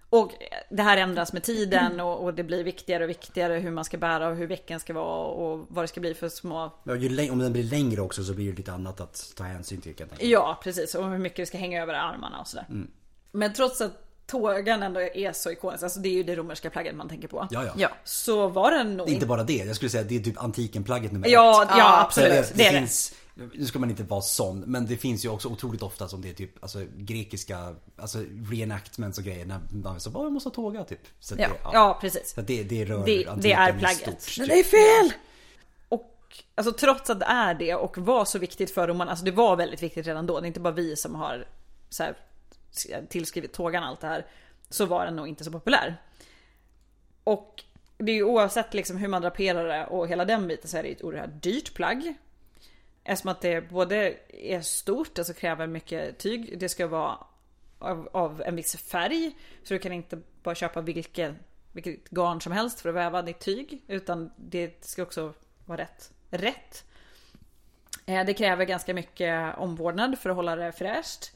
Och 0.09 0.31
det 0.69 0.83
här 0.83 0.97
ändras 0.97 1.33
med 1.33 1.43
tiden 1.43 1.99
och, 1.99 2.23
och 2.23 2.33
det 2.33 2.43
blir 2.43 2.63
viktigare 2.63 3.03
och 3.03 3.09
viktigare 3.09 3.53
hur 3.53 3.71
man 3.71 3.85
ska 3.85 3.97
bära 3.97 4.27
och 4.27 4.35
hur 4.35 4.47
veckan 4.47 4.79
ska 4.79 4.93
vara 4.93 5.25
och 5.27 5.65
vad 5.69 5.83
det 5.83 5.87
ska 5.87 5.99
bli 6.01 6.13
för 6.13 6.29
små 6.29 6.71
Ja, 6.83 6.95
ju 6.95 7.29
om 7.29 7.39
den 7.39 7.53
blir 7.53 7.63
längre 7.63 8.01
också 8.01 8.23
så 8.23 8.33
blir 8.33 8.51
det 8.51 8.57
lite 8.57 8.71
annat 8.71 9.01
att 9.01 9.33
ta 9.35 9.43
hänsyn 9.43 9.81
till 9.81 9.95
kan 9.95 10.07
jag 10.09 10.17
tänka. 10.17 10.31
Ja 10.31 10.59
precis 10.63 10.95
och 10.95 11.09
hur 11.09 11.17
mycket 11.17 11.37
det 11.37 11.45
ska 11.45 11.57
hänga 11.57 11.81
över 11.81 11.93
armarna 11.93 12.39
och 12.39 12.47
sådär. 12.47 12.65
Mm. 12.69 12.91
Men 13.31 13.53
trots 13.53 13.81
att 13.81 14.04
tågan 14.27 14.83
ändå 14.83 14.99
är 15.01 15.33
så 15.33 15.51
ikonisk, 15.51 15.83
alltså 15.83 15.99
det 15.99 16.09
är 16.09 16.13
ju 16.13 16.23
det 16.23 16.35
romerska 16.35 16.69
plagget 16.69 16.95
man 16.95 17.09
tänker 17.09 17.27
på. 17.27 17.47
Ja, 17.51 17.63
ja. 17.65 17.71
Ja. 17.77 17.89
Så 18.03 18.47
var 18.47 18.71
den 18.71 18.97
nog 18.97 19.09
Inte 19.09 19.25
bara 19.25 19.43
det, 19.43 19.53
jag 19.53 19.75
skulle 19.75 19.89
säga 19.89 20.01
att 20.01 20.09
det 20.09 20.15
är 20.15 20.19
typ 20.19 20.37
antiken-plagget 20.43 21.11
nummer 21.11 21.27
Ja, 21.27 21.63
ett. 21.63 21.69
ja, 21.77 22.01
absolut. 22.01 22.29
Det, 22.31 22.41
det, 22.41 22.53
det 22.57 22.65
är 22.67 22.73
det. 22.73 22.79
finns, 22.79 23.13
nu 23.53 23.65
ska 23.65 23.79
man 23.79 23.89
inte 23.89 24.03
vara 24.03 24.21
sån, 24.21 24.59
men 24.59 24.85
det 24.85 24.97
finns 24.97 25.25
ju 25.25 25.29
också 25.29 25.47
otroligt 25.49 25.81
ofta 25.81 26.07
som 26.07 26.21
det 26.21 26.29
är 26.29 26.33
typ 26.33 26.63
alltså, 26.63 26.79
grekiska 26.97 27.75
alltså, 27.97 28.17
reenactments 28.51 29.17
och 29.17 29.23
grejer 29.23 29.45
när 29.45 29.59
man 29.71 29.99
så 29.99 30.09
bara, 30.09 30.23
jag 30.23 30.33
måste 30.33 30.49
ha 30.49 30.53
tåga 30.55 30.83
typ. 30.83 31.01
Så 31.19 31.35
Ja. 31.37 31.47
det, 31.47 31.53
ja. 31.63 31.69
Ja 31.73 31.97
precis. 32.01 32.33
Så 32.35 32.41
det, 32.41 32.63
det 32.63 32.85
rör 32.85 33.05
Det- 33.05 33.23
det 33.23 33.27
antiken 33.27 33.59
är 33.59 33.75
i 33.75 33.79
plagget. 33.79 34.21
stort, 34.21 34.37
Men 34.37 34.47
typ. 34.47 34.55
det 34.55 34.77
är 34.77 35.03
fel! 35.03 35.13
Och 35.89 36.11
alltså 36.55 36.73
trots 36.73 37.09
att 37.09 37.19
det 37.19 37.25
är 37.25 37.53
det 37.53 37.75
och 37.75 37.97
var 37.97 38.25
så 38.25 38.39
viktigt 38.39 38.71
för 38.71 38.87
romarna, 38.87 39.11
alltså 39.11 39.25
det 39.25 39.31
var 39.31 39.55
väldigt 39.55 39.83
viktigt 39.83 40.07
redan 40.07 40.25
då. 40.25 40.39
Det 40.39 40.45
är 40.45 40.47
inte 40.47 40.59
bara 40.59 40.73
vi 40.73 40.95
som 40.95 41.15
har 41.15 41.47
så 41.89 42.03
här, 42.03 42.17
tillskrivit 43.09 43.53
tågan 43.53 43.83
allt 43.83 44.01
det 44.01 44.07
här. 44.07 44.25
Så 44.69 44.85
var 44.85 45.05
den 45.05 45.15
nog 45.15 45.27
inte 45.27 45.43
så 45.43 45.51
populär. 45.51 46.01
Och 47.23 47.63
det 47.97 48.11
är 48.11 48.15
ju 48.15 48.23
oavsett 48.23 48.73
liksom 48.73 48.97
hur 48.97 49.07
man 49.07 49.21
draperar 49.21 49.67
det 49.67 49.85
och 49.85 50.07
hela 50.07 50.25
den 50.25 50.47
biten 50.47 50.69
så 50.69 50.77
är 50.77 50.83
det 50.83 50.89
ett 50.89 51.03
oerhört 51.03 51.43
dyrt 51.43 51.73
plagg. 51.73 52.15
Eftersom 53.03 53.31
att 53.31 53.41
det 53.41 53.61
både 53.61 54.15
är 54.27 54.61
stort, 54.61 55.19
alltså 55.19 55.33
kräver 55.33 55.67
mycket 55.67 56.17
tyg. 56.17 56.59
Det 56.59 56.69
ska 56.69 56.87
vara 56.87 57.17
av, 57.79 58.09
av 58.11 58.41
en 58.41 58.55
viss 58.55 58.75
färg. 58.75 59.35
Så 59.63 59.73
du 59.73 59.79
kan 59.79 59.93
inte 59.93 60.21
bara 60.43 60.55
köpa 60.55 60.81
vilket, 60.81 61.35
vilket 61.71 62.09
garn 62.09 62.41
som 62.41 62.51
helst 62.51 62.79
för 62.79 62.89
att 62.89 62.95
väva 62.95 63.21
ditt 63.21 63.39
tyg. 63.39 63.83
Utan 63.87 64.31
det 64.35 64.85
ska 64.85 65.03
också 65.03 65.33
vara 65.65 65.81
rätt. 65.81 66.11
rätt. 66.29 66.85
Eh, 68.05 68.25
det 68.25 68.33
kräver 68.33 68.65
ganska 68.65 68.93
mycket 68.93 69.57
omvårdnad 69.57 70.19
för 70.19 70.29
att 70.29 70.35
hålla 70.35 70.55
det 70.55 70.71
fräscht. 70.71 71.34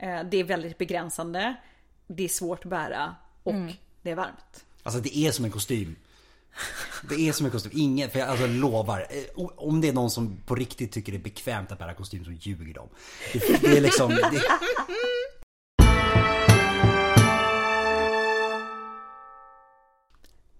Eh, 0.00 0.20
Det 0.30 0.36
är 0.36 0.44
väldigt 0.44 0.78
begränsande. 0.78 1.54
Det 2.06 2.24
är 2.24 2.28
svårt 2.28 2.64
att 2.64 2.70
bära 2.70 3.14
och 3.42 3.54
det 4.02 4.10
är 4.10 4.14
varmt. 4.14 4.64
Alltså 4.82 5.00
det 5.00 5.16
är 5.18 5.32
som 5.32 5.44
en 5.44 5.50
kostym. 5.50 5.96
Det 7.08 7.14
är 7.28 7.32
som 7.32 7.46
en 7.46 7.52
kostym. 7.52 7.72
Ingen, 7.74 8.10
för 8.10 8.18
jag 8.18 8.28
alltså, 8.28 8.46
lovar. 8.46 9.06
eh, 9.10 9.44
Om 9.56 9.80
det 9.80 9.88
är 9.88 9.92
någon 9.92 10.10
som 10.10 10.36
på 10.46 10.54
riktigt 10.54 10.92
tycker 10.92 11.12
det 11.12 11.18
är 11.18 11.22
bekvämt 11.22 11.72
att 11.72 11.78
bära 11.78 11.94
kostym 11.94 12.24
så 12.24 12.30
ljuger 12.30 12.74
de. 12.74 12.88
Det, 13.32 13.60
det 13.62 13.76
är 13.76 13.80
liksom... 13.80 14.08
Det, 14.10 14.42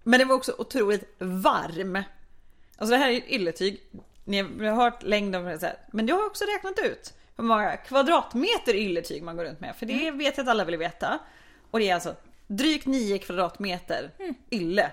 Men 0.03 0.19
det 0.19 0.25
var 0.25 0.35
också 0.35 0.55
otroligt 0.57 1.15
varm. 1.19 1.95
Alltså 2.77 2.91
det 2.91 2.97
här 2.97 3.07
är 3.07 3.11
ju 3.11 3.17
ett 3.17 3.29
ylletyg. 3.31 3.81
Ni 4.25 4.41
har 4.41 4.75
hört 4.75 5.03
längden, 5.03 5.59
men 5.91 6.07
jag 6.07 6.15
har 6.15 6.25
också 6.25 6.43
räknat 6.45 6.79
ut 6.79 7.13
många 7.41 7.77
kvadratmeter 7.77 8.75
ylletyg 8.75 9.23
man 9.23 9.37
går 9.37 9.43
runt 9.45 9.59
med. 9.59 9.75
För 9.75 9.85
det 9.85 10.11
vet 10.11 10.37
jag 10.37 10.43
att 10.43 10.49
alla 10.49 10.65
vill 10.65 10.77
veta. 10.77 11.19
Och 11.71 11.79
det 11.79 11.89
är 11.89 11.93
alltså 11.93 12.15
drygt 12.47 12.85
9 12.85 13.17
kvadratmeter 13.17 14.11
ylle. 14.51 14.91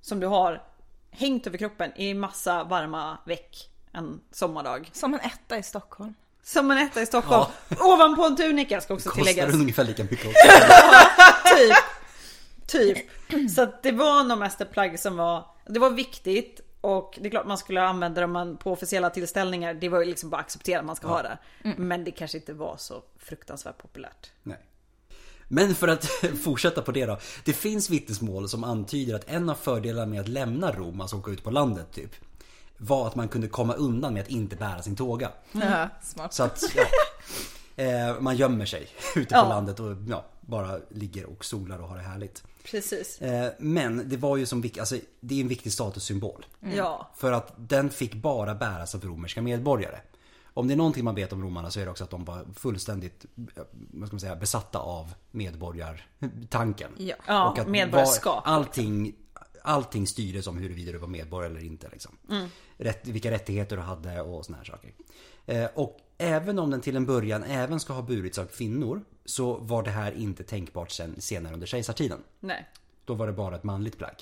Som 0.00 0.20
du 0.20 0.26
har 0.26 0.62
hängt 1.10 1.46
över 1.46 1.58
kroppen 1.58 1.92
i 1.96 2.14
massa 2.14 2.64
varma 2.64 3.18
veck 3.26 3.70
en 3.92 4.20
sommardag. 4.32 4.90
Som 4.92 5.14
en 5.14 5.20
etta 5.20 5.58
i 5.58 5.62
Stockholm. 5.62 6.14
Som 6.42 6.70
en 6.70 6.78
etta 6.78 7.02
i 7.02 7.06
Stockholm. 7.06 7.50
Ovanpå 7.80 8.24
en 8.24 8.36
tunika 8.36 8.80
ska 8.80 8.94
också 8.94 9.08
kostar 9.08 9.24
tilläggas. 9.24 9.54
ungefär 9.54 9.84
lika 9.84 10.04
mycket 10.04 10.26
också. 10.26 10.38
typ. 11.56 11.76
Typ. 12.66 13.50
Så 13.50 13.62
att 13.62 13.82
det 13.82 13.92
var 13.92 14.24
nog 14.24 14.38
mest 14.38 14.60
ett 14.60 14.72
plagg 14.72 15.00
som 15.00 15.16
var, 15.16 15.46
det 15.66 15.78
var 15.78 15.90
viktigt 15.90 16.60
och 16.80 17.18
det 17.20 17.26
är 17.28 17.30
klart 17.30 17.46
man 17.46 17.58
skulle 17.58 17.82
använda 17.82 18.20
det 18.20 18.26
man 18.26 18.56
på 18.56 18.72
officiella 18.72 19.10
tillställningar. 19.10 19.74
Det 19.74 19.88
var 19.88 20.00
ju 20.00 20.04
liksom 20.06 20.30
bara 20.30 20.40
acceptera 20.40 20.78
att 20.78 20.84
man 20.86 20.96
ska 20.96 21.08
ha 21.08 21.22
det. 21.22 21.38
Men 21.76 22.04
det 22.04 22.10
kanske 22.10 22.38
inte 22.38 22.52
var 22.52 22.76
så 22.78 23.02
fruktansvärt 23.18 23.78
populärt. 23.78 24.30
Nej. 24.42 24.58
Men 25.48 25.74
för 25.74 25.88
att 25.88 26.04
fortsätta 26.44 26.82
på 26.82 26.92
det 26.92 27.06
då. 27.06 27.18
Det 27.44 27.52
finns 27.52 27.90
vittnesmål 27.90 28.48
som 28.48 28.64
antyder 28.64 29.14
att 29.14 29.28
en 29.30 29.50
av 29.50 29.54
fördelarna 29.54 30.06
med 30.06 30.20
att 30.20 30.28
lämna 30.28 30.72
Rom, 30.72 31.00
alltså 31.00 31.16
åka 31.16 31.30
ut 31.30 31.44
på 31.44 31.50
landet 31.50 31.86
typ. 31.92 32.10
Var 32.78 33.06
att 33.06 33.14
man 33.14 33.28
kunde 33.28 33.48
komma 33.48 33.74
undan 33.74 34.14
med 34.14 34.22
att 34.22 34.28
inte 34.30 34.56
bära 34.56 34.82
sin 34.82 34.96
tåga. 34.96 35.30
Ja, 35.52 35.88
smart. 36.02 36.34
Så 36.34 36.42
att, 36.42 36.62
ja. 36.76 36.82
Eh, 37.78 38.20
man 38.20 38.36
gömmer 38.36 38.66
sig 38.66 38.88
ute 39.16 39.34
på 39.34 39.40
Ja. 39.40 39.48
landet 39.48 39.80
och 39.80 39.96
ja, 40.08 40.24
bara 40.40 40.78
ligger 40.90 41.26
och 41.26 41.44
solar 41.44 41.78
och 41.82 41.88
har 41.88 41.96
det 41.96 42.02
härligt. 42.02 42.44
Precis. 42.70 43.20
Eh, 43.20 43.52
men 43.58 44.08
det 44.08 44.16
var 44.16 44.36
ju 44.36 44.46
som 44.46 44.64
alltså, 44.78 44.96
det 45.20 45.34
är 45.34 45.40
en 45.40 45.48
viktig 45.48 45.72
statussymbol. 45.72 46.46
Ja. 46.60 47.10
För 47.16 47.32
att 47.32 47.52
den 47.56 47.90
fick 47.90 48.14
bara 48.14 48.54
bäras 48.54 48.94
av 48.94 49.04
romerska 49.04 49.42
medborgare. 49.42 49.98
Om 50.54 50.68
det 50.68 50.74
är 50.74 50.76
någonting 50.76 51.04
man 51.04 51.14
vet 51.14 51.32
om 51.32 51.42
romarna 51.42 51.70
så 51.70 51.80
är 51.80 51.84
det 51.84 51.90
också 51.90 52.04
att 52.04 52.10
de 52.10 52.24
var 52.24 52.46
fullständigt 52.54 53.24
eh, 53.56 53.62
vad 53.72 54.08
ska 54.08 54.14
man 54.14 54.20
säga, 54.20 54.36
besatta 54.36 54.78
av 54.78 55.14
medborgartanken. 55.30 56.90
Ja. 56.98 57.14
Ja, 57.26 57.50
Och 57.50 57.58
att 57.58 57.68
medborgarskap. 57.68 58.46
var- 58.46 58.52
allting, 58.52 59.14
allting 59.62 60.06
styrdes 60.06 60.46
om 60.46 60.58
huruvida 60.58 60.92
du 60.92 60.98
var 60.98 61.08
medborgare 61.08 61.52
eller 61.52 61.64
inte. 61.64 61.88
Liksom. 61.92 62.18
Mm. 62.30 62.48
Rätt, 62.76 63.06
vilka 63.06 63.30
rättigheter 63.30 63.76
du 63.76 63.82
hade 63.82 64.20
och 64.20 64.44
såna 64.44 64.58
här 64.58 64.64
saker. 64.64 64.92
Eh, 65.46 65.66
och 65.74 65.98
även 66.18 66.58
om 66.58 66.70
den 66.70 66.80
till 66.80 66.96
en 66.96 67.06
början 67.06 67.44
även 67.44 67.80
ska 67.80 67.92
ha 67.92 68.02
burits 68.02 68.38
av 68.38 68.46
kvinnor 68.46 69.04
så 69.24 69.54
var 69.56 69.82
det 69.82 69.90
här 69.90 70.12
inte 70.12 70.44
tänkbart 70.44 70.90
sen, 70.90 71.20
senare 71.20 71.54
under 71.54 71.66
kejsartiden. 71.66 72.18
Nej. 72.40 72.68
Då 73.04 73.14
var 73.14 73.26
det 73.26 73.32
bara 73.32 73.56
ett 73.56 73.64
manligt 73.64 73.98
plagg. 73.98 74.14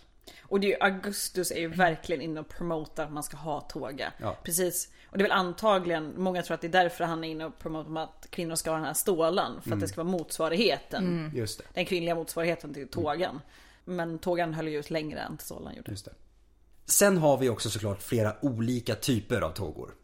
Och 0.42 0.60
det 0.60 0.66
är 0.66 0.68
ju, 0.68 0.94
Augustus 0.94 1.50
är 1.50 1.60
ju 1.60 1.68
verkligen 1.68 2.22
inne 2.22 2.40
och 2.40 2.48
promotar 2.48 3.04
att 3.04 3.12
man 3.12 3.22
ska 3.22 3.36
ha 3.36 3.60
tåga. 3.60 4.12
Ja. 4.18 4.36
Precis. 4.44 4.88
Och 5.10 5.18
det 5.18 5.22
är 5.22 5.28
väl 5.28 5.38
antagligen, 5.38 6.14
många 6.16 6.42
tror 6.42 6.54
att 6.54 6.60
det 6.60 6.66
är 6.66 6.72
därför 6.72 7.04
han 7.04 7.24
är 7.24 7.28
inne 7.28 7.44
och 7.44 7.58
promotar 7.58 8.02
att 8.02 8.26
kvinnor 8.30 8.54
ska 8.54 8.70
ha 8.70 8.76
den 8.76 8.86
här 8.86 8.94
stålan. 8.94 9.60
För 9.62 9.72
att 9.72 9.80
det 9.80 9.88
ska 9.88 10.04
vara 10.04 10.12
motsvarigheten. 10.18 11.30
Just 11.34 11.58
det. 11.58 11.64
Den 11.74 11.86
kvinnliga 11.86 12.14
motsvarigheten 12.14 12.74
till 12.74 12.88
tågan. 12.88 13.40
Men 13.84 14.18
tågan 14.18 14.54
höll 14.54 14.68
ju 14.68 14.78
ut 14.78 14.90
längre 14.90 15.20
än 15.20 15.38
stålan 15.38 15.76
gjorde. 15.76 15.90
Just 15.90 16.04
det. 16.04 16.12
Sen 16.86 17.18
har 17.18 17.36
vi 17.36 17.48
också 17.48 17.70
såklart 17.70 18.02
flera 18.02 18.36
olika 18.42 18.94
typer 18.94 19.40
av 19.40 19.50
tågor. 19.50 19.94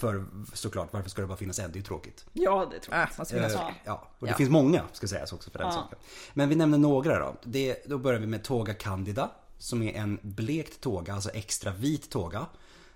För 0.00 0.24
såklart, 0.54 0.92
varför 0.92 1.10
ska 1.10 1.20
det 1.22 1.26
bara 1.28 1.36
finnas 1.36 1.58
en? 1.58 1.72
Det 1.72 1.76
är 1.76 1.80
ju 1.80 1.84
tråkigt. 1.86 2.26
Ja, 2.32 2.68
det 2.72 2.80
tror 2.80 2.96
jag. 2.96 3.02
Äh, 3.02 3.08
måste 3.18 3.34
finnas 3.34 3.52
Eh, 3.54 3.58
fler. 3.60 3.82
Ja, 3.84 4.08
och 4.18 4.26
det 4.26 4.30
Ja. 4.32 4.36
finns 4.36 4.50
många 4.50 4.82
ska 4.92 5.06
sägas 5.08 5.32
också 5.32 5.50
för 5.50 5.58
den 5.58 5.68
Ja. 5.68 5.72
saken. 5.74 5.98
Men 6.34 6.48
vi 6.48 6.54
nämner 6.54 6.78
några 6.78 7.18
då. 7.18 7.36
Det, 7.44 7.82
då 7.86 7.98
börjar 7.98 8.20
vi 8.20 8.26
med 8.26 8.44
Tåga 8.44 8.74
Candida. 8.74 9.30
som 9.58 9.82
är 9.82 9.92
en 9.94 10.18
blekt 10.22 10.80
tåga, 10.80 11.14
alltså 11.14 11.30
extra 11.30 11.72
vit 11.72 12.10
tåga. 12.10 12.46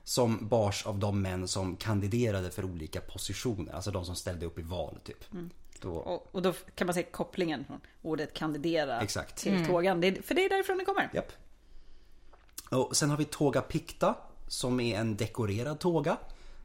Som 0.05 0.49
bars 0.49 0.87
av 0.87 0.99
de 0.99 1.23
män 1.23 1.49
som 1.49 1.77
kandiderade 1.77 2.51
för 2.51 2.65
olika 2.65 3.01
positioner, 3.01 3.73
alltså 3.73 3.91
de 3.91 4.05
som 4.05 4.15
ställde 4.17 4.47
upp 4.47 4.59
i 4.59 4.63
val 4.63 4.99
typ. 5.05 5.25
Då, 5.81 5.91
Och, 5.95 6.35
och 6.35 6.43
då 6.43 6.53
kan 6.75 6.87
man 6.87 6.95
se 6.95 7.03
kopplingen 7.03 7.65
från 7.65 7.81
ordet 8.03 8.35
kandidera 8.35 9.01
Exakt. 9.01 9.37
till 9.37 9.67
tågan. 9.67 10.01
Det, 10.01 10.07
är- 10.07 10.23
för 10.23 10.35
det 10.35 10.45
är 10.45 10.49
därifrån 10.49 10.79
det 10.79 10.85
kommer. 10.85 11.11
Japp. 11.15 11.33
Och 12.71 12.97
sen 12.97 13.11
har 13.11 13.17
vi 13.17 13.25
Tåga 13.25 13.61
Picta 13.61 14.15
som 14.49 14.81
är 14.81 14.99
en 15.01 15.17
dekorerad 15.17 15.79
tåga 15.81 16.17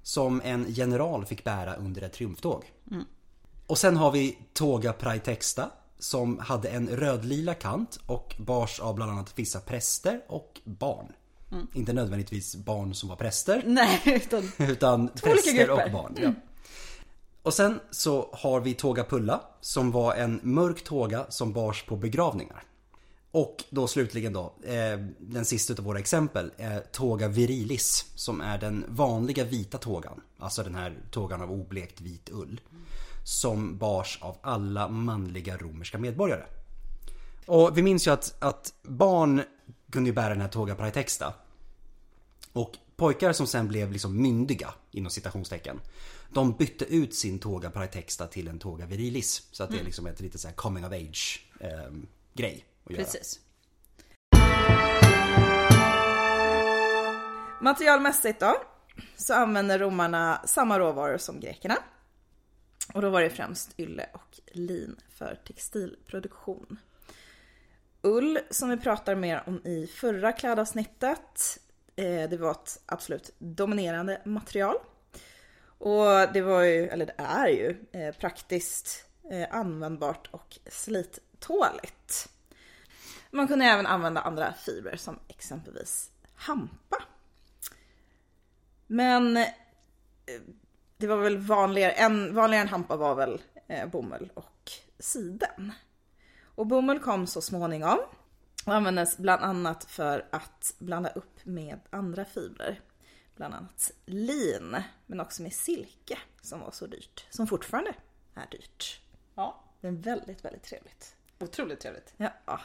som 0.10 0.42
en 0.44 0.66
general 0.70 1.26
fick 1.26 1.44
bära 1.44 1.76
under 1.76 2.02
ett 2.02 2.14
triumftåg. 2.14 2.72
Och 3.68 3.78
sen 3.78 3.98
har 3.98 4.12
vi 4.12 4.38
Tåga 4.54 4.94
Praetexta 4.94 5.70
som 6.00 6.40
hade 6.40 6.70
en 6.70 6.90
rödlila 6.90 7.54
kant 7.54 8.00
och 8.06 8.36
bars 8.40 8.80
av 8.80 8.96
bland 8.96 9.12
annat 9.12 9.40
vissa 9.40 9.60
präster 9.60 10.22
och 10.28 10.62
barn. 10.64 11.12
Inte 11.74 11.94
nödvändigtvis 11.94 12.56
barn 12.56 12.94
som 12.94 13.10
var 13.10 13.16
präster 13.16 13.64
Nej, 13.68 14.02
utan 14.06 14.52
utan 14.58 15.08
präster 15.08 15.70
och 15.70 15.92
barn. 15.92 16.16
Ja. 16.22 16.34
Och 17.42 17.54
sen 17.54 17.80
så 17.92 18.30
har 18.34 18.60
vi 18.60 18.74
Tåga 18.74 19.04
Pulla 19.04 19.42
som 19.62 19.92
var 19.92 20.16
en 20.16 20.40
mörk 20.44 20.84
tåga 20.84 21.26
som 21.30 21.54
bars 21.54 21.84
på 21.86 21.96
begravningar. 21.96 22.64
Och 23.32 23.64
då 23.70 23.88
slutligen 23.88 24.34
då, 24.34 24.54
eh, 24.64 25.00
den 25.20 25.46
sista 25.46 25.74
utav 25.74 25.86
våra 25.86 26.00
exempel 26.00 26.52
är 26.58 26.80
Tåga 26.80 27.28
Virilis 27.28 28.06
som 28.16 28.42
är 28.42 28.58
den 28.58 28.86
vanliga 28.88 29.44
vita 29.44 29.78
tågan. 29.78 30.22
Alltså 30.40 30.64
den 30.64 30.76
här 30.76 30.98
tågan 31.12 31.42
av 31.42 31.52
oblekt 31.52 32.02
vit 32.02 32.30
ull. 32.32 32.62
Som 33.24 33.78
bars 33.78 34.20
av 34.22 34.38
alla 34.42 34.88
manliga 34.88 35.58
romerska 35.58 35.98
medborgare. 35.98 36.44
Och 37.46 37.78
vi 37.78 37.82
minns 37.82 38.08
ju 38.08 38.12
att, 38.12 38.36
att 38.40 38.74
barn 38.84 39.42
kunde 39.92 40.10
ju 40.10 40.14
bära 40.14 40.30
den 40.30 40.42
här 40.42 40.48
Tåga 40.48 40.76
Praetexta. 40.76 41.34
Och 42.54 42.72
pojkar 42.96 43.34
som 43.34 43.48
sen 43.48 43.68
blev 43.68 43.92
liksom 43.92 44.22
myndiga, 44.22 44.74
inom 44.92 45.12
citationstecken. 45.12 45.80
De 46.34 46.52
bytte 46.52 46.86
ut 46.86 47.16
sin 47.16 47.40
Tåga 47.40 47.72
Praetexta 47.72 48.28
till 48.28 48.48
en 48.48 48.60
Tåga 48.60 48.86
Virilis. 48.86 49.48
Så 49.52 49.64
att 49.64 49.72
det 49.72 49.80
är 49.80 49.84
liksom 49.84 50.08
ett 50.08 50.22
lite 50.22 50.38
så 50.38 50.48
här 50.48 50.56
coming 50.56 50.86
of 50.86 50.92
age 50.92 51.46
eh, 51.60 51.92
grej 52.34 52.66
att 52.90 52.96
göra. 52.96 53.04
precis. 53.04 53.40
Materialmässigt 57.62 58.40
då, 58.40 58.56
så 59.18 59.34
använder 59.34 59.80
romarna 59.80 60.42
samma 60.46 60.80
råvaror 60.80 61.18
som 61.18 61.40
grekerna. 61.40 61.78
Och 62.94 63.02
då 63.02 63.10
var 63.10 63.22
det 63.22 63.30
främst 63.30 63.80
ylle 63.80 64.10
och 64.14 64.40
lin 64.52 64.96
för 65.10 65.40
textilproduktion. 65.48 66.80
Ull, 68.02 68.40
som 68.50 68.70
vi 68.70 68.78
pratar 68.78 69.16
mer 69.16 69.44
om 69.46 69.62
i 69.66 69.88
förra 69.88 70.32
klädavsnittet, 70.32 71.60
eh, 71.96 72.30
det 72.30 72.38
var 72.38 72.52
ett 72.52 72.82
absolut 72.86 73.36
dominerande 73.38 74.22
material. 74.26 74.76
Och 75.62 76.34
det 76.34 76.42
var 76.42 76.62
ju, 76.62 76.88
eller 76.88 77.06
det 77.06 77.16
är 77.18 77.48
ju, 77.48 77.76
eh, 77.92 78.16
praktiskt 78.16 79.06
eh, 79.32 79.56
användbart 79.56 80.30
och 80.32 80.60
slittåligt. 80.70 82.30
Man 83.32 83.48
kunde 83.48 83.66
även 83.66 83.86
använda 83.86 84.22
andra 84.22 84.54
fibrer 84.54 84.98
som 84.98 85.20
exempelvis 85.28 86.12
hampa. 86.36 86.98
Men 88.88 89.38
eh, 89.38 89.46
det 90.98 91.08
var 91.08 91.18
väl 91.18 91.38
vanligare, 91.38 91.92
en, 91.92 92.36
vanligare 92.36 92.62
än 92.62 92.70
hampa 92.70 92.96
var 92.96 93.16
väl 93.16 93.42
eh, 93.68 93.90
bomull 93.90 94.32
och 94.34 94.72
siden. 95.00 95.72
Och 96.44 96.68
bomull 96.68 97.00
kom 97.00 97.28
så 97.28 97.42
småningom 97.42 98.00
och 98.66 98.74
användes 98.76 99.18
bland 99.18 99.44
annat 99.44 99.84
för 99.84 100.28
att 100.32 100.76
blanda 100.80 101.10
upp 101.10 101.46
med 101.46 101.80
andra 101.90 102.26
fibrer. 102.26 102.82
Bland 103.36 103.54
annat 103.54 103.92
lin, 104.06 104.78
men 105.06 105.20
också 105.20 105.42
med 105.42 105.54
silke 105.54 106.18
som 106.42 106.60
var 106.60 106.72
så 106.72 106.88
dyrt. 106.88 107.26
Som 107.30 107.48
fortfarande 107.48 107.94
är 108.36 108.48
dyrt. 108.52 109.02
Ja, 109.36 109.64
Men 109.82 110.02
väldigt, 110.02 110.46
väldigt 110.46 110.64
trevligt. 110.64 111.16
otroligt 111.40 111.80
trevligt. 111.80 112.14
Ja, 112.18 112.60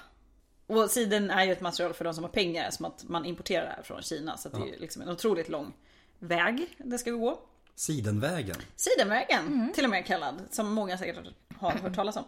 Och 0.67 0.91
siden 0.91 1.31
är 1.31 1.45
ju 1.45 1.53
ett 1.53 1.61
material 1.61 1.95
för 1.95 2.05
de 2.05 2.15
som 2.15 2.25
har 2.25 2.31
pengar 2.31 2.71
som 2.71 2.85
att 2.85 3.05
man 3.09 3.25
importerar 3.25 3.65
det 3.65 3.73
här 3.77 3.83
från 3.83 4.03
Kina. 4.03 4.37
Så 4.37 4.49
att 4.49 4.55
det 4.55 4.61
är 4.61 4.67
ju 4.67 4.79
liksom 4.79 5.03
en 5.03 5.09
otroligt 5.09 5.49
lång 5.49 5.73
väg 6.19 6.77
det 6.79 6.99
ska 6.99 7.11
gå. 7.11 7.41
Sidenvägen. 7.75 8.57
Sidenvägen 8.77 9.73
till 9.75 9.85
och 9.85 9.91
med 9.91 10.07
kallad, 10.07 10.43
som 10.51 10.73
många 10.73 10.99
säkert 10.99 11.17
har 11.57 11.73
hört 11.73 11.95
talas 11.95 12.17
om. 12.17 12.25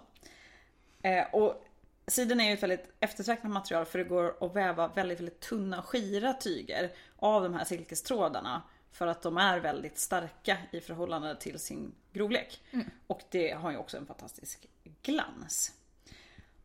Eh, 1.03 1.25
och 1.33 1.65
siden 2.07 2.41
är 2.41 2.45
ju 2.45 2.53
ett 2.53 2.63
väldigt 2.63 2.97
eftertraktat 3.01 3.51
material 3.51 3.85
för 3.85 3.99
det 3.99 4.05
går 4.05 4.45
att 4.45 4.57
väva 4.57 4.89
väldigt, 4.89 5.19
väldigt 5.19 5.41
tunna 5.41 5.79
och 5.79 5.85
skira 5.85 6.33
tyger 6.33 6.93
av 7.17 7.43
de 7.43 7.55
här 7.55 7.65
silkestrådarna. 7.65 8.63
För 8.93 9.07
att 9.07 9.23
de 9.23 9.37
är 9.37 9.59
väldigt 9.59 9.99
starka 9.99 10.59
i 10.71 10.81
förhållande 10.81 11.37
till 11.37 11.59
sin 11.59 11.95
grovlek. 12.13 12.61
Och 13.07 13.23
det 13.31 13.51
har 13.51 13.71
ju 13.71 13.77
också 13.77 13.97
en 13.97 14.07
fantastisk 14.07 14.67
glans. 15.03 15.73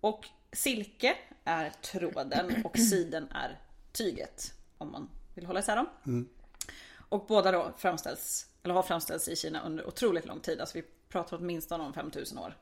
Och 0.02 0.28
silke 0.54 1.18
är 1.44 1.70
tråden 1.70 2.66
och 2.66 2.78
siden 2.78 3.28
är 3.32 3.60
tyget. 3.92 4.54
Om 4.78 4.92
man 4.92 5.10
vill 5.36 5.46
hålla 5.46 5.60
isär 5.60 5.76
dem. 5.76 5.88
Och 7.10 7.26
båda 7.26 7.52
då 7.52 7.74
framställs, 7.78 8.50
eller 8.64 8.74
har 8.74 8.84
framställts 8.84 9.28
i 9.28 9.36
Kina 9.36 9.62
under 9.62 9.88
otroligt 9.88 10.26
lång 10.26 10.40
tid. 10.40 10.60
Alltså 10.60 10.78
vi 10.78 10.84
pratar 11.10 11.38
åtminstone 11.38 11.84
om 11.84 11.94
5000 11.94 12.38
år 12.38 12.58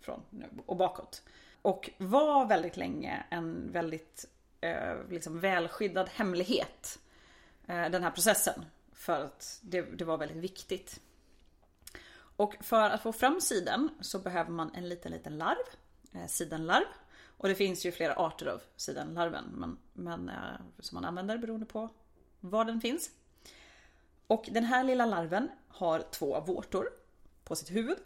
från 0.00 0.22
nu 0.30 0.48
och 0.66 0.76
bakåt. 0.76 1.22
Och 1.62 1.90
var 1.98 2.46
väldigt 2.46 2.76
länge 2.76 3.26
en 3.30 3.72
väldigt 3.72 4.24
eh, 4.60 5.08
liksom 5.10 5.40
välskyddad 5.40 6.08
hemlighet. 6.08 6.98
Eh, 7.66 7.90
den 7.90 8.02
här 8.02 8.10
processen. 8.10 8.64
För 8.92 9.24
att 9.24 9.58
det, 9.62 9.82
det 9.82 10.04
var 10.04 10.18
väldigt 10.18 10.36
viktigt. 10.36 11.00
Och 12.36 12.54
för 12.60 12.90
att 12.90 13.02
få 13.02 13.12
fram 13.12 13.40
siden 13.40 13.88
så 14.00 14.18
behöver 14.18 14.50
man 14.50 14.74
en 14.74 14.88
liten, 14.88 15.12
liten 15.12 15.38
larv. 15.38 15.66
Eh, 16.12 16.26
sidenlarv. 16.26 16.86
Och 17.44 17.48
det 17.48 17.54
finns 17.54 17.86
ju 17.86 17.92
flera 17.92 18.14
arter 18.14 18.46
av 18.46 18.62
sidenlarven. 18.76 19.44
Men, 19.54 19.78
men 19.92 20.28
eh, 20.28 20.34
som 20.78 20.96
man 20.96 21.04
använder 21.04 21.38
beroende 21.38 21.66
på 21.66 21.88
var 22.40 22.64
den 22.64 22.80
finns. 22.80 23.10
Och 24.26 24.48
den 24.50 24.64
här 24.64 24.84
lilla 24.84 25.06
larven 25.06 25.48
har 25.68 26.04
två 26.10 26.40
vårtor 26.40 26.88
på 27.44 27.56
sitt 27.56 27.70
huvud. 27.70 27.96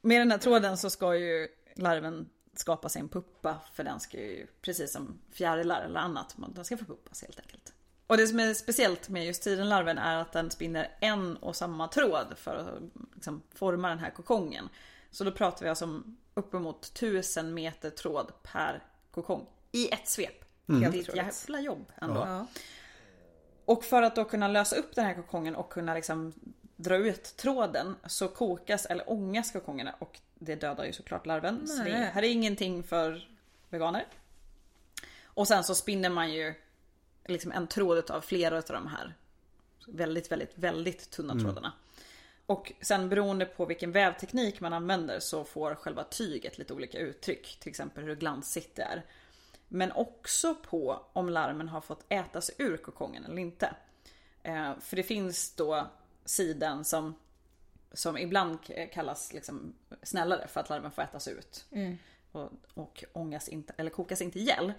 Med 0.00 0.20
den 0.20 0.30
här 0.30 0.38
tråden 0.38 0.76
så 0.76 0.90
ska 0.90 1.16
ju 1.16 1.48
larven 1.74 2.28
skapa 2.54 2.88
sig 2.88 3.00
en 3.00 3.08
puppa 3.08 3.60
för 3.72 3.84
den 3.84 4.00
ska 4.00 4.18
ju, 4.18 4.46
precis 4.62 4.92
som 4.92 5.18
fjärilar 5.32 5.82
eller 5.82 6.00
annat, 6.00 6.36
den 6.54 6.64
ska 6.64 6.76
förpuppas 6.76 7.22
helt 7.22 7.40
enkelt. 7.40 7.72
Och 8.06 8.16
det 8.16 8.26
som 8.26 8.40
är 8.40 8.54
speciellt 8.54 9.08
med 9.08 9.26
just 9.26 9.42
sidenlarven 9.42 9.98
är 9.98 10.16
att 10.16 10.32
den 10.32 10.50
spinner 10.50 10.96
en 11.00 11.36
och 11.36 11.56
samma 11.56 11.88
tråd 11.88 12.34
för 12.36 12.56
att 12.56 12.82
liksom 13.14 13.42
forma 13.54 13.88
den 13.88 13.98
här 13.98 14.10
kokongen. 14.10 14.68
Så 15.10 15.24
då 15.24 15.32
pratar 15.32 15.64
vi 15.64 15.68
alltså 15.68 15.84
om 15.84 16.16
uppemot 16.38 16.84
1000 16.84 17.54
meter 17.54 17.90
tråd 17.90 18.32
per 18.42 18.82
kokong 19.10 19.46
i 19.72 19.88
ett 19.92 20.08
svep. 20.08 20.44
Det 20.66 20.84
är 20.84 21.00
ett 21.00 21.14
jävla 21.16 21.60
jobb 21.60 21.92
ändå. 21.96 22.20
ja. 22.26 22.46
Och 23.64 23.84
för 23.84 24.02
att 24.02 24.16
då 24.16 24.24
kunna 24.24 24.48
lösa 24.48 24.76
upp 24.76 24.94
den 24.94 25.04
här 25.04 25.14
kokongen 25.14 25.56
och 25.56 25.72
kunna 25.72 25.94
liksom 25.94 26.32
dra 26.76 26.96
ut 26.96 27.36
tråden 27.36 27.96
så 28.06 28.28
kokas 28.28 28.86
eller 28.86 29.10
ångas 29.10 29.52
kokongerna 29.52 29.94
och 29.98 30.20
det 30.34 30.54
dödar 30.54 30.84
ju 30.84 30.92
såklart 30.92 31.26
larven. 31.26 31.66
Så 31.68 31.76
det 31.82 31.90
Nej. 31.90 32.10
här 32.12 32.22
är 32.22 32.28
ingenting 32.28 32.82
för 32.82 33.28
veganer. 33.68 34.06
Och 35.22 35.48
sen 35.48 35.64
så 35.64 35.74
spinner 35.74 36.10
man 36.10 36.32
ju 36.32 36.54
liksom 37.26 37.52
en 37.52 37.66
tråd 37.66 38.10
av 38.10 38.20
flera 38.20 38.56
av 38.56 38.62
de 38.66 38.86
här 38.86 39.14
väldigt, 39.86 40.32
väldigt, 40.32 40.52
väldigt 40.54 41.10
tunna 41.10 41.34
trådarna. 41.40 41.72
Och 42.48 42.72
sen 42.80 43.08
beroende 43.08 43.46
på 43.46 43.64
vilken 43.66 43.92
vävteknik 43.92 44.60
man 44.60 44.72
använder 44.72 45.20
så 45.20 45.44
får 45.44 45.74
själva 45.74 46.04
tyget 46.04 46.58
lite 46.58 46.74
olika 46.74 46.98
uttryck. 46.98 47.56
Till 47.60 47.70
exempel 47.70 48.04
hur 48.04 48.16
glansigt 48.16 48.76
det 48.76 48.82
är. 48.82 49.04
Men 49.68 49.92
också 49.92 50.54
på 50.54 51.06
om 51.12 51.28
larmen 51.28 51.68
har 51.68 51.80
fått 51.80 52.04
äta 52.08 52.40
sig 52.40 52.54
ur 52.58 52.76
kokongen 52.76 53.24
eller 53.24 53.38
inte. 53.38 53.74
Eh, 54.42 54.78
för 54.80 54.96
det 54.96 55.02
finns 55.02 55.54
då 55.54 55.86
siden 56.24 56.84
som, 56.84 57.14
som 57.92 58.18
ibland 58.18 58.58
kallas 58.92 59.32
liksom 59.32 59.74
snällare 60.02 60.48
för 60.48 60.60
att 60.60 60.68
larven 60.68 60.90
får 60.90 61.02
ätas 61.02 61.28
ut. 61.28 61.64
Och, 62.32 62.50
och 62.74 63.04
ångas 63.12 63.48
inte, 63.48 63.74
eller 63.76 63.90
kokas 63.90 64.20
inte 64.20 64.38
ihjäl. 64.38 64.72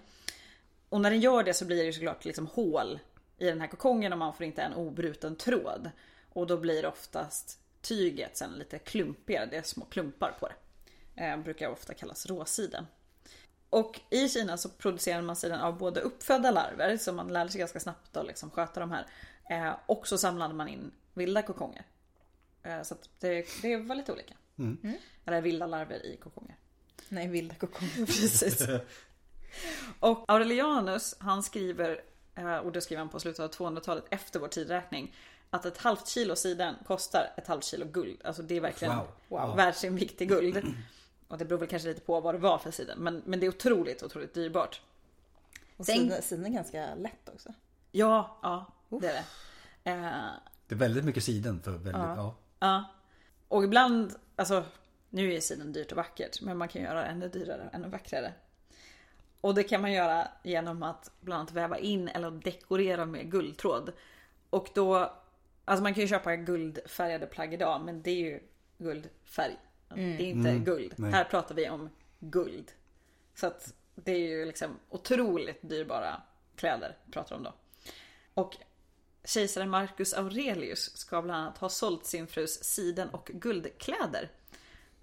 Och 0.88 1.00
när 1.00 1.10
den 1.10 1.20
gör 1.20 1.42
det 1.42 1.54
så 1.54 1.64
blir 1.64 1.84
det 1.84 1.92
såklart 1.92 2.24
liksom 2.24 2.46
hål 2.46 2.98
i 3.38 3.46
den 3.46 3.60
här 3.60 3.68
kokongen 3.68 4.12
och 4.12 4.18
man 4.18 4.34
får 4.34 4.46
inte 4.46 4.62
en 4.62 4.74
obruten 4.74 5.36
tråd. 5.36 5.90
Och 6.32 6.46
då 6.46 6.56
blir 6.56 6.86
oftast 6.86 7.58
tyget 7.80 8.36
sen 8.36 8.52
lite 8.52 8.78
klumpigare, 8.78 9.46
det 9.46 9.56
är 9.56 9.62
små 9.62 9.84
klumpar 9.84 10.36
på 10.40 10.48
det. 10.48 10.54
Eh, 11.24 11.36
brukar 11.36 11.68
ofta 11.68 11.94
kallas 11.94 12.26
råsiden. 12.26 12.86
Och 13.70 14.00
i 14.10 14.28
Kina 14.28 14.56
så 14.56 14.68
producerar 14.68 15.22
man 15.22 15.36
siden 15.36 15.60
av 15.60 15.78
både 15.78 16.00
uppfödda 16.00 16.50
larver, 16.50 16.96
så 16.96 17.12
man 17.12 17.32
lärde 17.32 17.50
sig 17.50 17.58
ganska 17.58 17.80
snabbt 17.80 18.16
att 18.16 18.26
liksom 18.26 18.50
sköta 18.50 18.80
de 18.80 18.90
här. 18.90 19.06
Eh, 19.50 19.76
och 19.86 20.08
så 20.08 20.18
samlade 20.18 20.54
man 20.54 20.68
in 20.68 20.90
vilda 21.14 21.42
kokonger. 21.42 21.86
Eh, 22.62 22.82
så 22.82 22.94
att 22.94 23.10
det, 23.18 23.46
det 23.62 23.76
var 23.76 23.94
lite 23.94 24.12
olika. 24.12 24.34
Eller 25.26 25.40
vilda 25.40 25.66
larver 25.66 26.06
i 26.06 26.16
kokonger. 26.16 26.56
Nej, 27.08 27.28
vilda 27.28 27.54
kokonger. 27.54 27.96
Precis. 28.06 28.68
Och 30.00 30.24
Aurelianus, 30.28 31.14
han 31.18 31.42
skriver, 31.42 32.00
eh, 32.34 32.56
och 32.56 32.72
det 32.72 32.80
skriver 32.80 32.98
han 32.98 33.08
på 33.08 33.20
slutet 33.20 33.40
av 33.40 33.50
200-talet 33.50 34.04
efter 34.10 34.40
vår 34.40 34.48
tidräkning, 34.48 35.14
att 35.50 35.64
ett 35.64 35.78
halvt 35.78 36.06
kilo 36.08 36.36
siden 36.36 36.74
kostar 36.86 37.32
ett 37.36 37.46
halvt 37.46 37.64
kilo 37.64 37.86
guld. 37.86 38.20
Alltså 38.24 38.42
det 38.42 38.56
är 38.56 38.60
verkligen 38.60 38.96
Wow. 38.96 39.06
wow. 39.28 39.56
värt 39.56 39.76
sin 39.76 39.96
vikt 39.96 40.20
i 40.20 40.26
guld. 40.26 40.74
Och 41.28 41.38
det 41.38 41.44
beror 41.44 41.58
väl 41.58 41.68
kanske 41.68 41.88
lite 41.88 42.00
på 42.00 42.20
vad 42.20 42.34
det 42.34 42.38
var 42.38 42.58
för 42.58 42.70
siden. 42.70 42.98
Men, 42.98 43.22
men 43.26 43.40
det 43.40 43.46
är 43.46 43.48
otroligt, 43.48 44.02
otroligt 44.02 44.34
dyrbart. 44.34 44.80
Och 45.76 45.86
Sen- 45.86 46.22
siden, 46.22 46.46
är 46.46 46.50
ganska 46.50 46.94
lätt 46.94 47.28
också. 47.34 47.54
Ja, 47.90 48.38
ja 48.42 48.66
det 49.00 49.06
är 49.08 49.12
det. 49.12 49.90
Eh, 49.90 50.10
Det 50.66 50.74
är 50.74 50.78
väldigt 50.78 51.04
mycket 51.04 51.24
siden 51.24 51.62
för 51.62 51.70
väldigt, 51.70 51.92
ja. 51.94 52.34
Ja. 52.58 52.84
Och 53.48 53.64
ibland, 53.64 54.14
alltså 54.36 54.64
nu 55.10 55.32
är 55.34 55.40
siden 55.40 55.72
dyrt 55.72 55.90
och 55.92 55.96
vackert, 55.96 56.40
men 56.40 56.56
man 56.58 56.68
kan 56.68 56.82
göra 56.82 57.00
det 57.00 57.06
ännu 57.06 57.28
dyrare 57.28 57.66
och 57.68 57.74
ännu 57.74 57.88
vackrare. 57.88 58.32
Och 59.40 59.54
det 59.54 59.62
kan 59.62 59.80
man 59.80 59.92
göra 59.92 60.28
genom 60.42 60.82
att 60.82 61.10
bland 61.20 61.40
annat 61.40 61.52
väva 61.52 61.78
in 61.78 62.08
eller 62.08 62.30
dekorera 62.30 63.04
med 63.04 63.30
guldtråd. 63.30 63.92
Och 64.50 64.68
då, 64.74 65.12
alltså 65.70 65.82
man 65.82 65.94
kan 65.94 66.00
ju 66.00 66.08
köpa 66.08 66.36
guldfärgade 66.36 67.26
plagg 67.26 67.54
idag, 67.54 67.84
men 67.84 68.02
det 68.02 68.10
är 68.10 68.16
ju 68.16 68.40
guldfärg. 68.78 69.56
Det 69.94 70.00
är 70.00 70.20
inte 70.20 70.58
guld. 70.58 70.94
nej. 70.96 71.10
Här 71.12 71.24
pratar 71.24 71.54
vi 71.54 71.68
om 71.68 71.90
guld. 72.18 72.72
Så 73.34 73.46
att 73.46 73.74
det 73.94 74.12
är 74.12 74.18
ju 74.18 74.44
liksom 74.44 74.78
otroligt 74.88 75.58
dyrbara 75.62 76.22
kläder 76.56 76.96
vi 77.04 77.12
pratar 77.12 77.36
om 77.36 77.42
då. 77.42 77.54
Och 78.34 78.56
kejsaren 79.24 79.70
Marcus 79.70 80.14
Aurelius 80.14 80.96
ska 80.96 81.22
bland 81.22 81.40
annat 81.40 81.58
ha 81.58 81.68
sålt 81.68 82.06
sin 82.06 82.26
frus 82.26 82.64
siden 82.64 83.08
och 83.08 83.30
guldkläder 83.34 84.30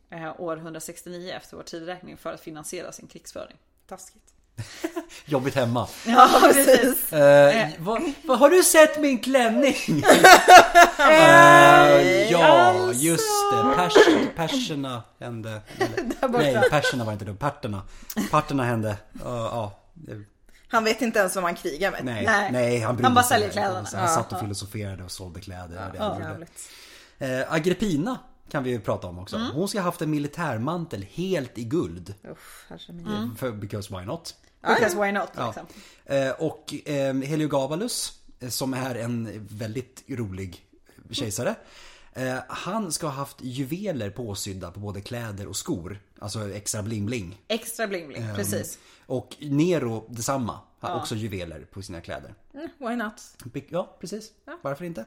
eh, 0.10 0.42
år 0.42 0.58
169 0.58 1.32
efter 1.32 1.58
vår 1.58 1.64
tidräkning 1.64 2.18
för 2.18 2.34
att 2.34 2.42
finansiera 2.42 2.92
sin 2.92 3.08
krigsföring. 3.08 3.58
Taskigt. 3.86 4.37
Jobbigt 5.26 5.56
hemma. 5.56 5.88
Ja, 6.06 6.40
precis. 6.44 7.14
Eh, 7.14 7.68
vad, 7.80 8.02
vad, 8.26 8.40
har 8.40 8.50
du 8.50 8.64
sett 8.64 9.02
min 9.02 9.20
klänning? 9.20 9.76
Eh, 11.00 12.32
ja, 12.32 12.92
just 12.94 13.52
det. 13.54 13.74
Pers, 13.76 13.94
perserna 14.36 15.04
hände. 15.20 15.62
Eller, 16.22 16.30
nej, 16.30 16.70
perserna 16.70 17.04
var 17.04 17.14
inte 17.14 17.26
det. 17.26 17.34
Parterna. 17.34 17.82
Parterna 18.32 18.64
hände. 18.64 18.90
Uh, 18.90 19.22
ja. 19.26 19.80
det- 19.94 20.24
Han 20.68 20.84
vet 20.84 21.02
inte 21.02 21.20
ens 21.20 21.36
vad 21.36 21.44
man 21.44 21.56
krigar 21.56 21.92
med. 21.92 22.06
Nej, 22.06 22.26
Nej. 22.26 22.52
nej, 22.52 22.80
han 22.80 23.04
Han 23.04 23.14
bara 23.14 23.24
säljer 23.26 23.50
kläderna. 23.50 23.88
Han 23.94 24.10
satt 24.10 24.34
och 24.34 24.40
filosoferade 24.40 25.04
och 25.04 25.12
sålde 25.12 25.40
kläder. 25.42 25.92
det 25.94 25.98
gjorde. 26.06 26.20
Jävligt. 26.30 26.70
Eh, 27.20 27.54
Agrippina 27.54 28.18
kan 28.52 28.64
vi 28.64 28.70
ju 28.70 28.80
prata 28.80 29.08
om 29.08 29.20
också. 29.20 29.36
Mm. 29.36 29.52
Hon 29.52 29.68
ska 29.68 29.78
ha 29.80 29.84
haft 29.86 30.02
en 30.02 30.10
militärmantel 30.12 31.06
helt 31.14 31.58
i 31.58 31.64
guld. 31.64 32.14
Herre 32.70 32.80
min. 32.94 33.36
För, 33.36 33.52
because 33.52 33.98
why 33.98 34.06
not? 34.06 34.36
Because 34.62 35.06
why 35.06 35.12
not 35.12 35.30
Ja. 35.36 35.46
liksom. 35.46 35.66
Eh, 36.06 36.32
och 36.32 36.74
eh, 36.90 37.16
Heliogabalus, 37.16 38.14
eh, 38.40 38.50
som 38.50 38.74
är 38.74 38.96
en 38.96 39.48
väldigt 39.52 40.04
rolig 40.08 40.66
kejsare. 41.12 41.56
Eh, 42.14 42.36
han 42.48 42.92
ska 42.92 43.08
ha 43.08 43.14
haft 43.14 43.38
juveler 43.42 44.10
påsydda 44.10 44.72
på 44.72 44.80
både 44.80 45.02
kläder 45.02 45.48
och 45.48 45.56
skor. 45.56 46.00
Alltså 46.20 46.50
extra 46.52 46.82
bling-bling. 46.82 47.38
Extra 47.48 47.88
bling 47.88 48.08
bling, 48.08 48.24
precis. 48.36 48.80
Och 49.06 49.36
Nero 49.40 50.06
detsamma. 50.10 50.60
Har 50.80 51.00
också 51.00 51.16
juveler 51.16 51.60
på 51.72 51.82
sina 51.82 52.02
kläder. 52.02 52.34
Mm, 52.54 52.70
why 52.78 52.96
not? 52.96 53.14
Ja, 53.70 53.98
precis. 54.00 54.32
Varför 54.62 54.86
inte? 54.86 55.06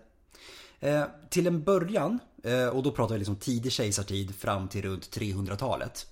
Eh, 0.81 1.05
till 1.29 1.47
en 1.47 1.63
början, 1.63 2.19
eh, 2.45 2.67
och 2.67 2.83
då 2.83 2.93
pratar 2.93 3.15
vi 3.15 3.19
liksom 3.19 3.37
tidig 3.37 3.73
kejsartid 3.73 4.35
fram 4.35 4.69
till 4.69 4.83
runt 4.83 5.11
300-talet. 5.17 6.07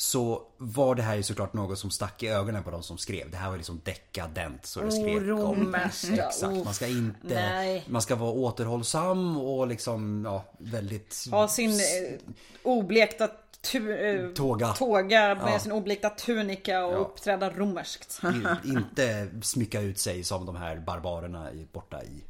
Så 0.00 0.42
var 0.58 0.94
det 0.94 1.02
här 1.02 1.14
ju 1.14 1.22
såklart 1.22 1.52
något 1.52 1.78
som 1.78 1.90
stack 1.90 2.22
i 2.22 2.28
ögonen 2.28 2.62
på 2.62 2.70
de 2.70 2.82
som 2.82 2.98
skrev. 2.98 3.30
Det 3.30 3.36
här 3.36 3.50
var 3.50 3.56
liksom 3.56 3.80
dekadent 3.84 4.66
så 4.66 4.80
det 4.80 4.92
skrek 4.92 5.38
om. 5.38 5.74
Exakt, 5.74 6.42
man 6.64 6.74
ska 6.74 6.86
inte... 6.86 7.18
nej. 7.34 7.84
Man 7.88 8.02
ska 8.02 8.14
vara 8.16 8.30
återhållsam 8.30 9.36
och 9.36 9.66
liksom, 9.66 10.22
ja, 10.24 10.44
väldigt... 10.58 11.26
Ha 11.30 11.48
sin 11.48 11.70
eh, 11.70 12.18
oblekta 12.62 13.28
tu, 13.60 13.92
eh, 13.94 14.32
Tåga. 14.32 14.68
tåga 14.72 15.34
med 15.34 15.54
Ja. 15.54 15.58
sin 15.58 15.72
oblekta 15.72 16.10
tunika 16.10 16.84
och 16.86 16.92
Ja. 16.92 16.96
uppträda 16.96 17.50
romerskt. 17.50 18.20
i- 18.64 18.68
inte 18.68 19.28
smycka 19.42 19.80
ut 19.80 19.98
sig 19.98 20.24
som 20.24 20.46
de 20.46 20.56
här 20.56 20.76
barbarerna 20.76 21.48
borta 21.72 22.02
i 22.02 22.24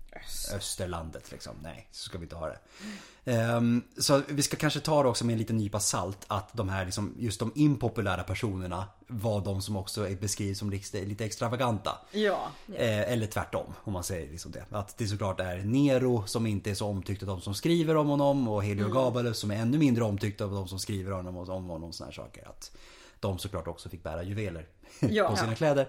Österlandet 0.55 1.31
liksom. 1.31 1.53
Nej, 1.63 1.89
så 1.91 2.05
ska 2.05 2.19
vi 2.19 2.25
inte 2.25 2.37
ha 2.37 2.47
det. 2.49 2.59
Ehm, 3.25 3.83
så 3.99 4.23
vi 4.29 4.43
ska 4.43 4.57
kanske 4.57 4.81
ta 4.81 5.03
det 5.03 5.09
också 5.09 5.25
med 5.27 5.33
en 5.33 5.39
liten 5.39 5.57
nypa 5.57 5.81
salt 5.81 6.25
att 6.27 6.49
de 6.53 6.69
här 6.69 6.85
liksom, 6.85 7.15
just 7.19 7.39
de 7.41 7.53
impopulära 7.55 8.23
personerna 8.23 8.87
var 9.07 9.41
de 9.41 9.63
som 9.63 9.77
också 9.77 10.09
är- 10.09 10.17
beskrivs 10.17 10.59
som 10.59 10.71
lite 10.71 11.25
extravaganta. 11.25 11.99
Ja. 12.13 12.49
Eh, 12.75 13.13
eller 13.13 13.27
tvärtom 13.27 13.75
om 13.85 13.93
man 13.93 14.05
säger 14.05 14.31
liksom 14.31 14.53
det. 14.53 14.65
Att 14.71 14.99
det 14.99 15.07
såklart 15.07 15.41
är 15.41 15.57
Nero 15.57 16.27
som 16.27 16.47
inte 16.47 16.71
är 16.71 16.75
så 16.75 16.87
omtyckt 16.87 17.23
av 17.23 17.29
de 17.29 17.41
som 17.41 17.55
skriver 17.55 17.97
om 17.97 18.09
honom 18.09 18.49
och 18.49 18.65
Heliogabalus 18.65 19.39
som 19.39 19.51
är 19.51 19.57
ännu 19.57 19.79
mindre 19.79 20.05
omtyckt 20.05 20.41
av 20.41 20.51
de 20.51 20.69
som 20.69 20.79
skriver 20.79 21.11
om 21.13 21.17
honom 21.17 21.37
och 21.37 21.49
om 21.49 21.65
honom 21.69 21.93
såna 21.93 22.07
här 22.07 22.15
saker. 22.15 22.49
Att 22.49 22.73
de 23.21 23.39
såklart 23.39 23.67
också 23.69 23.89
fick 23.89 24.03
bära 24.03 24.23
juveler 24.23 24.67
Ja. 25.01 25.31
på 25.31 25.37
sina 25.37 25.55
kläder. 25.55 25.89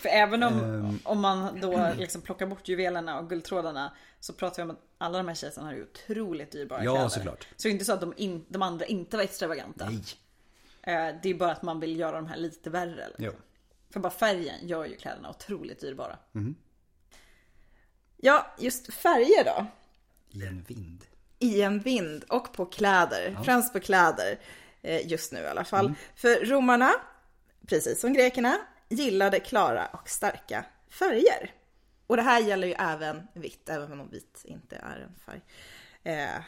För 0.00 0.08
även 0.08 0.42
om, 0.42 0.52
Ehm. 0.60 0.98
om 1.04 1.20
man 1.20 1.60
då 1.60 1.92
liksom 1.96 2.22
plockar 2.22 2.46
bort 2.46 2.68
juvelerna 2.68 3.18
och 3.18 3.28
guldtrådarna 3.28 3.92
så 4.20 4.32
pratar 4.32 4.56
vi 4.56 4.62
om 4.62 4.70
att 4.70 4.82
alla 4.98 5.18
de 5.18 5.28
här 5.28 5.34
kejsarna 5.34 5.66
har 5.66 5.74
ju 5.74 5.82
otroligt 5.82 6.52
dyrbara 6.52 6.84
Ja, 6.84 6.92
kläder. 6.94 7.08
såklart. 7.08 7.46
Så 7.56 7.62
det 7.62 7.68
är 7.68 7.72
inte 7.72 7.84
så 7.84 7.92
att 7.92 8.00
de, 8.00 8.14
in, 8.16 8.44
de 8.48 8.62
andra 8.62 8.86
inte 8.86 9.16
var 9.16 9.24
extravaganta. 9.24 9.88
Nej. 9.90 10.02
Eh, 10.82 11.14
Det 11.22 11.28
är 11.30 11.34
bara 11.34 11.52
att 11.52 11.62
man 11.62 11.80
vill 11.80 11.98
göra 11.98 12.16
de 12.16 12.26
här 12.26 12.36
lite 12.36 12.70
värre. 12.70 13.06
Liksom. 13.06 13.24
Jo. 13.24 13.32
För 13.90 14.00
bara 14.00 14.10
färgen 14.12 14.68
gör 14.68 14.84
ju 14.84 14.96
kläderna 14.96 15.30
otroligt 15.30 15.80
dyrbara. 15.80 16.18
Ja, 18.16 18.46
just 18.58 18.94
färger 18.94 19.44
då. 19.44 19.66
I 20.30 20.46
en 20.46 20.62
vind. 20.62 21.04
I 21.38 21.62
en 21.62 21.80
vind 21.80 22.24
och 22.28 22.52
på 22.52 22.66
kläder. 22.66 23.38
Främst 23.44 23.72
på 23.72 23.80
kläder. 23.80 24.38
eh, 24.82 25.06
Just 25.06 25.32
nu 25.32 25.38
i 25.40 25.46
alla 25.46 25.64
fall. 25.64 25.94
För 26.14 26.44
romarna, 26.46 26.90
precis 27.66 28.00
som 28.00 28.12
grekerna, 28.12 28.58
gillade 28.88 29.40
klara 29.40 29.86
och 29.86 30.08
starka 30.08 30.64
färger. 30.90 31.52
Och 32.06 32.16
det 32.16 32.22
här 32.22 32.40
gäller 32.40 32.66
ju 32.68 32.74
även 32.78 33.26
vitt, 33.34 33.68
även 33.68 34.00
om 34.00 34.10
vitt 34.10 34.40
inte 34.44 34.76
är 34.76 35.08
en 35.08 35.14
färg. 35.26 35.40
Eh, 36.04 36.42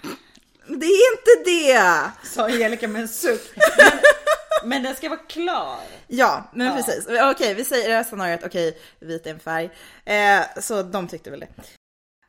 det 0.66 0.86
är 0.86 1.12
inte 1.12 1.50
det! 1.50 2.10
Sa 2.28 2.44
Angelica 2.44 2.88
med 2.88 3.02
en 3.02 3.08
suck. 3.08 3.52
Men, 3.56 4.00
men 4.64 4.82
den 4.82 4.94
ska 4.94 5.08
vara 5.08 5.20
klar. 5.20 5.78
Ja, 6.06 6.50
men 6.54 6.76
precis. 6.76 7.06
Okej, 7.08 7.54
vi 7.54 7.64
säger 7.64 7.84
i 7.84 7.88
det 7.88 7.96
här 7.96 8.04
scenariot, 8.04 8.44
okej, 8.44 8.78
vit 9.00 9.26
är 9.26 9.30
en 9.30 9.40
färg. 9.40 9.70
Eh, 10.04 10.60
så 10.60 10.82
de 10.82 11.08
tyckte 11.08 11.30
väl 11.30 11.40
det. 11.40 11.48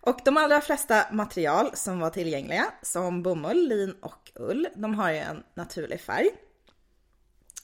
Och 0.01 0.19
de 0.25 0.37
allra 0.37 0.61
flesta 0.61 1.05
material 1.11 1.71
som 1.73 1.99
var 1.99 2.09
tillgängliga, 2.09 2.65
som 2.81 3.23
bomull, 3.23 3.67
lin 3.67 3.95
och 4.01 4.31
ull, 4.35 4.67
de 4.75 4.95
har 4.95 5.11
ju 5.11 5.17
en 5.17 5.43
naturlig 5.53 6.01
färg. 6.01 6.29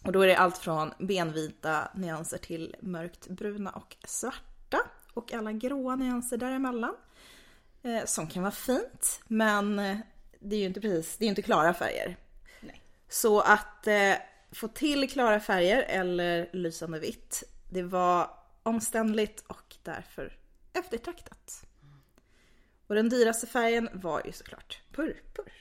Och 0.06 0.12
då 0.12 0.22
är 0.22 0.28
det 0.28 0.38
allt 0.38 0.58
från 0.58 0.94
benvita 1.00 1.92
nyanser 1.96 2.38
till 2.38 2.76
mörkt 2.80 3.28
bruna 3.28 3.70
och 3.72 3.96
svarta 4.04 4.78
och 5.14 5.34
alla 5.34 5.52
gråa 5.52 5.96
nyanser 5.96 6.38
däremellan. 6.38 6.96
Eh, 7.84 8.06
som 8.06 8.28
kan 8.28 8.44
vara 8.44 8.52
fint, 8.52 9.22
men 9.28 9.80
eh, 9.80 9.98
det 10.40 10.56
är 10.56 10.60
ju 10.60 10.66
inte 10.66 10.82
precis, 10.82 11.18
det 11.18 11.26
är 11.26 11.30
inte 11.30 11.42
klara 11.42 11.74
färger. 11.74 12.18
Nej. 12.62 12.82
Så 13.10 13.40
att 13.40 13.88
eh, 13.88 14.14
få 14.52 14.68
till 14.68 15.10
klara 15.10 15.40
färger 15.40 15.82
eller 15.82 16.50
lysande 16.54 17.00
vitt, 17.00 17.44
det 17.70 17.84
var 17.84 18.30
omständligt 18.64 19.44
och 19.48 19.76
därför 19.84 20.38
eftertraktat. 20.74 21.66
Och 22.88 22.96
den 22.96 23.10
dyraste 23.10 23.48
färgen 23.48 23.90
var 23.94 24.22
ju 24.26 24.32
såklart 24.32 24.82
purpur. 24.92 25.54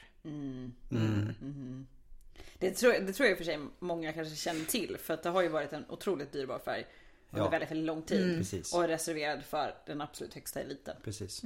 Det 2.59 2.71
tror, 2.71 2.93
det 2.93 3.13
tror 3.13 3.27
jag 3.29 3.31
i 3.31 3.35
och 3.35 3.39
för 3.39 3.45
sig 3.45 3.59
många 3.79 4.13
kanske 4.13 4.37
känner 4.37 4.65
till. 4.65 4.97
För 4.99 5.15
att 5.15 5.23
det 5.23 5.29
har 5.31 5.43
ju 5.43 5.49
varit 5.49 5.73
en 5.73 5.85
otroligt 5.89 6.33
dyrbar 6.33 6.59
färg. 6.59 6.87
Under 7.31 7.45
Ja. 7.45 7.51
väldigt, 7.51 7.71
väldigt 7.71 7.87
lång 7.87 8.03
tid. 8.03 8.39
Precis. 8.39 8.75
Och 8.75 8.85
är 8.85 8.89
reserverad 8.89 9.45
för 9.45 9.75
den 9.87 10.01
absolut 10.01 10.35
högsta 10.35 10.61
eliten. 10.61 10.97
Precis. 11.05 11.43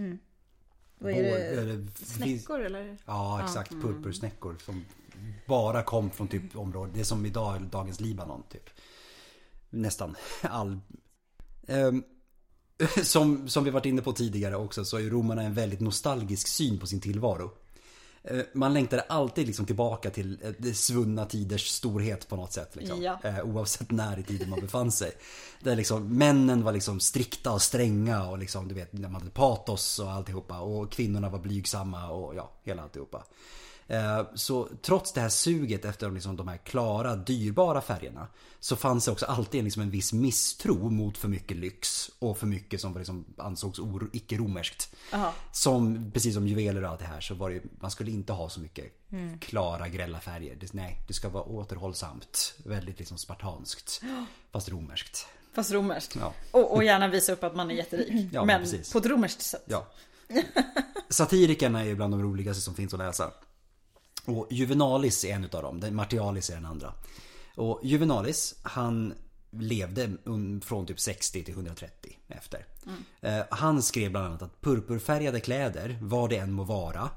Vad 0.98 1.12
är 1.12 1.22
det? 1.22 1.30
eller- 1.60 1.86
Snäckor 2.04 2.60
eller? 2.60 2.96
Ja, 3.06 3.44
exakt. 3.44 3.70
Purpursnäckor 3.70 4.56
som 4.64 4.84
bara 5.46 5.82
kom 5.82 6.10
från 6.10 6.28
typ 6.28 6.56
området. 6.56 6.94
Det 6.94 7.00
är 7.00 7.04
som 7.04 7.26
idag, 7.26 7.62
dagens 7.62 8.00
Libanon 8.00 8.42
typ. 8.48 8.70
Nästan 9.70 10.16
all... 10.42 10.78
Ehm, 11.66 12.04
som, 13.02 13.48
som 13.48 13.64
vi 13.64 13.70
varit 13.70 13.86
inne 13.86 14.02
på 14.02 14.12
tidigare 14.12 14.56
också 14.56 14.84
så 14.84 14.96
är 14.96 15.00
ju 15.00 15.10
romarna 15.10 15.42
en 15.42 15.54
väldigt 15.54 15.80
nostalgisk 15.80 16.48
syn 16.48 16.78
på 16.78 16.86
sin 16.86 17.00
tillvaro. 17.00 17.50
Eh, 18.30 18.40
Man 18.52 18.74
längtade 18.74 19.02
alltid 19.02 19.46
liksom 19.46 19.66
tillbaka 19.66 20.10
till 20.10 20.38
eh, 20.42 20.72
svunna 20.72 21.24
tiders 21.26 21.68
storhet 21.68 22.28
på 22.28 22.36
något 22.36 22.52
sätt. 22.52 22.76
Liksom. 22.76 23.02
Ja. 23.02 23.18
Eh, 23.24 23.40
Oavsett 23.44 23.90
när 23.90 24.18
i 24.18 24.22
tiden 24.22 24.50
man 24.50 24.60
befann 24.60 24.92
sig. 24.92 25.12
Där 25.60 25.76
liksom 25.76 26.18
männen 26.18 26.64
var 26.64 26.72
liksom 26.72 27.00
strikta 27.00 27.52
och 27.52 27.62
stränga 27.62 28.28
och 28.28 28.38
liksom 28.38 28.68
du 28.68 28.74
vet, 28.74 28.92
man 28.92 29.14
hade 29.14 29.30
patos 29.30 29.98
och 29.98 30.10
alltihopa. 30.10 30.60
Och 30.60 30.92
kvinnorna 30.92 31.28
var 31.28 31.38
blygsamma 31.38 32.10
och 32.10 32.34
ja, 32.34 32.52
hela 32.62 32.82
alltihopa. 32.82 33.24
Eh, 33.88 34.22
Så 34.34 34.68
trots 34.82 35.12
det 35.12 35.20
här 35.20 35.28
suget 35.28 35.84
efter 35.84 36.10
liksom 36.10 36.36
de 36.36 36.48
här 36.48 36.56
klara, 36.56 37.16
dyrbara 37.16 37.80
färgerna 37.80 38.26
så 38.60 38.76
fanns 38.76 39.04
det 39.04 39.10
också 39.10 39.26
alltid 39.26 39.64
liksom 39.64 39.82
en 39.82 39.90
viss 39.90 40.12
misstro 40.12 40.90
mot 40.90 41.18
för 41.18 41.28
mycket 41.28 41.56
lyx 41.56 42.10
och 42.18 42.38
för 42.38 42.46
mycket 42.46 42.80
som 42.80 42.98
liksom 42.98 43.24
ansågs 43.36 43.78
icke-romerskt. 44.12 44.94
Som, 45.52 46.10
precis 46.14 46.34
som 46.34 46.48
juveler 46.48 46.84
och 46.84 46.90
allt 46.90 47.00
det 47.00 47.06
här 47.06 47.20
så 47.20 47.34
var 47.34 47.50
det 47.50 47.62
man 47.80 47.90
skulle 47.90 48.10
inte 48.10 48.32
ha 48.32 48.48
så 48.48 48.60
mycket 48.60 48.92
klara 49.40 49.88
grälla 49.88 50.20
färger. 50.20 50.56
Det, 50.60 50.72
nej, 50.72 51.00
det 51.06 51.14
ska 51.14 51.28
vara 51.28 51.44
återhållsamt. 51.44 52.54
Väldigt 52.64 52.98
liksom 52.98 53.18
spartanskt. 53.18 54.02
Fast 54.52 54.68
romerskt. 54.68 55.26
Fast 55.52 55.70
romerskt. 55.72 56.16
Ja. 56.20 56.32
Och, 56.50 56.74
och 56.74 56.84
gärna 56.84 57.08
visa 57.08 57.32
upp 57.32 57.44
att 57.44 57.56
man 57.56 57.70
är 57.70 57.74
jätterik. 57.74 58.28
Ja, 58.32 58.44
men 58.44 58.60
precis. 58.60 58.92
på 58.92 58.98
ett 58.98 59.06
romerskt 59.06 59.42
sätt. 59.42 59.64
Ja. 59.66 59.86
Satirikerna 61.08 61.80
är 61.80 61.84
ju 61.84 61.94
bland 61.94 62.12
de 62.12 62.22
roligaste 62.22 62.62
som 62.62 62.74
finns 62.74 62.92
att 62.94 62.98
läsa. 62.98 63.30
Och 64.28 64.46
Juvenalis 64.50 65.24
är 65.24 65.34
en 65.34 65.44
utav 65.44 65.62
dem. 65.62 65.82
Martialis 65.96 66.50
är 66.50 66.54
den 66.54 66.66
andra. 66.66 66.92
Och 67.56 67.80
Juvenalis, 67.82 68.54
han 68.62 69.14
levde 69.50 70.12
från 70.62 70.86
typ 70.86 71.00
60 71.00 71.44
till 71.44 71.54
130 71.54 72.18
efter. 72.28 72.66
Eh, 73.20 73.40
Han 73.50 73.82
skrev 73.82 74.10
bland 74.10 74.26
annat 74.26 74.42
att 74.42 74.60
purpurfärgade 74.60 75.40
kläder, 75.40 75.98
vad 76.02 76.30
det 76.30 76.36
än 76.36 76.52
må 76.52 76.64
vara, 76.64 77.10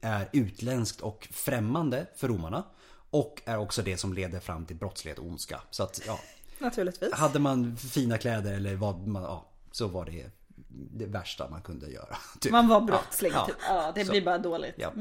är 0.00 0.28
utländskt 0.32 1.00
och 1.00 1.28
främmande 1.32 2.06
för 2.16 2.28
romarna. 2.28 2.64
Och 3.10 3.42
är 3.44 3.58
också 3.58 3.82
det 3.82 3.96
som 3.96 4.12
leder 4.12 4.40
fram 4.40 4.66
till 4.66 4.76
brottslighet 4.76 5.18
och 5.18 5.26
ondska. 5.26 5.60
Så 5.70 5.82
att, 5.82 6.00
ja. 6.06 6.18
Naturligtvis. 6.58 7.12
Hade 7.12 7.38
man 7.38 7.76
fina 7.76 8.18
kläder 8.18 8.52
eller 8.54 8.74
vad 8.76 9.06
man, 9.06 9.22
ja, 9.22 9.46
så 9.72 9.88
var 9.88 10.04
det 10.04 10.30
det 10.70 11.06
värsta 11.06 11.50
man 11.50 11.62
kunde 11.62 11.90
göra. 11.90 12.16
Typ. 12.40 12.52
Man 12.52 12.68
var 12.68 12.80
brottsling. 12.80 13.32
Ja, 13.34 13.46
typ. 13.46 13.56
ja 13.68 13.92
det 13.94 14.04
Så. 14.04 14.10
blir 14.12 14.24
bara 14.24 14.38
dåligt. 14.38 14.74
Japp. 14.78 14.94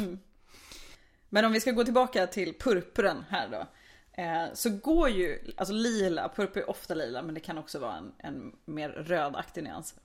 Men 1.35 1.45
om 1.45 1.51
vi 1.51 1.59
ska 1.59 1.71
gå 1.71 1.83
tillbaka 1.83 2.27
till 2.27 2.53
purpuren 2.53 3.25
här 3.29 3.49
då. 3.49 3.67
Eh, 4.21 4.53
så 4.53 4.69
går 4.69 5.09
ju, 5.09 5.51
alltså 5.57 5.73
lila, 5.73 6.29
purpur 6.29 6.61
är 6.61 6.69
ofta 6.69 6.93
lila 6.93 7.21
men 7.21 7.33
det 7.33 7.39
kan 7.39 7.57
också 7.57 7.79
vara 7.79 7.95
en, 7.95 8.13
en 8.17 8.55
mer 8.65 8.89
rödaktig 8.89 9.63
nyans. 9.63 9.95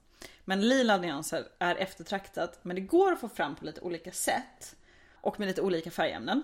Men 0.45 0.69
lila 0.69 0.97
nyanser 0.97 1.49
är 1.59 1.77
eftertraktat 1.77 2.59
men 2.63 2.77
det 2.77 2.83
går 2.83 3.13
att 3.13 3.21
få 3.21 3.29
fram 3.29 3.57
på 3.57 3.65
lite 3.65 3.81
olika 3.81 4.13
sätt. 4.13 4.77
Och 5.15 5.41
med 5.41 5.49
lite 5.49 5.63
olika 5.63 5.91
färgämnen. 5.91 6.43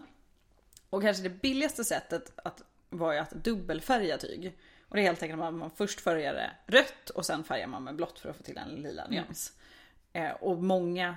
Och 0.90 1.02
kanske 1.02 1.22
det 1.22 1.42
billigaste 1.42 1.84
sättet 1.84 2.32
att, 2.36 2.62
var 2.90 3.12
ju 3.12 3.18
att 3.18 3.30
dubbelfärga 3.30 4.18
tyg. 4.18 4.58
Och 4.88 4.96
det 4.96 5.02
är 5.02 5.06
helt 5.06 5.22
enkelt 5.22 5.42
att 5.42 5.54
man 5.54 5.70
först 5.70 6.00
färgar 6.00 6.34
det 6.34 6.50
rött 6.66 7.10
och 7.10 7.26
sen 7.26 7.44
färgar 7.44 7.66
man 7.66 7.84
med 7.84 7.96
blått 7.96 8.18
för 8.18 8.28
att 8.28 8.36
få 8.36 8.42
till 8.42 8.58
en 8.58 8.68
lila 8.68 9.06
nyans. 9.08 9.52
Eh, 10.12 10.30
och 10.30 10.62
många 10.62 11.16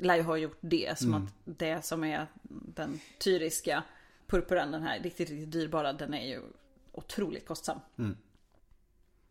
lär 0.00 0.16
ju 0.16 0.22
ha 0.22 0.36
gjort 0.36 0.58
det. 0.60 0.98
Som 0.98 1.14
att 1.14 1.32
det 1.44 1.84
som 1.84 2.04
är 2.04 2.26
den 2.48 3.00
tyriska 3.18 3.82
purpuren, 4.26 4.70
den 4.70 4.82
här 4.82 5.00
riktigt, 5.00 5.30
riktigt 5.30 5.52
dyrbara, 5.52 5.92
den 5.92 6.14
är 6.14 6.26
ju 6.26 6.42
otroligt 6.92 7.46
kostsam. 7.46 7.80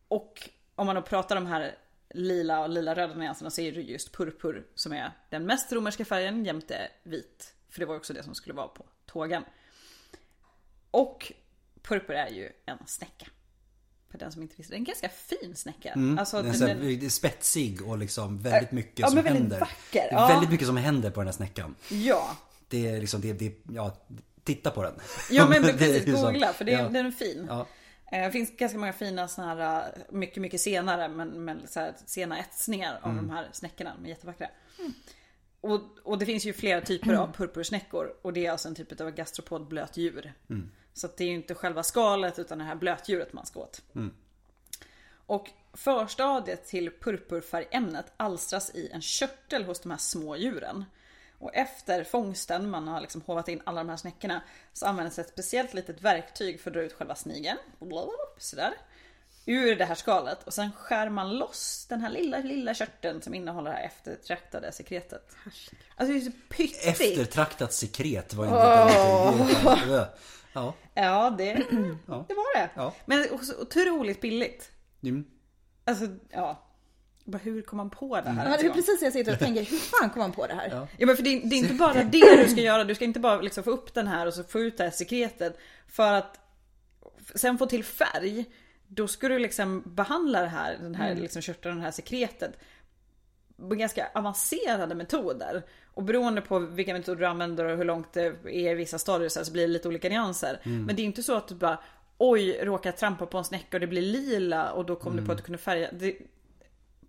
Och 0.07 0.49
om 0.75 0.85
man 0.85 0.95
då 0.95 1.01
pratar 1.01 1.35
om 1.35 1.43
de 1.43 1.49
här 1.49 1.75
lila 2.09 2.59
och 2.59 2.69
lila 2.69 2.95
röda 2.95 3.15
nyanserna 3.15 3.49
så 3.49 3.61
är 3.61 3.71
det 3.71 3.81
just 3.81 4.11
purpur 4.11 4.67
som 4.75 4.93
är 4.93 5.11
den 5.29 5.45
mest 5.45 5.73
romerska 5.73 6.05
färgen 6.05 6.45
jämte 6.45 6.91
vit. 7.03 7.55
För 7.69 7.79
det 7.79 7.85
var 7.85 7.95
också 7.95 8.13
det 8.13 8.23
som 8.23 8.35
skulle 8.35 8.55
vara 8.55 8.67
på 8.67 8.85
tågen. 9.05 9.43
Och 10.91 11.33
purpur 11.81 12.15
är 12.15 12.29
ju 12.29 12.51
en 12.65 12.77
snäcka. 12.85 13.27
För 14.11 14.17
den 14.17 14.31
som 14.31 14.41
inte 14.41 14.53
visste. 14.57 14.75
En 14.75 14.83
ganska 14.83 15.09
fin 15.09 15.55
snäcka. 15.55 15.93
Alltså, 16.19 16.41
Den 16.41 16.55
är 16.63 16.67
den- 16.75 16.99
den- 16.99 17.09
spetsig 17.09 17.81
och 17.87 17.97
liksom 17.97 18.39
väldigt 18.41 18.71
mycket 18.71 18.99
ja, 18.99 19.07
som 19.07 19.15
väldigt 19.15 19.33
händer. 19.33 19.59
vacker, 19.59 20.07
ja. 20.11 20.27
väldigt 20.27 20.49
mycket 20.51 20.67
som 20.67 20.77
händer 20.77 21.09
på 21.11 21.19
den 21.19 21.27
här 21.27 21.33
snäckan. 21.33 21.75
Ja, 21.89 22.37
Det 22.67 22.87
är 22.87 22.99
liksom, 23.01 23.21
det, 23.21 23.33
det, 23.33 23.53
ja, 23.73 23.97
titta 24.43 24.71
på 24.71 24.83
den. 24.83 24.93
Ja 25.31 25.47
men 25.49 25.63
precis, 25.77 26.05
googla 26.21 26.53
för 26.53 26.65
det, 26.65 26.71
Ja. 26.71 26.89
den 26.89 27.05
är 27.05 27.11
fin. 27.11 27.45
Ja. 27.49 27.67
Eh, 28.11 28.21
Det 28.25 28.31
finns 28.31 28.57
ganska 28.57 28.77
många 28.77 28.93
fina 28.93 29.27
såna 29.27 29.47
här, 29.55 29.79
eh, 29.81 30.01
mycket 30.15 30.41
mycket 30.41 30.61
senare 30.61 31.07
men, 31.07 31.45
men 31.45 31.67
så 31.67 31.79
här, 31.79 31.93
sena 32.05 32.39
etsningar 32.39 32.99
av 33.01 33.11
Mm. 33.11 33.27
de 33.27 33.33
här 33.33 33.49
snäckorna. 33.51 33.93
De 33.99 34.05
är 34.05 34.09
jättevackra. 34.09 34.47
Och, 35.61 35.81
och 36.03 36.17
det 36.19 36.25
finns 36.25 36.45
ju 36.45 36.53
flera 36.53 36.81
typer 36.81 37.13
av 37.13 37.31
purpursnäckor 37.37 38.13
och 38.21 38.33
det 38.33 38.45
är 38.45 38.51
alltså 38.51 38.67
en 38.67 38.75
typ 38.75 39.01
av 39.01 39.11
gastropodblöt 39.11 39.97
djur. 39.97 40.33
Mm. 40.49 40.71
Så 40.99 41.07
att 41.07 41.17
det 41.17 41.23
är 41.23 41.27
ju 41.27 41.35
inte 41.35 41.55
själva 41.55 41.83
skalet 41.83 42.39
utan 42.39 42.57
det 42.57 42.63
här 42.63 42.75
blötdjuret 42.75 43.33
man 43.33 43.45
ska 43.45 43.59
åt. 43.59 43.81
Mm. 43.95 44.13
Och 45.25 45.49
förstadiet 45.73 46.67
till 46.67 46.91
purpurfärgämnet 46.91 48.05
alstras 48.17 48.75
i 48.75 48.89
en 48.93 49.01
körtel 49.01 49.63
hos 49.63 49.79
de 49.79 49.91
här 49.91 49.97
små 49.97 50.35
djuren. 50.37 50.85
Och 51.37 51.55
efter 51.55 52.03
fångsten, 52.03 52.69
man 52.69 52.87
har 52.87 53.01
liksom 53.01 53.21
hovat 53.21 53.47
in 53.47 53.61
alla 53.63 53.79
de 53.83 53.89
här 53.89 53.97
snäckorna, 53.97 54.41
så 54.73 54.85
används 54.85 55.19
ett 55.19 55.29
speciellt 55.29 55.73
litet 55.73 56.01
verktyg 56.01 56.61
för 56.61 56.69
att 56.69 56.73
dra 56.73 56.81
ut 56.81 56.93
själva 56.93 57.15
snigeln. 57.15 57.57
Sådär. 58.37 58.73
Ur 59.45 59.75
det 59.75 59.85
här 59.85 59.95
skalet 59.95 60.43
och 60.43 60.53
sen 60.53 60.71
skär 60.71 61.09
man 61.09 61.37
loss 61.37 61.85
den 61.89 62.01
här 62.01 62.09
lilla, 62.09 62.37
lilla 62.37 62.73
körteln 62.73 63.21
som 63.21 63.33
innehåller 63.33 63.71
det 63.71 63.77
här 63.77 63.85
eftertraktade 63.85 64.71
sekretet. 64.71 65.35
Alltså 65.95 66.13
det 66.13 66.19
är 66.19 66.21
så 66.21 66.31
pyttigt. 66.49 66.85
Eftertraktat 66.85 67.73
sekret 67.73 68.33
var 68.33 68.45
en 68.45 68.51
liten... 68.51 69.93
Oh. 69.93 70.05
Ja. 70.53 70.73
Ja, 70.93 71.35
det, 71.37 71.53
Ja. 72.07 72.25
det 72.27 72.33
var 72.33 72.57
det. 72.57 72.69
Ja. 72.75 72.93
Men 73.05 73.25
också 73.31 73.53
otroligt 73.61 74.21
billigt. 74.21 74.71
Mm. 75.03 75.25
Alltså, 75.85 76.05
ja. 76.29 76.65
Bara 77.25 77.37
hur 77.37 77.61
kom 77.61 77.77
man 77.77 77.89
på 77.89 78.21
det 78.21 78.29
här? 78.29 78.51
Ja, 78.51 78.57
det 78.57 78.65
är 78.65 78.69
precis 78.73 78.99
det 78.99 79.05
jag 79.05 79.13
sitter 79.13 79.33
och 79.33 79.39
tänker, 79.39 79.63
hur 79.65 79.77
fan 79.77 80.09
kom 80.09 80.19
man 80.19 80.31
på 80.31 80.47
det 80.47 80.53
här? 80.53 80.69
Ja. 80.71 80.87
Ja 80.97 81.05
men 81.07 81.15
för 81.15 81.23
det, 81.23 81.29
är- 81.29 81.49
det 81.49 81.55
är 81.55 81.57
inte 81.57 81.73
bara 81.73 81.93
det 82.03 82.43
du 82.43 82.49
ska 82.49 82.61
göra. 82.61 82.83
Du 82.83 82.95
ska 82.95 83.05
inte 83.05 83.19
bara 83.19 83.41
liksom 83.41 83.63
få 83.63 83.69
upp 83.71 83.93
den 83.93 84.07
här 84.07 84.25
och 84.25 84.33
så 84.33 84.43
få 84.43 84.59
ut 84.59 84.77
det 84.77 84.83
här 84.83 84.91
sekretet. 84.91 85.57
För 85.87 86.13
att 86.13 86.39
sen 87.35 87.57
få 87.57 87.65
till 87.65 87.83
färg. 87.83 88.45
Då 88.87 89.07
ska 89.07 89.27
du 89.29 89.39
liksom 89.39 89.83
behandla 89.85 90.41
det 90.41 90.47
här, 90.47 90.77
den 90.81 90.95
här 90.95 91.15
liksom 91.15 91.41
körteln, 91.41 91.75
det 91.77 91.81
här 91.83 91.91
sekretet. 91.91 92.59
Ganska 93.61 94.07
avancerade 94.13 94.95
metoder. 94.95 95.63
Och 95.93 96.03
beroende 96.03 96.41
på 96.41 96.59
vilka 96.59 96.93
metoder 96.93 97.19
du 97.19 97.25
använder 97.25 97.65
och 97.65 97.77
hur 97.77 97.85
långt 97.85 98.13
det 98.13 98.25
är 98.25 98.71
i 98.71 98.73
vissa 98.73 98.99
stadier 98.99 99.29
så, 99.29 99.51
blir 99.51 99.67
det 99.67 99.73
lite 99.73 99.87
olika 99.87 100.09
nyanser. 100.09 100.59
Men 100.63 100.95
det 100.95 101.01
är 101.01 101.03
inte 101.03 101.23
så 101.23 101.37
att 101.37 101.47
du 101.47 101.55
bara 101.55 101.79
Oj, 102.21 102.59
råkar 102.61 102.91
trampa 102.91 103.25
på 103.25 103.37
en 103.37 103.43
snäcka 103.43 103.77
och 103.77 103.81
det 103.81 103.87
blir 103.87 104.01
lila 104.01 104.71
och 104.71 104.85
då 104.85 104.95
kom 104.95 105.15
du 105.15 105.25
på 105.25 105.31
att 105.31 105.37
du 105.37 105.43
kunde 105.43 105.57
färga. 105.57 105.89
Det, 105.91 106.17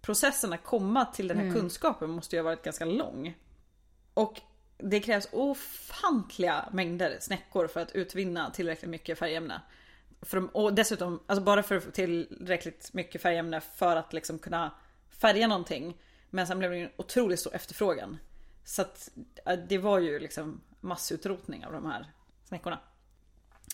processen 0.00 0.52
att 0.52 0.64
komma 0.64 1.04
till 1.04 1.28
den 1.28 1.38
här 1.38 1.54
kunskapen 1.54 2.10
måste 2.10 2.36
ju 2.36 2.42
ha 2.42 2.44
varit 2.44 2.62
ganska 2.62 2.84
lång. 2.84 3.34
Och 4.14 4.40
det 4.78 5.00
krävs 5.00 5.28
ofantliga 5.32 6.68
mängder 6.72 7.16
snäckor 7.20 7.66
för 7.66 7.80
att 7.80 7.92
utvinna 7.92 8.50
tillräckligt 8.50 8.90
mycket 8.90 9.18
färgämne. 9.18 9.60
För 10.22 10.36
de, 10.36 10.46
och 10.46 10.74
dessutom, 10.74 11.20
alltså 11.26 11.44
bara 11.44 11.62
för 11.62 11.76
att 11.76 11.84
få 11.84 11.90
tillräckligt 11.90 12.92
mycket 12.92 13.22
färgämne 13.22 13.60
för 13.60 13.96
att 13.96 14.12
liksom 14.12 14.38
kunna 14.38 14.70
färga 15.10 15.46
någonting. 15.46 15.96
Men 16.30 16.46
sen 16.46 16.58
blev 16.58 16.70
det 16.70 16.76
ju 16.76 16.84
en 16.84 16.90
otroligt 16.96 17.40
stor 17.40 17.54
efterfrågan. 17.54 18.18
Så 18.64 18.82
att 18.82 19.08
det 19.68 19.78
var 19.78 19.98
ju 19.98 20.18
liksom 20.18 20.60
massutrotning 20.80 21.66
av 21.66 21.72
de 21.72 21.86
här 21.86 22.12
snäckorna. 22.44 22.80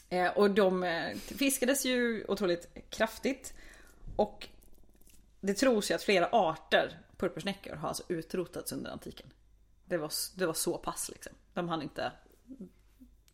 Eh, 0.08 0.28
och 0.30 0.50
de 0.50 0.82
eh, 0.84 1.16
fiskades 1.16 1.84
ju 1.86 2.24
otroligt 2.28 2.68
kraftigt. 2.90 3.54
Och 4.16 4.48
det 5.40 5.54
tros 5.54 5.90
ju 5.90 5.94
att 5.94 6.02
flera 6.02 6.28
arter 6.32 7.00
purpursnäckor 7.16 7.74
har 7.76 7.88
alltså 7.88 8.02
utrotats 8.08 8.72
under 8.72 8.90
antiken. 8.90 9.26
Det 9.84 9.96
var, 9.96 10.12
det 10.36 10.46
var 10.46 10.54
så 10.54 10.78
pass 10.78 11.08
liksom. 11.08 11.32
De 11.54 11.68
hann 11.68 11.82
inte 11.82 12.12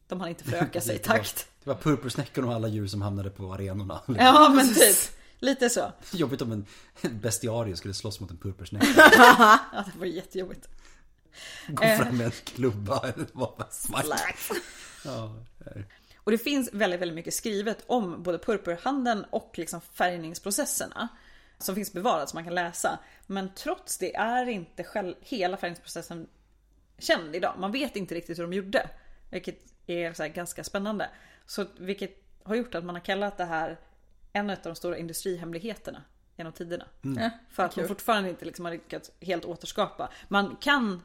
De 0.09 0.21
hann 0.21 0.29
inte 0.29 0.45
föröka 0.45 0.81
sig 0.81 0.95
i 0.95 0.99
Det 0.99 1.09
var- 1.09 1.17
takt. 1.17 1.49
Det 1.65 1.71
var 1.71 1.77
purpursnäckorna 1.77 2.49
och 2.49 2.55
alla 2.55 2.69
djur 2.69 2.87
som 2.87 3.03
hamnade 3.03 3.31
på 3.31 3.53
arenorna. 3.55 4.03
Ja 4.07 4.53
men 4.57 4.75
typ. 4.75 4.97
Lite 5.43 5.71
så. 5.71 5.93
Jobbigt 6.13 6.43
om 6.43 6.53
en 6.53 6.67
en 7.01 7.21
bestiarie 7.21 7.77
skulle 7.77 7.95
slåss 7.95 8.21
mot 8.21 8.31
en 8.31 8.37
purpursnäcka. 8.37 8.87
Ja, 9.73 9.85
det 9.93 9.99
var 9.99 10.07
jättejobbigt. 10.07 10.69
Gå 11.69 11.85
Eh. 11.85 11.99
fram 11.99 12.17
med 12.17 12.27
en 12.27 12.33
klubba 12.33 13.01
eller 13.01 13.27
vad 13.33 13.73
smack. 13.73 14.07
Ja, 15.05 15.35
Och 16.17 16.31
det 16.31 16.39
finns 16.39 16.71
väldigt, 16.73 17.01
väldigt 17.01 17.15
mycket 17.15 17.35
skrivet 17.35 17.85
om 17.87 18.23
både 18.23 18.39
purpurhandeln 18.39 19.25
och 19.31 19.53
liksom 19.59 19.81
färgningsprocesserna. 19.81 21.09
Som 21.59 21.75
finns 21.75 21.93
bevarat 21.93 22.31
som 22.31 22.37
man 22.37 22.45
kan 22.45 22.55
läsa. 22.55 22.99
Men 23.27 23.55
trots 23.55 23.99
det 23.99 24.15
är 24.15 24.49
inte 24.49 24.85
själv, 24.85 25.15
hela 25.21 25.57
färgningsprocessen 25.57 26.27
känd 26.99 27.37
idag. 27.37 27.55
Man 27.59 27.73
vet 27.73 27.97
inte 27.97 28.15
riktigt 28.15 28.39
hur 28.39 28.43
de 28.43 28.53
gjorde. 28.53 28.91
Vilket 29.31 29.59
är 29.87 30.29
ganska 30.29 30.65
spännande. 30.65 31.11
Så, 31.47 31.67
vilket 31.79 32.23
har 32.43 32.55
gjort 32.55 32.75
att 32.75 32.85
man 32.85 32.95
har 32.95 33.03
kallat 33.05 33.37
det 33.39 33.45
här 33.45 33.79
en 34.33 34.51
av 34.51 34.57
de 34.63 34.75
stora 34.75 34.99
industrihemligheterna 34.99 36.03
genom 36.37 36.53
tiderna. 36.53 36.85
Ja, 37.01 37.31
För 37.51 37.63
att 37.63 37.77
man 37.77 37.89
fortfarande 37.89 38.29
inte 38.31 38.45
liksom 38.45 38.65
har 38.65 38.73
lyckats 38.73 39.11
helt 39.21 39.45
återskapa. 39.45 40.11
Man 40.29 40.57
kan 40.61 41.03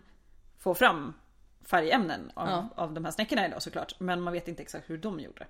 få 0.59 0.75
fram 0.75 1.13
färgämnen 1.61 2.32
av, 2.34 2.49
Ja. 2.49 2.69
av 2.75 2.93
de 2.93 3.05
här 3.05 3.11
snäckorna 3.11 3.47
idag 3.47 3.61
såklart. 3.61 3.99
Men 3.99 4.21
man 4.21 4.34
vet 4.34 4.47
inte 4.47 4.61
exakt 4.61 4.89
hur 4.89 4.97
de 4.97 5.19
gjorde. 5.19 5.47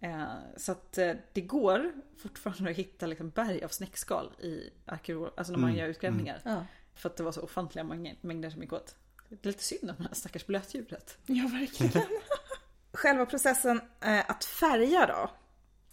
Eh, 0.00 0.24
så 0.56 0.72
att 0.72 0.98
eh, 0.98 1.12
det 1.32 1.40
går 1.40 1.92
fortfarande 2.18 2.70
att 2.70 2.76
hitta 2.76 3.06
liksom 3.06 3.30
berg 3.30 3.64
av 3.64 3.68
snäckskal 3.68 4.30
i 4.38 4.70
arkeolog, 4.86 5.30
alltså 5.36 5.52
när 5.52 5.60
man 5.60 5.74
gör 5.74 5.86
utgrävningar. 5.88 6.40
Ja. 6.44 6.66
För 6.94 7.08
att 7.08 7.16
det 7.16 7.22
var 7.22 7.32
så 7.32 7.40
ofantliga 7.42 7.84
mäng- 7.84 8.16
mängder 8.20 8.50
som 8.50 8.62
gick 8.62 8.72
åt. 8.72 8.94
Det 9.28 9.44
är 9.44 9.46
lite 9.46 9.64
synd 9.64 9.90
om 9.90 9.96
det 9.98 10.02
här 10.02 10.14
stackars 10.14 10.46
blötdjuret. 10.46 11.18
Ja, 11.26 11.48
verkligen. 11.52 12.06
Själva 12.92 13.26
processen 13.26 13.80
eh, 14.00 14.30
att 14.30 14.44
färga 14.44 15.06
då. 15.06 15.30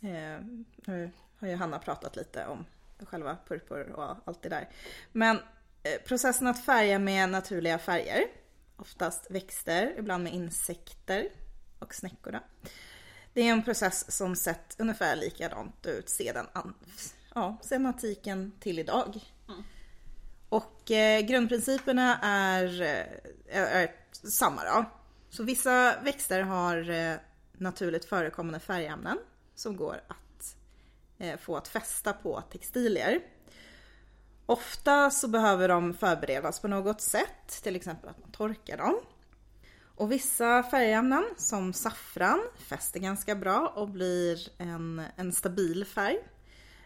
Eh, 0.01 0.39
nu 0.85 1.11
har 1.39 1.47
ju 1.47 1.55
Hanna 1.55 1.79
pratat 1.79 2.15
lite 2.15 2.45
om 2.45 2.65
själva 3.05 3.37
purpur 3.47 3.91
och 3.91 4.15
allt 4.25 4.41
det 4.41 4.49
där. 4.49 4.69
Men 5.11 5.37
eh, 5.83 6.01
processen 6.07 6.47
att 6.47 6.65
färga 6.65 6.99
med 6.99 7.29
naturliga 7.29 7.77
färger, 7.79 8.23
oftast 8.75 9.31
växter, 9.31 9.95
ibland 9.97 10.23
med 10.23 10.33
insekter 10.33 11.29
och 11.79 11.95
snäckorna. 11.95 12.43
Det 13.33 13.41
är 13.41 13.51
en 13.51 13.63
process 13.63 14.11
som 14.17 14.35
sett 14.35 14.75
ungefär 14.79 15.15
likadant 15.15 15.85
ut 15.85 16.09
sedan, 16.09 16.47
an- 16.53 16.73
ja, 17.35 17.57
sedan 17.61 17.85
antiken 17.85 18.51
till 18.59 18.79
idag. 18.79 19.19
Och 20.49 20.91
eh, 20.91 21.21
grundprinciperna 21.21 22.17
är, 22.21 22.81
är, 22.81 23.65
är 23.65 23.91
samma 24.11 24.63
då. 24.63 24.85
Så 25.29 25.43
vissa 25.43 26.01
växter 26.01 26.41
har 26.41 26.89
eh, 26.89 27.15
naturligt 27.53 28.05
förekommande 28.05 28.59
färgämnen 28.59 29.17
som 29.59 29.77
går 29.77 30.01
att 30.07 30.57
eh, 31.17 31.37
få 31.37 31.57
att 31.57 31.67
fästa 31.67 32.13
på 32.13 32.41
textilier. 32.41 33.21
Ofta 34.45 35.11
så 35.11 35.27
behöver 35.27 35.67
de 35.67 35.93
förberedas 35.93 36.59
på 36.59 36.67
något 36.67 37.01
sätt, 37.01 37.61
till 37.63 37.75
exempel 37.75 38.09
att 38.09 38.19
man 38.19 38.31
torkar 38.31 38.77
dem. 38.77 38.99
Och 39.81 40.11
vissa 40.11 40.63
färgämnen 40.63 41.25
som 41.37 41.73
saffran 41.73 42.43
fäster 42.57 42.99
ganska 42.99 43.35
bra 43.35 43.73
och 43.75 43.89
blir 43.89 44.39
en, 44.57 45.01
en 45.15 45.33
stabil 45.33 45.85
färg. 45.85 46.19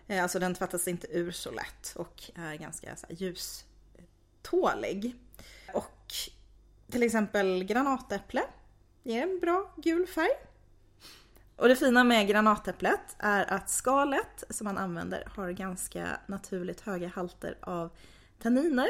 Eh, 0.08 0.24
alltså 0.24 0.40
den 0.40 0.56
tvättas 0.56 0.88
inte 0.88 1.08
ur 1.12 1.32
så 1.32 1.52
lätt 1.52 1.94
och 1.96 2.32
är 2.36 2.56
ganska 2.56 2.96
så 2.96 3.08
här, 3.08 3.16
ljustålig. 3.16 5.16
Och 5.74 6.14
till 6.92 7.04
exempel 7.04 7.64
granatäpple 7.64 8.44
ger 9.04 9.24
en 9.24 9.40
bra 9.40 9.74
gul 9.78 10.08
färg. 10.08 10.53
Och 11.56 11.68
det 11.68 11.76
fina 11.76 12.04
med 12.04 12.28
granatäpplet 12.28 13.16
är 13.20 13.54
att 13.54 13.70
skalet 13.70 14.44
som 14.50 14.66
man 14.66 14.78
använder 14.78 15.24
har 15.36 15.52
ganska 15.52 16.20
naturligt 16.28 16.82
höga 16.82 17.08
halter 17.08 17.58
av 17.62 17.90
tanniner. 18.42 18.90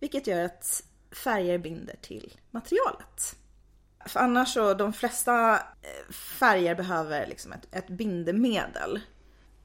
Vilket 0.00 0.26
gör 0.26 0.44
att 0.44 0.84
färger 1.10 1.58
binder 1.58 1.96
till 2.00 2.38
materialet. 2.50 3.36
För 4.06 4.20
annars 4.20 4.54
så, 4.54 4.74
de 4.74 4.92
flesta 4.92 5.54
eh, 5.56 6.12
färger 6.12 6.74
behöver 6.74 7.26
liksom 7.26 7.52
ett, 7.52 7.66
ett 7.70 7.88
bindemedel. 7.88 9.00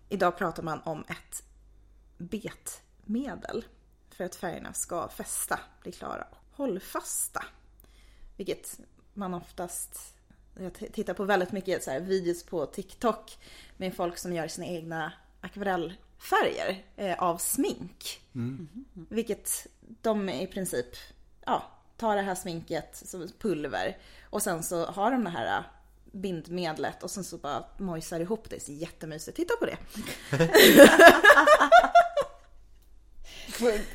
Idag 0.09 0.37
pratar 0.37 0.63
man 0.63 0.81
om 0.81 1.03
ett 1.07 1.43
betmedel. 2.17 3.65
För 4.09 4.23
att 4.23 4.35
färgerna 4.35 4.73
ska 4.73 5.09
fästa, 5.09 5.59
bli 5.81 5.91
klara 5.91 6.27
och 6.31 6.37
hållfasta. 6.51 7.45
Vilket 8.37 8.79
man 9.13 9.33
oftast, 9.33 10.16
jag 10.59 10.93
tittar 10.93 11.13
på 11.13 11.23
väldigt 11.23 11.51
mycket 11.51 11.83
så 11.83 11.91
här 11.91 11.99
videos 11.99 12.43
på 12.43 12.65
TikTok 12.65 13.37
med 13.77 13.95
folk 13.95 14.17
som 14.17 14.33
gör 14.33 14.47
sina 14.47 14.67
egna 14.67 15.11
akvarellfärger 15.41 16.83
eh, 16.95 17.23
av 17.23 17.37
smink. 17.37 18.21
Vilket 18.93 19.67
de 20.01 20.29
i 20.29 20.47
princip, 20.47 20.87
ja, 21.45 21.63
tar 21.97 22.15
det 22.15 22.21
här 22.21 22.35
sminket 22.35 22.89
som 23.05 23.27
pulver 23.39 23.97
och 24.23 24.41
sen 24.41 24.63
så 24.63 24.85
har 24.85 25.11
de 25.11 25.23
det 25.23 25.29
här 25.29 25.63
bindmedlet 26.11 27.03
och 27.03 27.11
sen 27.11 27.23
så 27.23 27.37
bara 27.37 27.63
mojsar 27.77 28.19
ihop 28.19 28.49
det. 28.49 28.65
Det 28.65 28.71
är 28.71 28.75
jättemysigt. 28.75 29.37
Titta 29.37 29.53
på 29.55 29.65
det. 29.65 29.77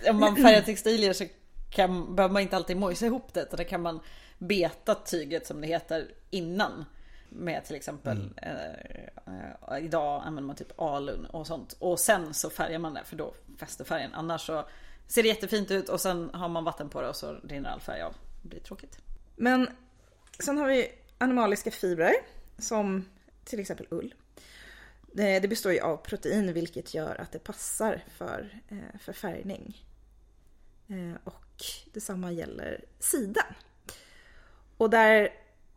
Om 0.10 0.20
man 0.20 0.36
färgar 0.36 0.60
textilier 0.60 1.12
så 1.12 1.24
kan, 1.70 2.16
behöver 2.16 2.32
man 2.32 2.42
inte 2.42 2.56
alltid 2.56 2.76
mojsa 2.76 3.06
ihop 3.06 3.34
det. 3.34 3.42
Utan 3.42 3.56
det 3.56 3.64
kan 3.64 3.82
man 3.82 4.00
beta 4.42 4.94
tyget 4.94 5.46
som 5.46 5.60
det 5.60 5.66
heter 5.66 6.14
innan. 6.30 6.84
Med 7.28 7.64
till 7.64 7.76
exempel 7.76 8.30
eh, 8.36 8.52
eh, 9.70 9.84
idag 9.84 10.22
använder 10.24 10.46
man 10.46 10.56
typ 10.56 10.80
alun 10.80 11.26
och 11.26 11.46
sånt. 11.46 11.76
Och 11.78 12.00
sen 12.00 12.34
så 12.34 12.50
färgar 12.50 12.78
man 12.78 12.94
det 12.94 13.04
för 13.04 13.16
då 13.16 13.34
fäster 13.58 13.84
färgen. 13.84 14.14
Annars 14.14 14.46
så 14.46 14.68
ser 15.06 15.22
det 15.22 15.28
jättefint 15.28 15.70
ut 15.70 15.88
och 15.88 16.00
sen 16.00 16.30
har 16.34 16.48
man 16.48 16.64
vatten 16.64 16.88
på 16.88 17.02
det 17.02 17.08
och 17.08 17.16
så 17.16 17.32
rinner 17.32 17.70
all 17.70 17.80
färg 17.80 18.02
av. 18.02 18.14
Det 18.42 18.48
blir 18.48 18.60
tråkigt. 18.60 18.98
Men 19.36 19.68
sen 20.38 20.58
har 20.58 20.66
vi 20.66 20.92
animaliska 21.18 21.70
fibrer 21.70 22.14
som 22.58 23.04
till 23.44 23.60
exempel 23.60 23.86
ull. 23.90 24.14
Det, 25.12 25.48
består 25.48 25.72
ju 25.72 25.80
av 25.80 25.96
protein 25.96 26.52
vilket 26.52 26.94
gör 26.94 27.20
att 27.20 27.32
det 27.32 27.38
passar 27.38 28.04
för, 28.16 28.62
eh, 28.68 29.00
för 29.00 29.12
färgning. 29.12 29.84
Eh, 30.88 31.14
och 31.24 31.64
detsamma 31.92 32.32
gäller 32.32 32.84
siden. 32.98 33.54
Och 34.82 34.90
där 34.90 35.28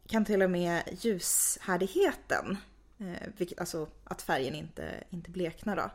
kan 0.08 0.26
till 0.26 0.42
och 0.42 0.50
med 0.50 0.84
ljushärdigheten, 0.92 2.58
eh, 2.98 3.28
vilket, 3.38 3.60
alltså 3.60 3.88
att 4.04 4.22
färgen 4.22 4.56
inte, 4.56 5.04
inte 5.10 5.32
bleknar 5.32 5.76
då, 5.76 5.92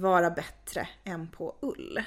vara 0.00 0.30
bättre 0.30 0.88
än 1.04 1.28
på 1.28 1.56
ull. 1.60 2.02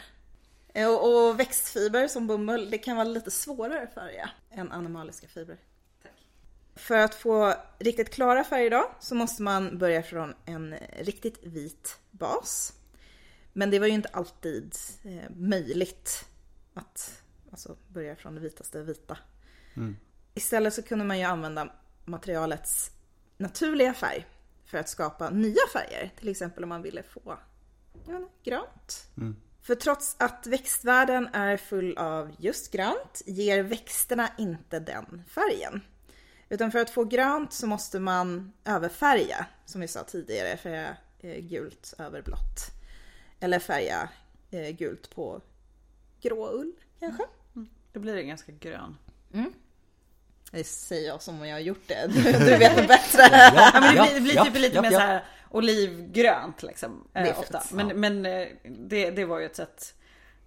Eh, 0.74 0.88
Och, 0.88 1.28
och 1.30 1.39
växtfiber 1.39 2.07
som 2.07 2.28
bomull, 2.28 2.72
det 2.72 2.78
kan 2.78 2.95
vara 2.97 3.07
lite 3.07 3.32
svårare 3.32 3.84
att 3.84 3.93
färga 3.93 4.30
än 4.51 4.72
animaliska 4.72 5.28
fibrer. 5.28 5.57
För 6.76 6.97
att 6.97 7.15
få 7.15 7.53
riktigt 7.80 8.09
klara 8.13 8.43
färger 8.43 8.70
då 8.72 8.91
så 8.99 9.15
måste 9.15 9.43
man 9.43 9.78
börja 9.78 10.03
från 10.03 10.34
en 10.45 10.76
riktigt 10.99 11.43
vit 11.43 11.99
bas. 12.11 12.74
Men 13.53 13.72
det 13.72 13.80
var 13.80 13.88
ju 13.88 13.93
inte 13.93 14.09
alltid 14.09 14.76
eh, 15.03 15.30
möjligt 15.36 16.26
att 16.74 17.22
alltså, 17.51 17.78
börja 17.88 18.15
från 18.15 18.36
det 18.36 18.41
vitaste 18.41 18.82
vita. 18.84 19.18
Istället 20.38 20.74
så 20.74 20.82
kunde 20.82 21.06
man 21.06 21.20
ju 21.20 21.24
använda 21.24 21.70
materialets 22.06 22.92
naturliga 23.38 23.94
färg 23.94 24.26
för 24.66 24.78
att 24.78 24.90
skapa 24.90 25.30
nya 25.30 25.68
färger. 25.74 26.14
Till 26.20 26.30
exempel 26.30 26.64
om 26.64 26.70
man 26.70 26.82
ville 26.82 27.04
få 27.04 27.38
inte, 28.08 28.28
grönt. 28.44 29.08
För 29.62 29.76
trots 29.76 30.16
att 30.20 30.48
växtvärlden 30.48 31.28
är 31.34 31.58
full 31.58 31.98
av 31.98 32.36
just 32.40 32.72
grönt 32.72 33.22
ger 33.26 33.64
växterna 33.64 34.30
inte 34.38 34.80
den 34.80 35.24
färgen. 35.28 35.82
Utan 36.50 36.72
för 36.72 36.80
att 36.80 36.90
få 36.90 37.04
grönt 37.04 37.54
så 37.54 37.68
måste 37.68 38.00
man 38.00 38.54
överfärga, 38.66 39.46
som 39.66 39.82
vi 39.82 39.88
sa 39.88 40.04
tidigare, 40.04 40.58
färga 40.58 40.98
eh, 41.20 41.40
gult 41.40 41.94
över 41.98 42.22
blått. 42.22 42.72
Eller 43.40 43.60
färga 43.60 44.10
eh, 44.52 44.70
gult 44.70 45.10
på 45.10 45.42
grå 46.22 46.52
ull 46.52 46.74
kanske. 47.00 47.24
Då 47.94 48.00
blir 48.00 48.16
det 48.16 48.24
ganska 48.24 48.52
grön. 48.52 48.98
Det 50.52 50.64
säger 50.64 51.08
jag 51.08 51.22
som 51.22 51.41
om 51.41 51.48
jag 51.48 51.56
har 51.56 51.60
gjort 51.60 51.88
det. 51.88 52.08
Du, 52.08 52.24
du 52.24 52.58
vet 52.58 52.76
det 52.76 52.88
bättre. 52.88 53.22
Ja, 53.32 53.70
men 53.74 53.95
det 53.95 54.02
blir, 54.02 54.14
det 54.14 54.22
blir 54.22 54.36
ja, 54.36 54.45
typ 54.45 54.56
lite 54.56 54.76
ja, 54.76 54.82
mer 54.82 54.91
ja. 54.91 55.00
så 55.00 55.06
här 55.06 55.24
olivgrönt 55.50 56.64
liksom. 56.64 57.08
Det 57.14 57.20
är 57.20 57.26
Eh, 57.26 57.39
ofta. 57.39 57.64
Men, 57.72 58.00
men 58.00 58.26
eh, 58.26 58.48
det, 58.64 59.10
det 59.12 59.26
var 59.26 59.39
ju 59.39 59.45
ett 59.45 59.56
sätt. 59.56 59.93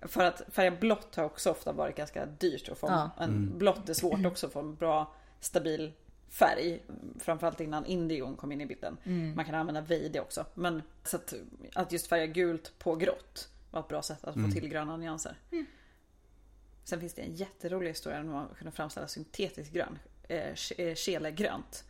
För 0.02 0.24
att 0.24 0.42
färga 0.52 0.70
blått 0.70 1.16
har 1.16 1.24
också 1.24 1.50
ofta 1.50 1.72
varit 1.72 1.96
ganska 1.96 2.26
dyrt 2.26 2.68
att 2.68 2.78
få. 2.78 2.86
Ja. 2.86 3.10
En, 3.18 3.58
Blått 3.58 3.88
är 3.88 3.94
svårt 3.94 4.26
också 4.26 4.46
att 4.46 4.52
få 4.52 4.60
en 4.60 4.74
bra 4.74 5.14
stabil 5.40 5.92
färg. 6.30 6.82
Framförallt 7.18 7.60
innan 7.60 7.86
indigon 7.86 8.36
kom 8.36 8.52
in 8.52 8.60
i 8.60 8.66
bilden. 8.66 8.96
Man 9.34 9.44
kan 9.44 9.54
använda 9.54 9.80
vejde 9.80 10.20
också. 10.20 10.46
Men 10.54 10.82
så 11.04 11.16
att, 11.16 11.34
att 11.74 11.92
just 11.92 12.06
färga 12.06 12.26
gult 12.26 12.72
på 12.78 12.96
grått 12.96 13.48
var 13.70 13.80
ett 13.80 13.88
bra 13.88 14.02
sätt 14.02 14.24
att 14.24 14.34
få 14.34 14.50
till 14.50 14.68
gröna 14.68 14.96
nyanser. 14.96 15.36
Sen 16.90 17.00
finns 17.00 17.14
det 17.14 17.22
en 17.22 17.34
jätterolig 17.34 17.88
historia 17.88 18.20
om 18.20 18.34
att 18.34 18.58
kunna 18.58 18.70
framställa 18.70 19.08
syntetisk 19.08 19.72
grön. 19.72 19.98
Eh, 20.28 20.54
Kelegrönt. 20.94 21.84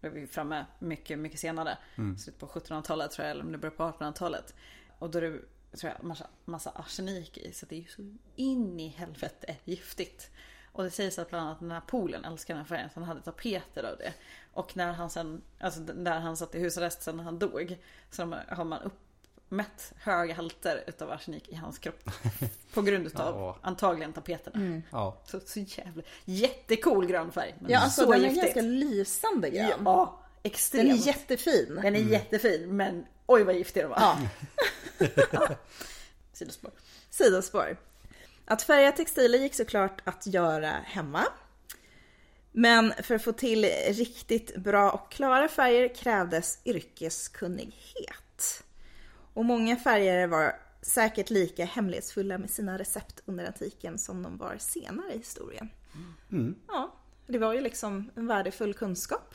Det 0.00 0.08
var 0.08 0.14
vi 0.14 0.26
framme 0.26 0.66
mycket, 0.78 1.18
mycket 1.18 1.40
senare. 1.40 1.78
Slutet 2.18 2.38
på 2.38 2.46
1700-talet 2.46 3.10
tror 3.10 3.26
jag, 3.26 3.30
eller 3.30 3.44
om 3.44 3.52
det 3.52 3.58
börjar 3.58 3.74
på 3.76 3.82
1800-talet. 3.82 4.54
Och 4.98 5.10
då 5.10 5.18
är 5.18 5.22
det 5.22 5.38
tror 5.76 5.92
jag, 5.96 6.04
massa, 6.04 6.26
massa 6.44 6.70
arsenik 6.70 7.38
i. 7.38 7.52
Så 7.52 7.66
det 7.66 7.76
är 7.76 7.80
ju 7.80 7.86
så 7.86 8.16
in 8.36 8.80
i 8.80 8.88
helvete 8.88 9.56
giftigt. 9.64 10.30
Och 10.72 10.84
det 10.84 10.90
sägs 10.90 11.18
att 11.18 11.30
bland 11.30 11.46
annat 11.46 11.60
Napoleon 11.60 12.24
älskade 12.24 12.58
den 12.58 12.66
här 12.66 12.76
färgen. 12.76 12.90
Så 12.90 13.00
han 13.00 13.08
hade 13.08 13.20
tapeter 13.20 13.84
av 13.84 13.96
det. 13.98 14.12
Och 14.52 14.76
när 14.76 14.92
han 14.92 15.10
sen, 15.10 15.42
alltså 15.60 15.80
där 15.80 16.20
han 16.20 16.36
satt 16.36 16.54
i 16.54 16.58
husarrest 16.58 17.02
sen 17.02 17.16
när 17.16 17.24
han 17.24 17.38
dog. 17.38 17.78
Så 18.10 18.22
har 18.48 18.64
man 18.64 18.90
uppmätt 19.52 19.92
höga 20.00 20.34
halter 20.34 20.84
utav 20.86 21.10
arsenik 21.10 21.48
i 21.48 21.54
hans 21.54 21.78
kropp. 21.78 22.10
På 22.74 22.82
grund 22.82 23.06
utav 23.06 23.34
Ja. 23.36 23.58
antagligen 23.62 24.12
tapeterna. 24.12 24.82
Ja. 24.92 25.18
Så, 25.26 25.40
så 25.40 25.58
jävla 25.60 26.02
jättecool 26.24 27.06
grön 27.06 27.32
färg. 27.32 27.54
Men 27.60 27.70
Ja, 27.70 27.78
alltså 27.78 28.04
så 28.04 28.12
den 28.12 28.20
är 28.20 28.24
giftigt. 28.28 28.42
ganska 28.42 28.60
lysande 28.60 29.50
grön. 29.50 29.80
Ja, 29.84 30.20
Den 30.42 30.52
extremt. 30.52 30.90
är 31.02 31.06
jättefin. 31.06 31.78
Den 31.82 31.96
är 31.96 32.00
jättefin 32.00 32.76
men 32.76 33.06
oj 33.26 33.42
vad 33.44 33.54
giftig 33.54 33.82
den 33.82 33.90
var. 33.90 33.98
Ja. 34.00 34.18
Sidospår. 36.32 36.70
Sidospår. 37.10 37.76
Att 38.44 38.62
färga 38.62 38.92
textiler 38.92 39.38
gick 39.38 39.54
såklart 39.54 40.00
att 40.04 40.26
göra 40.26 40.70
hemma. 40.84 41.24
Men 42.52 42.92
för 43.02 43.14
att 43.14 43.24
få 43.24 43.32
till 43.32 43.64
riktigt 43.88 44.56
bra 44.56 44.90
och 44.90 45.12
klara 45.12 45.48
färger 45.48 45.94
krävdes 45.94 46.58
yrkeskunnighet. 46.64 48.16
Och 49.34 49.44
många 49.44 49.76
färgare 49.76 50.26
var 50.26 50.56
säkert 50.82 51.30
lika 51.30 51.64
hemlighetsfulla 51.64 52.38
med 52.38 52.50
sina 52.50 52.78
recept 52.78 53.22
under 53.26 53.46
antiken 53.46 53.98
som 53.98 54.22
de 54.22 54.38
var 54.38 54.56
senare 54.58 55.12
i 55.14 55.18
historien. 55.18 55.68
Ja, 56.68 56.94
det 57.26 57.38
var 57.38 57.54
ju 57.54 57.60
liksom 57.60 58.10
en 58.16 58.26
värdefull 58.26 58.74
kunskap. 58.74 59.34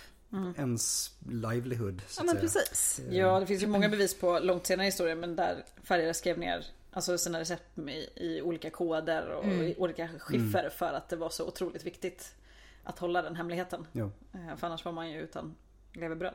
Ens 0.57 1.11
livelihood 1.29 2.01
så 2.07 2.19
Ja 2.21 2.23
men 2.25 2.31
säga. 2.35 2.41
precis. 2.41 3.01
Ja, 3.09 3.39
det 3.39 3.45
finns 3.45 3.63
ju 3.63 3.67
många 3.67 3.89
bevis 3.89 4.13
på 4.19 4.39
långt 4.39 4.65
senare 4.67 4.85
i 4.85 4.89
historien 4.89 5.19
men 5.19 5.35
där 5.35 5.63
färgare 5.83 6.13
skrev 6.13 6.37
ner 6.39 6.65
alltså 6.91 7.17
sina 7.17 7.39
recept 7.39 7.77
i, 7.79 8.09
i 8.15 8.41
olika 8.41 8.69
koder 8.69 9.27
och 9.29 9.45
i 9.45 9.75
olika 9.77 10.09
skiffer 10.19 10.69
för 10.69 10.93
att 10.93 11.09
det 11.09 11.15
var 11.15 11.29
så 11.29 11.47
otroligt 11.47 11.85
viktigt 11.85 12.35
att 12.83 12.99
hålla 12.99 13.21
den 13.21 13.35
hemligheten. 13.35 13.87
Jo. 13.91 14.11
Eh, 14.33 14.55
För 14.57 14.67
annars 14.67 14.85
var 14.85 14.91
man 14.91 15.11
ju 15.11 15.21
utan 15.21 15.55
levebröd. 15.93 16.33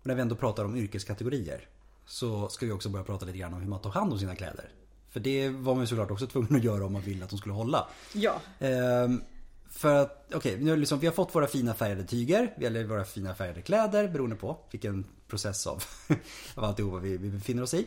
Och 0.00 0.06
när 0.06 0.14
vi 0.14 0.20
ändå 0.22 0.36
pratar 0.36 0.64
om 0.64 0.76
yrkeskategorier 0.76 1.68
så 2.06 2.48
ska 2.48 2.66
vi 2.66 2.72
också 2.72 2.88
börja 2.88 3.04
prata 3.04 3.26
lite 3.26 3.38
grann 3.38 3.54
om 3.54 3.60
hur 3.60 3.68
man 3.68 3.80
tar 3.80 3.90
hand 3.90 4.12
om 4.12 4.18
sina 4.18 4.36
kläder. 4.36 4.70
För 5.10 5.20
det 5.20 5.48
var 5.48 5.74
man 5.74 5.86
såklart 5.86 6.10
också 6.10 6.26
tvungen 6.26 6.56
att 6.56 6.64
göra 6.64 6.86
om 6.86 6.92
man 6.92 7.02
ville 7.02 7.24
att 7.24 7.30
de 7.30 7.38
skulle 7.38 7.54
hålla. 7.54 7.88
Ja, 8.12 8.40
Ehm, 8.58 9.22
för 9.70 9.94
att, 9.94 10.30
okej, 10.34 10.58
nu 10.60 10.70
har 10.70 10.76
liksom, 10.76 10.98
vi 10.98 11.06
har 11.06 11.14
fått 11.14 11.34
våra 11.34 11.46
fina 11.46 11.74
färgade 11.74 12.04
tyger, 12.04 12.54
eller 12.60 12.84
våra 12.84 13.04
fina 13.04 13.34
färgade 13.34 13.62
kläder 13.62 14.08
beroende 14.08 14.36
på 14.36 14.58
vilken 14.70 15.06
process 15.28 15.66
av, 15.66 15.84
av 16.54 16.64
alltihopa 16.64 16.98
vi, 16.98 17.16
vi 17.16 17.30
befinner 17.30 17.62
oss 17.62 17.74
i. 17.74 17.86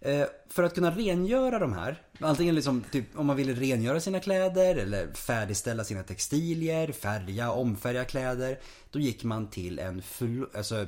Eh, 0.00 0.26
för 0.48 0.62
att 0.62 0.74
kunna 0.74 0.90
rengöra 0.90 1.58
de 1.58 1.72
här, 1.72 2.02
antingen 2.20 2.54
liksom 2.54 2.84
typ 2.92 3.18
om 3.18 3.26
man 3.26 3.36
ville 3.36 3.52
rengöra 3.52 4.00
sina 4.00 4.20
kläder 4.20 4.76
eller 4.76 5.12
färdigställa 5.12 5.84
sina 5.84 6.02
textilier, 6.02 6.92
färga, 6.92 7.52
omfärga 7.52 8.04
kläder. 8.04 8.58
Då 8.90 8.98
gick 8.98 9.24
man 9.24 9.50
till 9.50 9.78
en 9.78 10.02
alltså, 10.54 10.86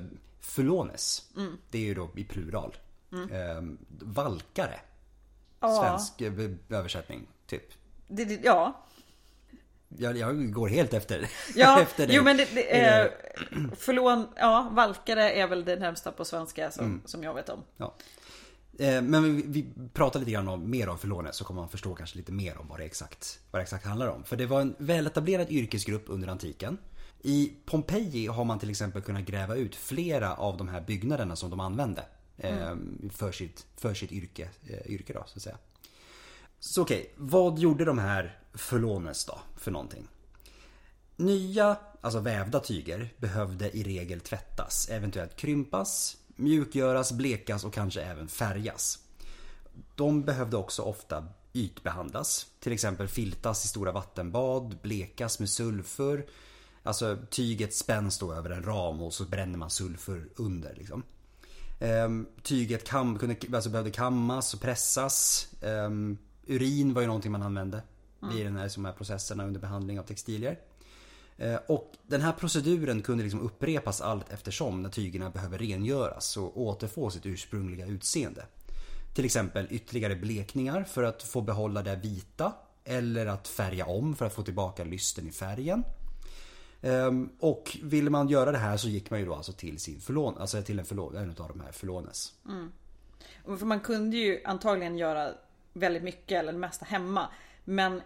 fulones. 0.50 1.22
Det 1.70 1.78
är 1.78 1.82
ju 1.82 1.94
då 1.94 2.10
i 2.16 2.24
plural. 2.24 2.76
Eh, 3.12 3.62
valkare. 4.00 4.80
Svensk 5.80 6.20
eh, 6.20 6.32
översättning, 6.68 7.26
typ. 7.46 7.62
det, 8.08 8.24
det, 8.24 8.40
ja. 8.44 8.84
Jag, 9.88 10.16
jag 10.16 10.52
går 10.52 10.68
helt 10.68 10.94
efter, 10.94 11.30
Ja, 11.54 11.80
efter 11.82 12.08
jo 12.10 12.22
men 12.22 12.36
det, 12.36 12.48
det 12.54 12.76
är, 12.76 13.10
förlån, 13.76 14.28
ja, 14.36 14.68
valkare 14.72 15.32
är 15.32 15.46
väl 15.46 15.64
det 15.64 15.76
närmsta 15.76 16.12
på 16.12 16.24
svenska 16.24 16.70
som, 16.70 17.02
som 17.04 17.22
jag 17.22 17.34
vet 17.34 17.48
om. 17.48 17.64
Ja. 17.76 17.94
Eh, 18.78 19.02
Men 19.02 19.36
vi, 19.36 19.42
vi 19.46 19.88
pratar 19.92 20.20
lite 20.20 20.32
grann 20.32 20.48
om, 20.48 20.70
mer 20.70 20.88
om 20.88 20.98
förlånet 20.98 21.34
så 21.34 21.44
kommer 21.44 21.60
man 21.60 21.68
förstå 21.68 21.94
kanske 21.94 22.16
lite 22.18 22.32
mer 22.32 22.58
om 22.58 22.68
vad 22.68 22.78
det 22.80 22.84
exakt, 22.84 23.40
vad 23.50 23.60
det 23.60 23.62
exakt 23.62 23.84
handlar 23.84 24.06
om. 24.06 24.24
För 24.24 24.36
det 24.36 24.46
var 24.46 24.60
en 24.60 24.74
väletablerad 24.78 25.50
yrkesgrupp 25.50 26.04
under 26.06 26.28
antiken. 26.28 26.78
I 27.22 27.52
Pompeji 27.66 28.26
har 28.26 28.44
man 28.44 28.58
till 28.58 28.70
exempel 28.70 29.02
kunnat 29.02 29.22
gräva 29.24 29.54
ut 29.56 29.76
flera 29.76 30.34
av 30.34 30.56
de 30.56 30.68
här 30.68 30.80
byggnaderna 30.80 31.36
som 31.36 31.50
de 31.50 31.60
använde. 31.60 32.04
eh, 32.36 32.76
För, 33.10 33.32
sitt, 33.32 33.66
för 33.76 33.94
sitt 33.94 34.12
yrke, 34.12 34.48
eh, 34.66 34.92
yrke 34.92 35.12
då 35.12 35.24
så 35.26 35.36
att 35.38 35.42
säga. 35.42 35.58
Så 36.58 36.82
okej, 36.82 37.12
vad 37.16 37.58
gjorde 37.58 37.84
de 37.84 37.98
här 37.98 38.38
förlånes 38.54 39.24
då 39.24 39.38
för 39.56 39.70
någonting? 39.70 40.08
Nya, 41.16 41.76
alltså 42.00 42.20
vävda 42.20 42.60
tyger 42.60 43.14
behövde 43.16 43.76
i 43.76 43.82
regel 43.82 44.20
tvättas, 44.20 44.88
eventuellt 44.90 45.36
krympas, 45.36 46.16
mjukgöras, 46.36 47.12
blekas 47.12 47.64
och 47.64 47.74
kanske 47.74 48.02
även 48.02 48.28
färgas. 48.28 48.98
De 49.94 50.22
behövde 50.22 50.56
också 50.56 50.82
ofta 50.82 51.26
ytbehandlas, 51.52 52.46
till 52.60 52.72
exempel 52.72 53.08
filtas 53.08 53.64
i 53.64 53.68
stora 53.68 53.92
vattenbad, 53.92 54.78
blekas 54.82 55.38
med 55.38 55.50
sulfur. 55.50 56.26
Alltså 56.82 57.18
tyget 57.30 57.74
spänns 57.74 58.18
då 58.18 58.32
över 58.32 58.50
en 58.50 58.62
ram 58.62 59.02
och 59.02 59.14
så 59.14 59.24
bränner 59.24 59.58
man 59.58 59.70
sulfur 59.70 60.28
under 60.36 60.74
liksom. 60.74 61.02
Ehm, 61.80 62.26
tyget 62.42 62.88
kam, 62.88 63.18
kunde, 63.18 63.36
alltså 63.54 63.70
behövde 63.70 63.90
kammas 63.90 64.54
och 64.54 64.60
pressas. 64.60 65.46
Ehm, 65.62 66.18
urin 66.46 66.94
var 66.94 67.00
ju 67.00 67.06
någonting 67.06 67.32
man 67.32 67.42
använde 67.42 67.82
i 68.34 68.42
den 68.42 68.56
här, 68.56 68.68
som 68.68 68.84
här 68.84 68.92
processerna 68.92 69.44
under 69.44 69.60
behandling 69.60 70.00
av 70.00 70.04
textilier. 70.04 70.58
Eh, 71.38 71.54
Och 71.68 71.92
den 72.06 72.20
här 72.20 72.32
proceduren 72.32 73.02
kunde 73.02 73.22
liksom 73.24 73.40
upprepas 73.40 74.00
allt 74.00 74.32
eftersom 74.32 74.82
när 74.82 74.88
tygerna 74.90 75.30
behöver 75.30 75.58
rengöras 75.58 76.36
och 76.36 76.60
återfå 76.60 77.10
sitt 77.10 77.26
ursprungliga 77.26 77.86
utseende. 77.86 78.46
Till 79.14 79.24
exempel 79.24 79.66
ytterligare 79.70 80.16
blekningar 80.16 80.84
för 80.84 81.02
att 81.02 81.22
få 81.22 81.40
behålla 81.40 81.82
det 81.82 81.96
vita 81.96 82.52
eller 82.84 83.26
att 83.26 83.48
färga 83.48 83.86
om 83.86 84.16
för 84.16 84.26
att 84.26 84.32
få 84.34 84.42
tillbaka 84.42 84.84
lysten 84.84 85.28
i 85.28 85.32
färgen. 85.32 85.84
Ehm, 86.82 87.30
Och 87.38 87.76
ville 87.82 88.10
man 88.10 88.28
göra 88.28 88.52
det 88.52 88.58
här 88.58 88.76
så 88.76 88.88
gick 88.88 89.10
man 89.10 89.20
ju 89.20 89.26
då 89.26 89.34
alltså 89.34 89.52
till 89.52 89.78
sin 89.78 90.00
förlån, 90.00 90.38
alltså 90.38 90.62
till 90.62 90.78
en, 90.78 90.84
förlån, 90.84 91.16
en 91.16 91.30
av 91.30 91.48
de 91.48 91.60
här 91.60 91.72
förlånes. 91.72 92.34
Och 93.44 93.58
För 93.58 93.66
man 93.66 93.80
kunde 93.80 94.16
ju 94.16 94.40
antagligen 94.44 94.98
göra 94.98 95.32
väldigt 95.72 96.02
mycket 96.02 96.38
eller 96.38 96.52
det 96.52 96.58
mesta 96.58 96.84
hemma. 96.84 97.28
Men 97.64 98.02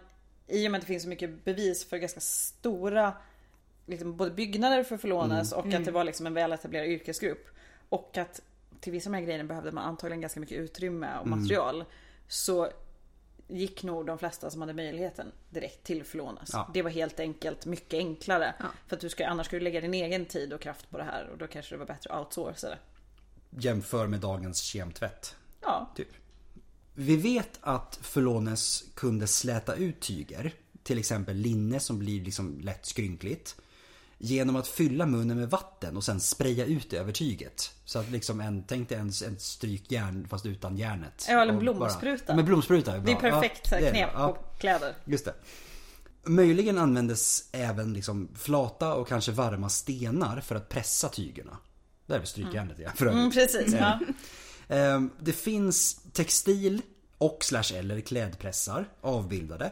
i 0.47 0.67
och 0.67 0.71
med 0.71 0.79
att 0.79 0.81
det 0.81 0.87
finns 0.87 1.03
så 1.03 1.09
mycket 1.09 1.45
bevis 1.45 1.85
för 1.85 1.97
ganska 1.97 2.19
stora 2.19 3.13
liksom, 3.85 4.17
både 4.17 4.31
byggnader 4.31 4.83
för 4.83 4.97
Förlånes 4.97 5.51
och 5.51 5.73
att 5.73 5.85
det 5.85 5.91
var 5.91 6.03
liksom 6.03 6.27
en 6.27 6.33
väletablerad 6.33 6.87
yrkesgrupp. 6.87 7.47
Och 7.89 8.17
att 8.17 8.41
till 8.79 8.91
vissa 8.91 9.09
av 9.09 9.11
de 9.11 9.17
här 9.17 9.25
grejerna 9.25 9.43
behövde 9.43 9.71
man 9.71 9.83
antagligen 9.83 10.21
ganska 10.21 10.39
mycket 10.39 10.57
utrymme 10.57 11.17
och 11.17 11.27
material. 11.27 11.85
Så 12.27 12.69
gick 13.47 13.83
nog 13.83 14.05
de 14.05 14.17
flesta 14.17 14.49
som 14.49 14.61
hade 14.61 14.73
möjligheten 14.73 15.31
direkt 15.49 15.83
till 15.83 16.03
Förlånes. 16.03 16.49
Ja. 16.53 16.69
Det 16.73 16.81
var 16.81 16.89
helt 16.89 17.19
enkelt 17.19 17.65
mycket 17.65 17.97
enklare. 17.97 18.55
För 18.87 18.95
att 18.95 19.01
du 19.01 19.09
ska, 19.09 19.27
annars 19.27 19.47
ska 19.47 19.55
du 19.55 19.59
lägga 19.59 19.81
din 19.81 19.93
egen 19.93 20.25
tid 20.25 20.53
och 20.53 20.61
kraft 20.61 20.89
på 20.89 20.97
det 20.97 21.03
här 21.03 21.29
och 21.29 21.37
då 21.37 21.47
kanske 21.47 21.75
det 21.75 21.79
var 21.79 21.85
bättre 21.85 22.13
att 22.13 22.37
outsourca 22.37 22.69
det. 22.69 22.77
Jämför 23.59 24.07
med 24.07 24.19
dagens 24.19 24.61
kemtvätt. 24.61 25.35
Ja, 25.61 25.91
Typ. 25.95 26.07
Vi 26.93 27.15
vet 27.15 27.59
att 27.61 27.99
Förlånes 28.01 28.83
kunde 28.93 29.27
släta 29.27 29.75
ut 29.75 29.99
tyger, 29.99 30.53
till 30.83 30.99
exempel 30.99 31.35
linne 31.35 31.79
som 31.79 31.99
blir 31.99 32.23
liksom 32.23 32.59
lätt 32.59 32.85
skrynkligt. 32.85 33.55
Genom 34.17 34.55
att 34.55 34.67
fylla 34.67 35.05
munnen 35.05 35.39
med 35.39 35.49
vatten 35.49 35.97
och 35.97 36.03
sen 36.03 36.19
spraya 36.19 36.65
ut 36.65 36.89
det 36.89 36.97
över 36.97 37.11
tyget. 37.11 37.71
Så 37.85 37.99
att 37.99 38.11
liksom 38.11 38.41
en, 38.41 38.63
tänk 38.63 38.89
dig 38.89 38.97
en, 38.97 39.11
en 39.25 39.39
strykjärn 39.39 40.27
fast 40.29 40.45
utan 40.45 40.77
järnet. 40.77 41.25
Ja, 41.29 41.41
eller 41.41 41.53
en 41.53 41.59
blomspruta. 41.59 42.23
Bara, 42.27 42.35
med 42.35 42.45
blomspruta 42.45 42.91
är 42.95 42.99
bra. 42.99 43.05
det 43.05 43.11
är 43.27 43.31
perfekt 43.31 43.67
Ja, 43.71 43.79
det 43.79 43.87
är 43.87 43.91
knep 43.91 44.13
på 44.13 44.37
kläder. 44.57 44.95
Just 45.05 45.25
det. 45.25 45.33
Möjligen 46.23 46.77
användes 46.77 47.49
även 47.51 47.93
liksom 47.93 48.29
flata 48.35 48.93
och 48.93 49.07
kanske 49.07 49.31
varma 49.31 49.69
stenar 49.69 50.41
för 50.41 50.55
att 50.55 50.69
pressa 50.69 51.09
tygerna. 51.09 51.57
Det 52.05 52.13
är 52.13 52.17
väl 52.17 52.27
strykjärnet 52.27 52.79
ja, 52.79 52.91
för 52.95 53.05
övrigt. 53.05 53.19
Mm, 53.19 53.31
precis, 53.31 53.73
ja. 53.73 53.99
Ehm, 54.67 55.11
Det 55.19 55.33
finns 55.33 56.01
textil 56.13 56.81
och 57.17 57.37
slash 57.43 57.73
eller 57.75 58.01
klädpressar 58.01 58.89
avbildade. 59.01 59.71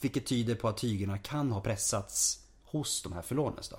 Vilket 0.00 0.26
tyder 0.26 0.54
på 0.54 0.68
att 0.68 0.76
tygerna 0.78 1.18
kan 1.18 1.52
ha 1.52 1.60
pressats 1.60 2.39
hos 2.70 3.02
de 3.02 3.12
här 3.12 3.22
förlånes 3.22 3.68
då. 3.68 3.76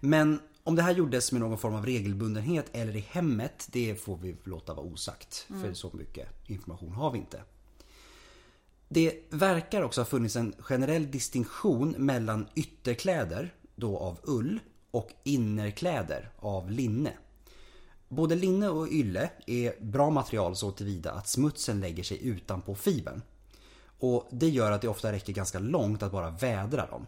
Men 0.00 0.40
om 0.64 0.76
det 0.76 0.82
här 0.82 0.92
gjordes 0.92 1.32
med 1.32 1.40
någon 1.40 1.58
form 1.58 1.74
av 1.74 1.86
regelbundenhet 1.86 2.66
eller 2.72 2.96
i 2.96 3.06
hemmet, 3.10 3.68
det 3.72 3.94
får 3.94 4.16
vi 4.16 4.36
låta 4.44 4.74
vara 4.74 4.86
osagt. 4.86 5.46
För 5.62 5.74
så 5.74 5.90
mycket 5.92 6.28
information 6.46 6.92
har 6.92 7.10
vi 7.10 7.18
inte. 7.18 7.42
Det 8.88 9.24
verkar 9.30 9.82
också 9.82 10.00
ha 10.00 10.06
funnits 10.06 10.36
en 10.36 10.54
generell 10.58 11.10
distinktion 11.10 11.90
mellan 11.98 12.46
ytterkläder, 12.54 13.54
då 13.76 13.98
av 13.98 14.18
ull, 14.22 14.60
och 14.90 15.10
innerkläder 15.24 16.30
av 16.38 16.70
linne. 16.70 17.12
Både 18.08 18.34
linne 18.34 18.68
och 18.68 18.88
ylle 18.88 19.30
är 19.46 19.74
bra 19.80 20.10
material 20.10 20.56
så 20.56 20.70
tillvida 20.70 21.12
att 21.12 21.28
smutsen 21.28 21.80
lägger 21.80 22.02
sig 22.02 22.26
utanpå 22.26 22.74
fibern. 22.74 23.22
Och 23.98 24.28
det 24.30 24.48
gör 24.48 24.72
att 24.72 24.82
det 24.82 24.88
ofta 24.88 25.12
räcker 25.12 25.32
ganska 25.32 25.58
långt 25.58 26.02
att 26.02 26.12
bara 26.12 26.30
vädra 26.30 26.86
dem. 26.86 27.06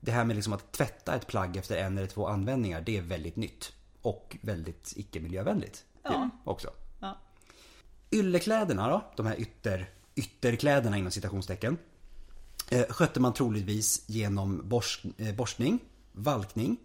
Det 0.00 0.12
här 0.12 0.24
med 0.24 0.36
liksom 0.36 0.52
att 0.52 0.72
tvätta 0.72 1.14
ett 1.14 1.26
plagg 1.26 1.56
efter 1.56 1.76
en 1.76 1.98
eller 1.98 2.08
två 2.08 2.26
användningar, 2.26 2.80
det 2.80 2.96
är 2.98 3.02
väldigt 3.02 3.36
nytt. 3.36 3.72
Och 4.02 4.36
väldigt 4.40 4.92
icke-miljövänligt. 4.96 5.84
Ja. 6.02 6.30
Också. 6.44 6.70
Ja. 7.00 7.18
Yllekläderna 8.10 8.88
då, 8.88 9.04
de 9.16 9.26
här 9.26 9.40
ytter, 9.40 9.90
ytterkläderna 10.14 10.98
inom 10.98 11.10
citationstecken. 11.10 11.78
Eh, 12.70 12.86
skötte 12.88 13.20
man 13.20 13.32
troligtvis 13.32 14.04
genom 14.06 14.68
borst, 14.68 15.04
eh, 15.18 15.34
borstning, 15.34 15.78
valkning 16.12 16.76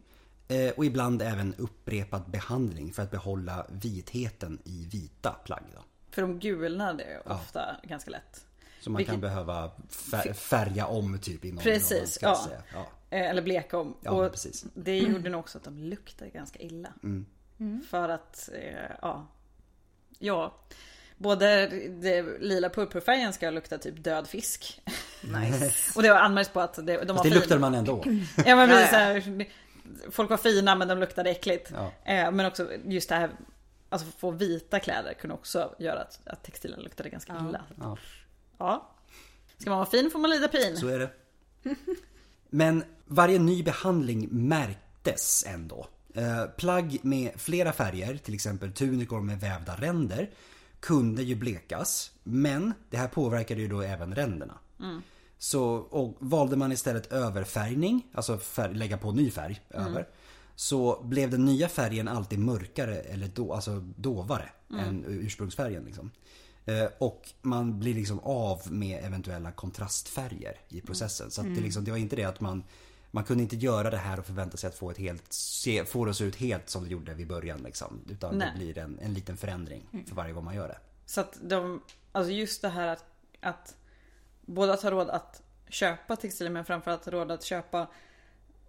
eh, 0.47 0.71
och 0.77 0.85
ibland 0.85 1.21
även 1.21 1.53
upprepad 1.57 2.29
behandling 2.29 2.93
för 2.93 3.03
att 3.03 3.11
behålla 3.11 3.65
vitheten 3.69 4.59
i 4.63 4.85
vita 4.91 5.31
plagg. 5.31 5.63
Då. 5.75 5.83
För 6.11 6.21
de 6.21 6.39
gulnade 6.39 7.03
är 7.03 7.31
ofta 7.31 7.75
ganska 7.83 8.11
lätt. 8.11 8.45
Så 8.81 8.89
man 8.89 8.97
Vilket- 8.97 9.13
kan 9.13 9.21
behöva 9.21 9.71
fär, 9.89 10.33
färga 10.33 10.85
om 10.87 11.19
typ 11.19 11.45
inom 11.45 11.63
Precis, 11.63 12.19
ja. 12.21 12.35
Säga. 12.47 12.61
ja. 12.73 12.87
Eh, 13.09 13.29
Eller 13.29 13.41
bleka 13.41 13.77
om. 13.77 13.97
Ja, 14.01 14.11
och 14.11 14.31
precis. 14.31 14.65
det 14.73 14.97
gjorde 14.97 15.29
nog 15.29 15.39
också 15.39 15.57
att 15.57 15.63
de 15.63 15.77
luktade 15.77 16.31
ganska 16.31 16.59
illa. 16.59 16.89
Mm. 17.03 17.25
För 17.89 18.09
att, 18.09 18.49
eh, 18.53 18.95
ja. 19.01 19.27
Ja. 20.19 20.53
Både 21.17 21.67
det 21.89 22.39
lila 22.39 22.69
purpurfärgen 22.69 23.33
ska 23.33 23.49
lukta 23.49 23.77
typ 23.77 24.03
död 24.03 24.27
fisk. 24.27 24.81
Nice. 25.23 25.91
och 25.95 26.03
det 26.03 26.09
var 26.09 26.17
anmärkt 26.19 26.53
på 26.53 26.59
att 26.61 26.73
det, 26.73 26.81
de 26.83 26.95
var 26.97 27.05
Fast 27.05 27.23
det 27.23 27.29
fina. 27.29 27.35
luktade 27.39 27.61
man 27.61 27.75
ändå. 27.75 28.03
Ja 28.45 28.55
men 28.55 28.69
precis, 28.69 28.91
här, 28.91 29.45
Folk 30.11 30.29
var 30.29 30.37
fina 30.37 30.75
men 30.75 30.87
de 30.87 30.99
luktade 30.99 31.29
äckligt. 31.29 31.71
Ja. 31.75 31.91
Eh, 32.13 32.31
men 32.31 32.45
också 32.45 32.67
just 32.85 33.09
det 33.09 33.15
här 33.15 33.29
Alltså 33.91 34.07
få 34.17 34.31
vita 34.31 34.79
kläder 34.79 35.13
kunde 35.13 35.33
också 35.33 35.75
göra 35.79 35.99
att, 36.01 36.19
att 36.25 36.43
textilen 36.43 36.79
luktade 36.79 37.09
ganska 37.09 37.33
Ja. 37.39 37.49
illa. 37.49 37.61
Ja, 37.79 37.97
Ja. 38.59 38.95
Ska 39.57 39.69
man 39.69 39.79
vara 39.79 39.89
fin 39.89 40.11
får 40.11 40.19
man 40.19 40.29
lida 40.29 40.47
pin. 40.47 40.77
så 40.77 40.87
är 40.87 40.99
det. 40.99 41.09
Men 42.49 42.83
varje 43.05 43.39
ny 43.39 43.63
behandling 43.63 44.27
märktes 44.31 45.45
ändå. 45.47 45.87
Eh, 46.13 46.45
plagg 46.45 46.97
med 47.01 47.31
flera 47.35 47.71
färger, 47.73 48.17
till 48.17 48.33
exempel 48.33 48.71
tunikor 48.73 49.21
med 49.21 49.39
vävda 49.39 49.75
ränder, 49.75 50.29
kunde 50.79 51.23
ju 51.23 51.35
blekas. 51.35 52.11
Men 52.23 52.73
det 52.89 52.97
här 52.97 53.07
påverkade 53.07 53.61
ju 53.61 53.67
då 53.67 53.81
även 53.81 54.15
ränderna. 54.15 54.57
Så 55.37 55.63
och 55.73 56.17
valde 56.19 56.55
man 56.55 56.71
istället 56.71 57.11
överfärgning, 57.11 58.07
alltså 58.13 58.37
färg, 58.37 58.73
lägga 58.73 58.97
på 58.97 59.11
ny 59.11 59.31
färg 59.31 59.61
över. 59.69 60.07
Så 60.55 61.01
blev 61.03 61.29
den 61.29 61.45
nya 61.45 61.67
färgen 61.69 62.07
alltid 62.07 62.39
mörkare 62.39 62.95
eller 62.95 63.27
då, 63.27 63.53
alltså 63.53 63.79
dovare 63.95 64.49
än 64.79 65.05
ursprungsfärgen. 65.07 65.83
Liksom. 65.83 66.11
Eh, 66.69 66.89
och 66.97 67.29
man 67.41 67.79
blir 67.79 67.93
liksom 67.93 68.19
av 68.19 68.61
med 68.71 69.05
eventuella 69.05 69.51
kontrastfärger 69.51 70.57
i 70.69 70.81
processen. 70.81 71.31
Så 71.31 71.41
det, 71.41 71.61
liksom, 71.61 71.83
det 71.83 71.91
var 71.91 71.97
inte 71.97 72.15
det 72.15 72.23
att 72.23 72.39
man 72.39 72.63
man 73.11 73.23
kunde 73.23 73.43
inte 73.43 73.55
göra 73.55 73.89
det 73.89 73.97
här 73.97 74.19
och 74.19 74.25
förvänta 74.25 74.57
sig 74.57 74.67
att 74.67 74.75
få, 74.75 74.91
ett 74.91 74.97
helt, 74.97 75.33
se, 75.33 75.85
få 75.85 76.05
det 76.05 76.11
att 76.11 76.17
se 76.17 76.23
ut 76.23 76.35
helt 76.35 76.69
som 76.69 76.83
det 76.83 76.89
gjorde 76.89 77.13
vid 77.13 77.27
början. 77.27 77.63
Liksom. 77.63 77.99
Utan 78.09 78.37
Nej. 78.37 78.51
det 78.53 78.59
blir 78.59 78.77
en, 78.77 78.99
en 78.99 79.13
liten 79.13 79.37
förändring 79.37 80.05
för 80.07 80.15
varje 80.15 80.33
gång 80.33 80.43
man 80.43 80.55
gör 80.55 80.67
det. 80.67 80.77
Så 81.05 81.21
att 81.21 81.37
de, 81.41 81.81
alltså 82.11 82.31
just 82.31 82.61
det 82.61 82.69
här 82.69 82.87
att, 82.87 83.05
att 83.39 83.75
både 84.41 84.73
att 84.73 84.81
ha 84.81 84.91
råd 84.91 85.09
att 85.09 85.41
köpa 85.69 86.15
textilier 86.15 86.53
men 86.53 86.65
framförallt 86.65 87.07
råd 87.07 87.31
att 87.31 87.43
köpa 87.43 87.87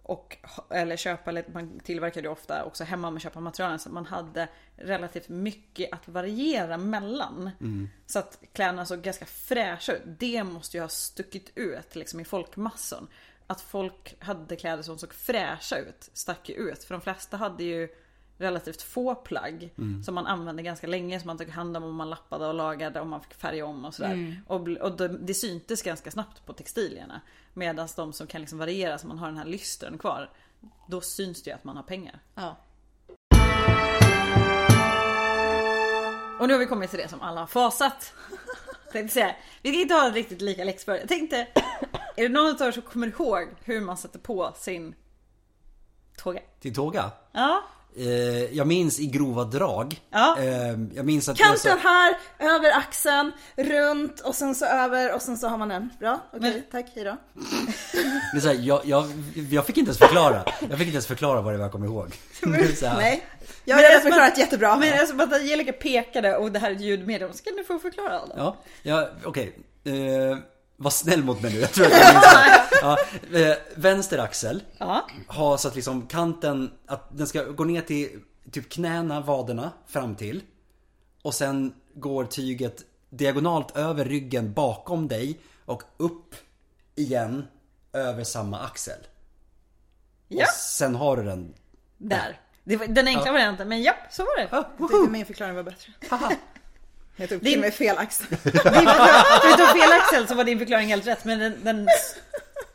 och, 0.03 0.37
eller 0.69 0.97
köpa, 0.97 1.29
eller 1.29 1.45
man 1.53 1.79
tillverkade 1.79 2.27
ju 2.27 2.31
ofta 2.31 2.63
också 2.63 2.83
hemma 2.83 3.11
med 3.11 3.21
köpa 3.21 3.39
materialen 3.39 3.79
så 3.79 3.89
man 3.89 4.05
hade 4.05 4.47
relativt 4.75 5.29
mycket 5.29 5.93
att 5.93 6.07
variera 6.07 6.77
mellan. 6.77 7.49
Så 8.05 8.19
att 8.19 8.39
kläderna 8.53 8.85
såg 8.85 9.01
ganska 9.01 9.25
fräscha 9.25 9.93
ut. 9.93 10.01
Det 10.05 10.43
måste 10.43 10.77
ju 10.77 10.81
ha 10.81 10.89
stuckit 10.89 11.51
ut 11.55 11.95
liksom 11.95 12.19
i 12.19 12.25
folkmassan. 12.25 13.07
Att 13.47 13.61
folk 13.61 14.15
hade 14.19 14.55
kläder 14.55 14.83
som 14.83 14.97
såg 14.97 15.13
fräscha 15.13 15.77
ut, 15.77 16.09
stack 16.13 16.49
ju 16.49 16.55
ut. 16.55 16.83
För 16.83 16.93
de 16.93 17.01
flesta 17.01 17.37
hade 17.37 17.63
ju 17.63 17.89
relativt 18.41 18.81
få 18.81 19.15
plagg 19.15 19.73
som 20.05 20.15
man 20.15 20.27
använde 20.27 20.63
ganska 20.63 20.87
länge 20.87 21.19
som 21.19 21.27
man 21.27 21.37
tog 21.37 21.49
hand 21.49 21.77
om 21.77 21.83
och 21.83 21.93
man 21.93 22.09
lappade 22.09 22.47
och 22.47 22.53
lagade 22.53 23.01
och 23.01 23.07
man 23.07 23.21
fick 23.21 23.33
färga 23.33 23.65
om 23.65 23.85
och 23.85 23.93
sådär. 23.93 24.41
Och, 24.47 24.59
bl- 24.59 24.77
och 24.77 24.97
det, 24.97 25.07
det 25.07 25.33
syntes 25.33 25.81
ganska 25.81 26.11
snabbt 26.11 26.45
på 26.45 26.53
textilierna. 26.53 27.21
Medan 27.53 27.87
de 27.95 28.13
som 28.13 28.27
kan 28.27 28.41
liksom 28.41 28.57
variera 28.59 28.97
så 28.97 29.07
man 29.07 29.17
har 29.17 29.27
den 29.27 29.37
här 29.37 29.45
lystren 29.45 29.97
kvar. 29.97 30.29
Då 30.87 31.01
syns 31.01 31.43
det 31.43 31.49
ju 31.49 31.55
att 31.55 31.63
man 31.63 31.75
har 31.75 31.83
pengar. 31.83 32.19
Ja. 32.35 32.57
Och 36.39 36.47
nu 36.47 36.53
har 36.53 36.59
vi 36.59 36.65
kommit 36.65 36.89
till 36.89 36.99
det 36.99 37.07
som 37.07 37.21
alla 37.21 37.39
har 37.39 37.47
fasat. 37.47 38.13
Tänkte 38.91 39.13
säga, 39.13 39.35
vi 39.61 39.69
ska 39.71 39.81
inte 39.81 39.93
ha 39.93 40.09
riktigt 40.09 40.41
lika 40.41 40.63
läxför. 40.63 40.95
Jag 40.95 41.07
tänkte, 41.07 41.47
är 42.15 42.23
det 42.23 42.29
någon 42.29 42.61
av 42.61 42.67
er 42.67 42.71
som 42.71 42.81
kommer 42.81 43.07
ihåg 43.07 43.47
hur 43.63 43.81
man 43.81 43.97
sätter 43.97 44.19
på 44.19 44.53
sin 44.55 44.95
tåga? 46.17 46.39
Till 46.59 46.75
tåga. 46.75 47.11
Ja, 47.31 47.63
Eh, 47.95 48.07
jag 48.57 48.67
minns 48.67 48.99
i 48.99 49.05
grova 49.05 49.43
drag. 49.43 50.01
Ja. 50.09 50.37
Eh, 50.39 50.69
jag 50.93 51.05
minns 51.05 51.29
att 51.29 51.39
jag 51.39 51.47
Kanten 51.47 51.77
här, 51.79 52.17
över 52.39 52.77
axeln, 52.77 53.31
runt 53.55 54.19
och 54.19 54.35
sen 54.35 54.55
så 54.55 54.65
över 54.65 55.13
och 55.15 55.21
sen 55.21 55.37
så 55.37 55.47
har 55.47 55.57
man 55.57 55.69
den. 55.69 55.89
Bra, 55.99 56.19
okej, 56.33 56.39
Men- 56.51 56.63
tack, 56.71 56.95
hejdå. 56.95 57.17
Är 58.35 58.39
så 58.41 58.47
här, 58.47 58.55
jag, 58.61 58.81
jag, 58.85 59.05
jag 59.51 59.65
fick 59.65 59.77
inte 59.77 59.89
ens 59.89 59.97
förklara. 59.97 60.43
Jag 60.59 60.69
fick 60.69 60.71
inte 60.87 60.91
ens 60.91 61.07
förklara 61.07 61.41
vad 61.41 61.53
det 61.53 61.57
var 61.57 61.65
jag 61.65 61.71
kom 61.71 61.83
ihåg. 61.83 62.07
Så 62.41 62.49
Nej, 62.49 62.69
jag 62.79 62.85
Men 62.85 62.95
har 62.95 63.81
det 63.81 63.87
är 63.87 63.89
redan 63.89 64.01
förklarat 64.01 64.37
jättebra. 64.37 64.77
men 64.77 64.93
eftersom 64.93 65.19
att 65.19 65.33
Angelica 65.33 65.71
pekade 65.73 66.37
och 66.37 66.51
det 66.51 66.59
här 66.59 66.71
är 66.71 66.75
ett 66.75 66.81
ljudmedium 66.81 67.33
så 67.33 67.43
kan 67.43 67.55
du 67.55 67.63
få 67.63 67.79
förklara 67.79 68.19
Adam. 68.21 68.37
Ja, 68.37 68.57
ja 68.83 69.09
okej. 69.23 69.55
Eh, 69.83 70.37
var 70.81 70.91
snäll 70.91 71.23
mot 71.23 71.41
mig 71.41 71.53
nu. 71.53 71.59
Jag 71.59 71.71
tror 71.71 71.85
att 71.85 71.91
jag 71.91 72.13
minns 72.13 72.23
det. 72.23 72.69
ja, 72.81 72.97
eh, 73.39 73.57
Vänster 73.75 74.17
axel 74.17 74.63
Ja. 74.77 75.07
har 75.27 75.57
så 75.57 75.67
att 75.67 75.75
liksom 75.75 76.07
kanten, 76.07 76.71
att 76.87 77.17
den 77.17 77.27
ska 77.27 77.43
gå 77.43 77.63
ner 77.63 77.81
till 77.81 78.19
typ 78.51 78.69
knäna, 78.69 79.21
vaderna, 79.21 79.71
fram 79.87 80.15
till. 80.15 80.41
Och 81.23 81.33
sen 81.33 81.73
går 81.93 82.25
tyget 82.25 82.81
diagonalt 83.09 83.77
över 83.77 84.05
ryggen 84.05 84.53
bakom 84.53 85.07
dig 85.07 85.39
och 85.65 85.83
upp 85.97 86.35
igen 86.95 87.47
över 87.93 88.23
samma 88.23 88.59
axel. 88.59 88.99
Ja. 90.27 90.45
Och 90.45 90.49
sen 90.53 90.95
har 90.95 91.17
du 91.17 91.23
den. 91.23 91.53
Där. 91.97 92.39
Det 92.63 92.77
var 92.77 92.87
den 92.87 93.07
enkla 93.07 93.31
varianten, 93.31 93.69
men 93.69 93.83
ja, 93.83 93.93
så 94.11 94.23
var 94.23 94.37
det. 94.41 94.47
Ah, 94.51 94.63
tyckte 94.63 94.83
woho! 94.97 95.09
min 95.09 95.25
förklaring 95.25 95.55
var 95.55 95.63
bättre. 95.63 95.93
Jag 97.21 97.29
tog 97.29 97.39
Din- 97.39 97.51
till 97.51 97.59
mig 97.61 97.71
fel 97.71 97.97
axel. 97.97 98.27
Din 98.29 98.37
förklaring- 98.39 99.41
du 99.43 99.57
tog 99.57 99.67
fel 99.81 99.91
axel 100.01 100.27
så 100.27 100.35
var 100.35 100.43
din 100.43 100.59
förklaring 100.59 100.87
helt 100.87 101.07
rätt, 101.07 101.25
men 101.25 101.39
den, 101.39 101.55
den 101.63 101.87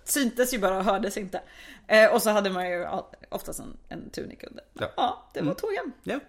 syntes 0.05 0.55
ju 0.55 0.59
bara 0.59 0.79
och 0.79 0.85
hördes 0.85 1.17
inte. 1.17 1.41
Eh, 1.87 2.07
och 2.15 2.23
så 2.23 2.31
hade 2.31 2.51
man 2.51 2.69
ju 2.71 2.75
ja, 2.77 3.11
oftast 3.29 3.61
en, 3.61 3.77
en 3.89 4.11
tunik 4.11 4.45
under. 4.45 4.65
Ja. 4.73 4.93
Ja, 4.97 5.31
det 5.35 5.41
var 5.43 5.55
tågen. 5.55 5.93
Ja. 6.03 6.21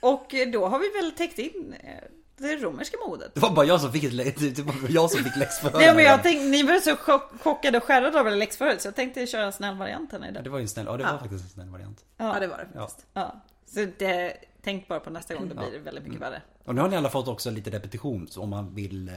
Och 0.00 0.34
eh, 0.34 0.48
då 0.50 0.66
har 0.68 0.78
vi 0.78 0.88
väl 1.02 1.12
täckt 1.12 1.38
in 1.38 1.74
eh, 1.80 1.90
det 2.36 2.56
romerska 2.56 2.96
modet. 3.08 3.30
Det 3.34 3.40
var 3.40 3.50
bara 3.50 3.66
jag 3.66 3.80
som 3.80 3.92
fick 3.92 4.02
det 4.02 4.62
var 4.62 4.74
jag 4.88 5.10
som 5.10 5.24
fick 5.24 5.36
läxförhör. 5.36 5.78
Nej 5.78 5.94
men 5.94 6.04
jag 6.04 6.22
tänkte, 6.22 6.44
ni 6.44 6.62
var 6.62 6.78
så 6.80 6.96
chock, 6.96 7.32
chockade 7.42 7.78
och 7.78 7.84
skärrade 7.84 8.20
av 8.20 8.26
läxförut 8.36 8.80
så 8.82 8.88
jag 8.88 8.94
tänkte 8.96 9.26
köra 9.26 9.52
snällvarianten 9.52 10.22
Ja, 10.22 10.28
idag. 10.28 10.44
det 10.44 10.50
var 10.50 10.58
ju 10.58 10.62
en 10.62 10.68
snäll, 10.68 10.86
ja 10.88 10.96
det 10.96 11.04
var 11.04 11.18
faktiskt 11.18 11.44
en 11.44 11.50
snäll 11.50 11.68
variant. 11.68 12.04
Ja, 12.16 12.36
det 12.40 12.46
var 12.46 12.56
det 12.58 12.66
Ja. 12.74 12.80
faktiskt. 12.80 13.06
Ja. 13.14 13.42
Så 13.66 13.86
det, 13.98 14.36
tänk 14.68 14.88
bara 14.88 15.00
på 15.00 15.10
nästa 15.10 15.34
gång, 15.34 15.48
då 15.48 15.54
blir 15.54 15.70
det 15.70 15.78
väldigt 15.78 16.04
mycket 16.04 16.20
värre. 16.20 16.42
Och 16.64 16.74
nu 16.74 16.80
har 16.80 16.88
ni 16.88 16.96
alla 16.96 17.10
fått 17.10 17.28
också 17.28 17.50
lite 17.50 17.70
repetition 17.70 18.28
så 18.28 18.42
om 18.42 18.50
man 18.50 18.74
vill 18.74 19.08
eh, 19.08 19.14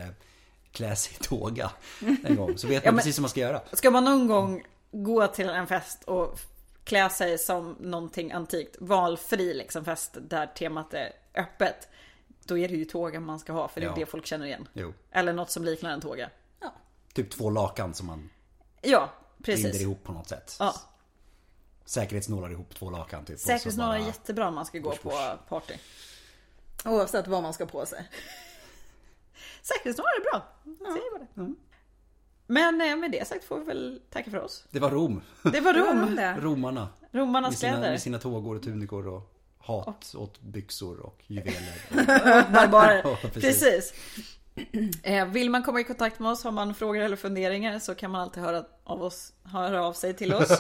klä 0.72 0.96
sig 0.96 1.14
i 1.20 1.24
tåga 1.24 1.72
en 2.24 2.36
gång. 2.36 2.58
Så 2.58 2.68
vet 2.68 2.86
man 2.86 2.96
precis 2.96 3.18
hur 3.18 3.22
man 3.22 3.30
ska 3.30 3.40
göra. 3.40 3.62
Ska 3.74 3.92
man 3.92 4.04
någon 4.06 4.28
gång 4.28 4.64
gå 4.92 5.28
till 5.28 5.50
en 5.50 5.68
fest 5.68 6.04
och 6.04 6.40
klä 6.84 7.10
sig 7.10 7.38
som 7.38 7.76
någonting 7.80 8.32
antikt, 8.32 8.76
valfri 8.80 9.54
liksom 9.54 9.86
fest 9.86 10.18
där 10.22 10.48
temat 10.48 10.94
är 10.94 11.12
öppet. 11.36 11.88
Då 12.44 12.58
är 12.58 12.68
det 12.68 12.76
ju 12.76 12.86
tågen 12.86 13.24
man 13.26 13.40
ska 13.40 13.54
ha 13.54 13.68
för 13.68 13.82
det 13.82 13.88
är 13.88 13.90
Ja. 13.90 13.96
det 13.96 14.06
folk 14.06 14.26
känner 14.26 14.46
igen. 14.46 14.68
Jo. 14.74 14.94
Eller 15.12 15.34
något 15.34 15.52
som 15.52 15.64
liknar 15.66 15.92
en 15.92 16.02
tåga. 16.02 16.30
Typ 17.14 17.32
två 17.32 17.50
lakan 17.50 17.94
som 17.94 18.08
man 18.08 18.30
Ja, 18.82 19.10
binder 19.38 19.64
precis. 19.64 19.82
ihop 19.82 20.04
på 20.04 20.12
något 20.12 20.28
sätt. 20.30 20.56
Ja. 20.60 20.76
Säkerhetsnålar 21.92 22.50
ihop 22.52 22.76
två 22.76 22.90
lakan 22.90 23.26
typ. 23.26 23.36
och 23.36 23.42
Säkerhetsnålar 23.42 23.96
är 23.96 24.06
jättebra 24.06 24.48
om 24.48 24.56
man 24.56 24.66
ska 24.66 24.80
gå 24.80 24.92
på 24.96 25.12
party. 25.50 25.74
Oavsett 26.86 27.28
vad 27.28 27.44
man 27.44 27.54
ska 27.54 27.66
på 27.66 27.86
sig. 27.86 28.10
Säkerhetsnålar 29.62 30.10
är 30.20 30.32
bra. 30.32 30.48
Säger 30.64 31.12
bara 31.20 31.46
det. 31.46 31.54
Men 32.48 32.82
eh, 32.82 32.96
med 32.96 33.12
det 33.12 33.28
sagt 33.28 33.44
får 33.44 33.60
vi 33.60 33.66
väl 33.66 34.02
tacka 34.10 34.32
för 34.32 34.40
oss. 34.40 34.64
Det 34.70 34.80
var 34.80 34.90
Rom. 34.92 35.22
Det 35.44 35.62
var 35.62 35.74
Rom. 35.74 36.16
Det. 36.16 36.38
Romarna. 36.40 36.90
Romarnas 37.12 37.52
Med 37.52 37.60
sina, 37.60 37.72
kläder. 37.74 37.90
med 37.92 38.02
sina 38.02 38.20
tågor 38.20 38.56
och 38.56 38.64
tunikor 38.64 39.08
och 39.08 39.34
hat 39.58 40.16
åt 40.18 40.42
byxor 40.42 41.00
och 41.00 41.22
juveler. 41.28 41.82
Barbarer. 42.54 43.02
Ja, 43.04 43.18
precis. 43.34 43.62
Precis. 43.62 43.94
Eh, 45.04 45.26
Vill 45.26 45.50
man 45.50 45.64
komma 45.64 45.80
i 45.80 45.84
kontakt 45.84 46.20
med 46.20 46.32
oss, 46.32 46.44
har 46.44 46.52
man 46.52 46.76
frågor 46.76 47.02
eller 47.02 47.16
funderingar 47.16 47.80
så 47.80 47.96
kan 47.96 48.12
man 48.12 48.22
alltid 48.22 48.44
höra 48.44 48.66
av, 48.84 49.04
oss, 49.04 49.34
höra 49.44 49.86
av 49.86 49.94
sig 49.94 50.14
till 50.14 50.34
oss. 50.34 50.60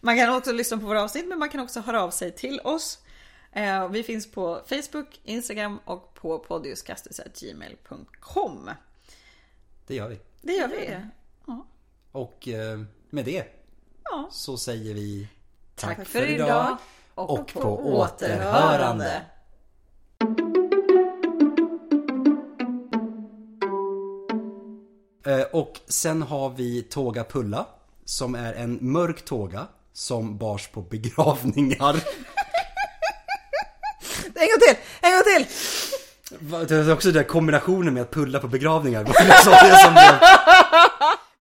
Man 0.00 0.16
kan 0.16 0.34
också 0.36 0.52
lyssna 0.52 0.78
på 0.78 0.86
våra 0.86 1.02
avsnitt 1.02 1.28
men 1.28 1.38
man 1.38 1.48
kan 1.48 1.60
också 1.60 1.80
höra 1.80 2.02
av 2.02 2.10
sig 2.10 2.32
till 2.32 2.60
oss. 2.60 2.98
Eh, 3.52 3.88
Vi 3.88 4.02
finns 4.02 4.30
på 4.30 4.60
Facebook, 4.66 5.20
Instagram 5.24 5.78
och 5.84 6.14
på 6.14 6.38
podiuskastus.gmail.com. 6.38 8.70
Det 9.86 9.94
gör 9.94 10.08
vi. 10.08 10.20
Det 10.42 10.52
gör 10.52 10.68
Det 10.68 10.76
vi. 10.76 10.84
gör 10.84 10.90
det. 11.46 11.62
Och 12.12 12.48
eh, 12.48 12.80
med 13.10 13.24
det 13.24 13.44
Ja. 14.04 14.28
så 14.32 14.56
säger 14.56 14.94
vi 14.94 15.28
Tack 15.74 16.06
för 16.08 16.26
idag 16.26 16.76
och 17.14 17.52
på 17.52 17.96
återhörande. 17.98 19.22
Eh, 25.26 25.40
Och 25.52 25.80
sen 25.86 26.22
har 26.22 26.50
vi 26.50 26.82
Tåga 26.82 27.24
Pulla 27.24 27.66
som 28.04 28.34
är 28.34 28.54
en 28.54 28.78
mörk 28.80 29.24
tåga 29.24 29.66
som 29.98 30.38
bars 30.38 30.68
på 30.68 30.82
begravningar. 30.82 31.96
En 34.34 34.46
gång 34.46 34.60
till! 34.68 34.76
En 35.00 35.12
gång 35.12 35.22
till! 35.22 35.46
Det 36.68 36.74
är 36.74 36.92
också 36.92 37.12
den 37.12 37.24
kombinationen 37.24 37.94
med 37.94 38.02
att 38.02 38.10
pulla 38.10 38.38
på 38.38 38.48
begravningar. 38.48 39.04
Det 39.04 39.12
var 39.12 39.24
liksom 39.24 39.52
det 39.52 39.78
som 39.84 39.92
blev 39.92 40.18